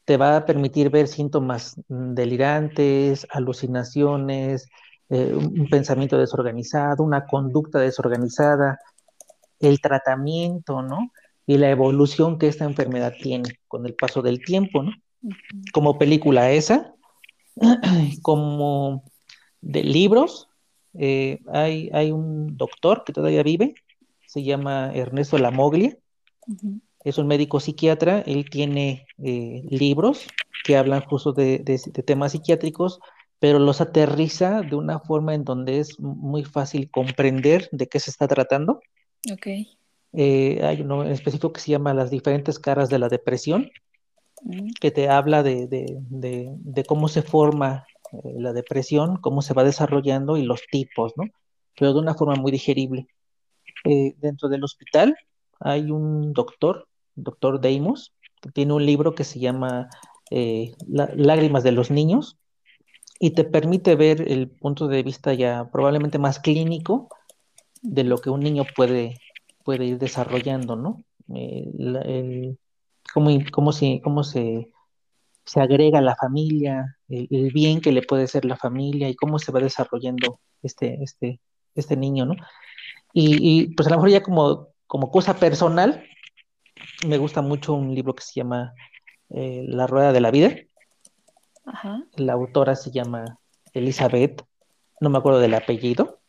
te 0.05 0.17
va 0.17 0.35
a 0.35 0.45
permitir 0.45 0.89
ver 0.89 1.07
síntomas 1.07 1.79
delirantes, 1.87 3.25
alucinaciones, 3.29 4.69
eh, 5.09 5.33
un 5.33 5.67
pensamiento 5.69 6.17
desorganizado, 6.17 7.03
una 7.03 7.25
conducta 7.25 7.79
desorganizada, 7.79 8.79
el 9.59 9.79
tratamiento, 9.81 10.81
¿no? 10.81 11.11
Y 11.45 11.57
la 11.57 11.69
evolución 11.69 12.37
que 12.37 12.47
esta 12.47 12.65
enfermedad 12.65 13.13
tiene 13.21 13.59
con 13.67 13.85
el 13.85 13.95
paso 13.95 14.21
del 14.21 14.43
tiempo, 14.43 14.83
¿no? 14.83 14.91
Como 15.73 15.97
película 15.97 16.51
esa, 16.51 16.93
como 18.21 19.03
de 19.61 19.83
libros, 19.83 20.49
eh, 20.93 21.39
hay, 21.51 21.89
hay, 21.93 22.11
un 22.11 22.57
doctor 22.57 23.03
que 23.05 23.13
todavía 23.13 23.43
vive, 23.43 23.75
se 24.27 24.43
llama 24.43 24.91
Ernesto 24.93 25.37
Lamoglia, 25.37 25.97
es 27.03 27.17
un 27.17 27.27
médico 27.27 27.59
psiquiatra, 27.59 28.21
él 28.21 28.49
tiene 28.49 29.05
eh, 29.23 29.63
libros 29.69 30.27
que 30.63 30.77
hablan 30.77 31.01
justo 31.01 31.33
de, 31.33 31.59
de, 31.59 31.77
temas 32.03 32.31
psiquiátricos, 32.31 32.99
pero 33.43 33.59
los 33.59 33.81
aterriza 33.81 34.61
de 34.61 34.73
una 34.77 34.99
forma 34.99 35.35
en 35.35 35.43
donde 35.43 35.79
es 35.79 35.99
muy 35.99 36.45
fácil 36.45 36.89
comprender 36.89 37.67
de 37.73 37.89
qué 37.89 37.99
se 37.99 38.09
está 38.09 38.25
tratando. 38.25 38.79
Ok. 39.33 39.47
Eh, 40.13 40.61
hay 40.63 40.79
uno 40.79 41.03
en 41.03 41.11
específico 41.11 41.51
que 41.51 41.59
se 41.59 41.71
llama 41.71 41.93
Las 41.93 42.09
diferentes 42.09 42.57
caras 42.57 42.87
de 42.87 42.99
la 42.99 43.09
depresión, 43.09 43.69
mm. 44.43 44.69
que 44.79 44.91
te 44.91 45.09
habla 45.09 45.43
de, 45.43 45.67
de, 45.67 46.83
cómo 46.85 47.09
se 47.09 47.21
forma 47.21 47.85
eh, 48.13 48.31
la 48.37 48.53
depresión, 48.53 49.17
cómo 49.17 49.41
se 49.41 49.53
va 49.53 49.65
desarrollando 49.65 50.37
y 50.37 50.43
los 50.43 50.61
tipos, 50.71 51.11
¿no? 51.17 51.25
Pero 51.77 51.91
de 51.91 51.99
una 51.99 52.13
forma 52.13 52.35
muy 52.35 52.49
digerible. 52.49 53.07
Eh, 53.83 54.13
dentro 54.19 54.47
del 54.47 54.63
hospital 54.63 55.17
hay 55.59 55.91
un 55.91 56.31
doctor, 56.31 56.87
doctor 57.15 57.59
Deimos, 57.59 58.13
que 58.41 58.51
tiene 58.51 58.71
un 58.71 58.85
libro 58.85 59.15
que 59.15 59.25
se 59.25 59.39
llama 59.39 59.89
Lágrimas 60.87 61.63
de 61.63 61.73
los 61.73 61.91
Niños, 61.91 62.37
y 63.23 63.31
te 63.31 63.45
permite 63.45 63.95
ver 63.95 64.29
el 64.29 64.49
punto 64.49 64.89
de 64.89 65.01
vista 65.01 65.33
ya 65.33 65.69
probablemente 65.71 66.19
más 66.19 66.39
clínico 66.39 67.07
de 67.81 68.03
lo 68.03 68.17
que 68.17 68.29
un 68.29 68.41
niño 68.41 68.65
puede, 68.75 69.17
puede 69.63 69.85
ir 69.85 69.97
desarrollando, 69.97 70.75
¿no? 70.75 71.01
Eh, 71.33 72.53
cómo, 73.13 73.29
cómo, 73.53 73.71
se, 73.71 74.01
cómo 74.03 74.25
se, 74.25 74.73
se 75.45 75.61
agrega 75.61 76.01
la 76.01 76.17
familia, 76.17 76.97
el, 77.07 77.53
bien 77.53 77.79
que 77.79 77.93
le 77.93 78.01
puede 78.01 78.27
ser 78.27 78.43
la 78.43 78.57
familia 78.57 79.07
y 79.07 79.15
cómo 79.15 79.39
se 79.39 79.53
va 79.53 79.61
desarrollando 79.61 80.41
este, 80.61 81.01
este, 81.01 81.39
este 81.75 81.95
niño, 81.95 82.25
¿no? 82.25 82.35
Y, 83.13 83.73
pues 83.75 83.87
a 83.87 83.91
lo 83.91 83.95
mejor 83.99 84.09
ya 84.09 84.21
como, 84.21 84.67
como 84.85 85.09
cosa 85.09 85.35
personal, 85.35 86.03
me 87.07 87.17
gusta 87.17 87.41
mucho 87.41 87.73
un 87.73 87.95
libro 87.95 88.15
que 88.15 88.23
se 88.23 88.41
llama 88.41 88.73
eh, 89.29 89.63
La 89.65 89.87
Rueda 89.87 90.11
de 90.11 90.19
la 90.19 90.29
Vida. 90.29 90.57
La 92.15 92.33
autora 92.33 92.75
se 92.75 92.91
llama 92.91 93.39
Elizabeth, 93.73 94.45
no 94.99 95.09
me 95.09 95.17
acuerdo 95.17 95.39
del 95.39 95.53
apellido, 95.53 96.19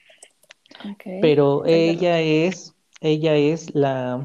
pero 1.21 1.65
ella 1.67 2.21
es, 2.21 2.75
ella 3.01 3.35
es 3.37 3.75
la 3.75 4.25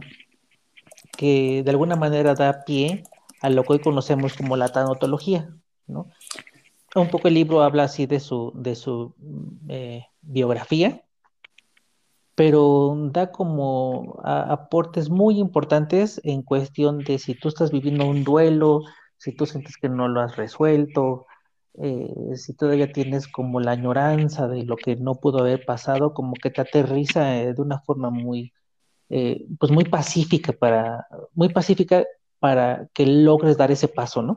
que 1.18 1.64
de 1.64 1.72
alguna 1.72 1.96
manera 1.96 2.34
da 2.34 2.64
pie 2.64 3.04
a 3.42 3.50
lo 3.50 3.64
que 3.64 3.74
hoy 3.74 3.80
conocemos 3.80 4.36
como 4.36 4.56
la 4.56 4.70
tanatología, 4.70 5.50
¿no? 5.88 6.08
Un 6.96 7.10
poco 7.10 7.28
el 7.28 7.36
libro 7.36 7.62
habla 7.62 7.84
así 7.84 8.06
de 8.06 8.20
su, 8.20 8.52
de 8.56 8.76
su 8.76 9.14
eh, 9.68 10.06
biografía, 10.22 11.04
pero 12.36 12.96
da 13.12 13.32
como 13.32 14.20
aportes 14.24 15.10
muy 15.10 15.40
importantes 15.40 16.20
en 16.24 16.42
cuestión 16.42 17.00
de 17.00 17.20
si 17.20 17.36
tú 17.36 17.50
estás 17.50 17.70
viviendo 17.72 18.06
un 18.06 18.24
duelo, 18.24 18.84
si 19.20 19.34
tú 19.34 19.46
sientes 19.46 19.78
que 19.78 19.90
no 19.90 20.08
lo 20.08 20.22
has 20.22 20.38
resuelto, 20.38 21.28
eh, 21.82 22.36
si 22.36 22.54
todavía 22.54 22.92
tienes 22.92 23.28
como 23.28 23.60
la 23.60 23.72
añoranza 23.72 24.48
de 24.48 24.64
lo 24.64 24.78
que 24.78 24.96
no 24.96 25.16
pudo 25.16 25.40
haber 25.40 25.66
pasado, 25.66 26.14
como 26.14 26.34
que 26.34 26.50
te 26.50 26.62
aterriza 26.62 27.38
eh, 27.38 27.54
de 27.54 27.62
una 27.62 27.80
forma 27.80 28.10
muy, 28.10 28.54
eh, 29.10 29.46
pues 29.60 29.72
muy 29.72 29.84
pacífica 29.84 30.54
para, 30.54 31.06
muy 31.34 31.50
pacífica 31.50 32.06
para 32.40 32.88
que 32.94 33.06
logres 33.06 33.58
dar 33.58 33.72
ese 33.72 33.90
paso, 33.90 34.22
¿no? 34.22 34.36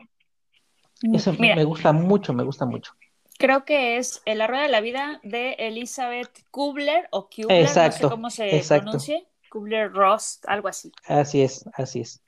Mm, 1.02 1.14
Eso 1.14 1.32
me 1.38 1.64
gusta 1.64 1.92
mucho, 1.92 2.32
me 2.32 2.42
gusta 2.42 2.66
mucho. 2.66 2.92
Creo 3.38 3.64
que 3.64 3.96
es 3.96 4.20
La 4.26 4.46
Rueda 4.46 4.64
de 4.64 4.68
la 4.68 4.80
Vida 4.80 5.20
de 5.22 5.52
Elizabeth 5.58 6.44
Kubler 6.50 7.08
o 7.12 7.28
Kubler, 7.28 7.64
no 7.64 7.92
sé 7.92 8.08
cómo 8.08 8.30
se 8.30 8.62
pronuncia, 8.68 9.22
Kubler-Ross, 9.48 10.40
algo 10.46 10.68
así. 10.68 10.92
Así 11.06 11.42
es, 11.42 11.64
así 11.74 12.00
es. 12.00 12.22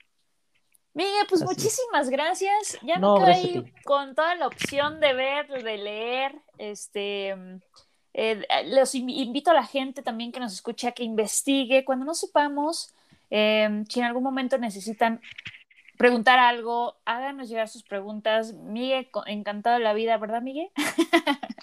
Miguel, 0.95 1.25
pues 1.27 1.43
muchísimas 1.43 2.09
gracias. 2.09 2.79
Ya 2.81 2.95
no, 2.95 3.19
me 3.19 3.25
quedé 3.25 3.73
con 3.83 4.15
toda 4.15 4.33
la 4.35 4.47
opción 4.47 5.01
de 5.01 5.13
ver, 5.13 5.47
de 5.49 5.77
leer. 5.77 6.35
Este, 6.57 7.35
eh, 8.13 8.47
los 8.67 8.95
invito 8.95 9.51
a 9.51 9.55
la 9.55 9.65
gente 9.65 10.01
también 10.01 10.31
que 10.31 10.39
nos 10.39 10.53
escuche 10.53 10.87
a 10.87 10.93
que 10.93 11.03
investigue. 11.03 11.83
Cuando 11.83 12.05
no 12.05 12.13
sepamos, 12.13 12.93
em, 13.29 13.85
si 13.87 13.99
en 13.99 14.05
algún 14.05 14.23
momento 14.23 14.57
necesitan 14.57 15.19
preguntar 15.97 16.39
algo, 16.39 16.95
háganos 17.03 17.49
llegar 17.49 17.67
sus 17.67 17.83
preguntas. 17.83 18.53
Miguel, 18.53 19.09
encantado 19.25 19.77
de 19.77 19.83
la 19.83 19.93
vida, 19.93 20.17
¿verdad, 20.17 20.41
Miguel? 20.41 20.69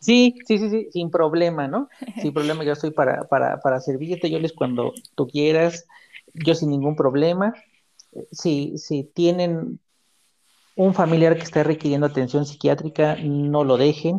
Sí, 0.00 0.34
sí, 0.46 0.58
sí, 0.58 0.68
sí, 0.68 0.88
sin 0.92 1.10
problema, 1.10 1.66
¿no? 1.66 1.88
Sin 2.20 2.34
problema, 2.34 2.62
yo 2.62 2.72
estoy 2.72 2.90
para, 2.90 3.26
para, 3.28 3.58
para 3.60 3.80
servirte, 3.80 4.30
yo 4.30 4.38
les 4.38 4.52
cuando 4.52 4.92
tú 5.14 5.26
quieras 5.26 5.86
yo 6.44 6.54
sin 6.54 6.70
ningún 6.70 6.96
problema. 6.96 7.54
Si, 8.30 8.78
si 8.78 9.04
tienen 9.04 9.80
un 10.76 10.92
familiar 10.94 11.36
que 11.36 11.42
esté 11.42 11.64
requiriendo 11.64 12.06
atención 12.06 12.44
psiquiátrica, 12.44 13.16
no 13.22 13.64
lo 13.64 13.78
dejen, 13.78 14.18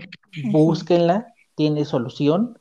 búsquenla, 0.52 1.34
tiene 1.56 1.86
solución. 1.86 2.58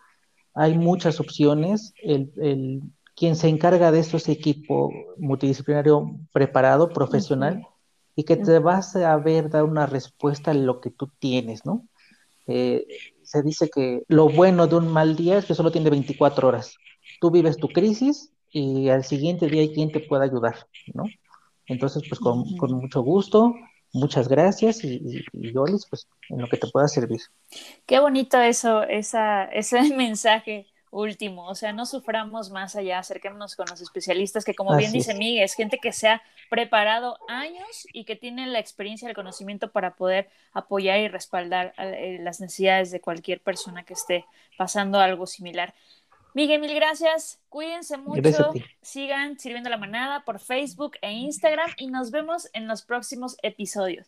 Hay 0.55 0.77
muchas 0.77 1.19
opciones. 1.19 1.95
El, 2.03 2.83
quien 3.15 3.37
se 3.37 3.49
encarga 3.49 3.91
de 3.91 4.01
esto 4.01 4.19
es 4.19 4.29
equipo 4.29 4.93
multidisciplinario 5.17 6.19
preparado, 6.33 6.91
profesional, 6.91 7.67
y 8.15 8.25
que 8.25 8.37
te 8.37 8.59
vas 8.59 8.95
a 8.97 9.17
ver 9.17 9.49
dar 9.49 9.65
una 9.65 9.87
respuesta 9.87 10.51
a 10.51 10.55
lo 10.55 10.81
que 10.81 10.91
tú 10.91 11.11
tienes, 11.19 11.65
¿no? 11.65 11.87
Eh, 12.47 12.87
se 13.23 13.43
dice 13.43 13.69
que 13.75 14.05
lo 14.09 14.29
bueno 14.29 14.67
de 14.67 14.77
un 14.77 14.89
mal 14.89 15.17
día 15.17 15.39
es 15.39 15.47
que 15.47 15.55
solo 15.55 15.73
tiene 15.73 15.91
24 15.91 16.49
horas. 16.49 16.77
Tú 17.21 17.31
vives 17.31 17.57
tu 17.57 17.69
crisis 17.69 18.31
y 18.51 18.89
al 18.89 19.05
siguiente 19.05 19.49
día 19.49 19.63
hay 19.63 19.73
quien 19.73 19.93
te 19.93 20.01
pueda 20.01 20.25
ayudar, 20.25 20.67
¿no? 20.95 21.05
Entonces, 21.67 22.03
pues 22.09 22.21
con, 22.21 22.45
mucho 22.81 23.03
gusto, 23.03 23.55
muchas 23.93 24.29
gracias 24.29 24.85
y, 24.85 25.01
y, 25.33 25.53
pues 25.53 26.09
en 26.29 26.41
lo 26.41 26.49
que 26.49 26.57
te 26.57 26.69
pueda 26.69 26.89
servir. 26.89 27.21
Qué 27.87 27.99
bonito 27.99 28.41
eso, 28.41 28.83
esa, 28.85 29.45
ese 29.45 29.81
mensaje 29.97 30.67
último, 30.91 31.47
o 31.47 31.55
sea, 31.55 31.73
no 31.73 31.85
suframos 31.85 32.51
más 32.51 32.77
allá, 32.77 33.01
acerquémonos 33.01 33.57
con 33.57 33.67
los 33.69 33.81
especialistas, 33.81 34.45
que 34.45 34.55
como 34.55 34.77
bien 34.77 34.93
dice 34.93 35.15
Miguel, 35.15 35.45
es 35.45 35.55
gente 35.55 35.79
que 35.79 35.93
se 35.93 36.09
ha 36.09 36.23
preparado 36.49 37.19
años 37.29 37.87
y 37.93 38.05
que 38.05 38.17
tiene 38.17 38.47
la 38.47 38.61
experiencia, 38.61 39.09
el 39.09 39.15
conocimiento 39.15 39.73
para 39.73 39.97
poder 39.97 40.31
apoyar 40.53 41.01
y 41.01 41.09
respaldar 41.09 41.75
eh, 41.77 42.19
las 42.23 42.41
necesidades 42.41 42.91
de 42.93 43.01
cualquier 43.01 43.41
persona 43.41 43.83
que 43.83 43.95
esté 43.95 44.25
pasando 44.57 45.01
algo 45.01 45.27
similar. 45.27 45.75
Miguel, 46.37 46.61
mil 46.61 46.75
gracias. 46.75 47.41
Cuídense 47.49 47.97
mucho. 47.97 48.53
Sigan 48.83 49.39
sirviendo 49.39 49.71
la 49.71 49.79
manada 49.79 50.23
por 50.27 50.39
Facebook 50.39 50.99
e 51.01 51.11
Instagram 51.11 51.71
y 51.79 51.87
nos 51.87 52.11
vemos 52.11 52.51
en 52.53 52.69
los 52.69 52.83
próximos 52.83 53.39
episodios. 53.43 54.05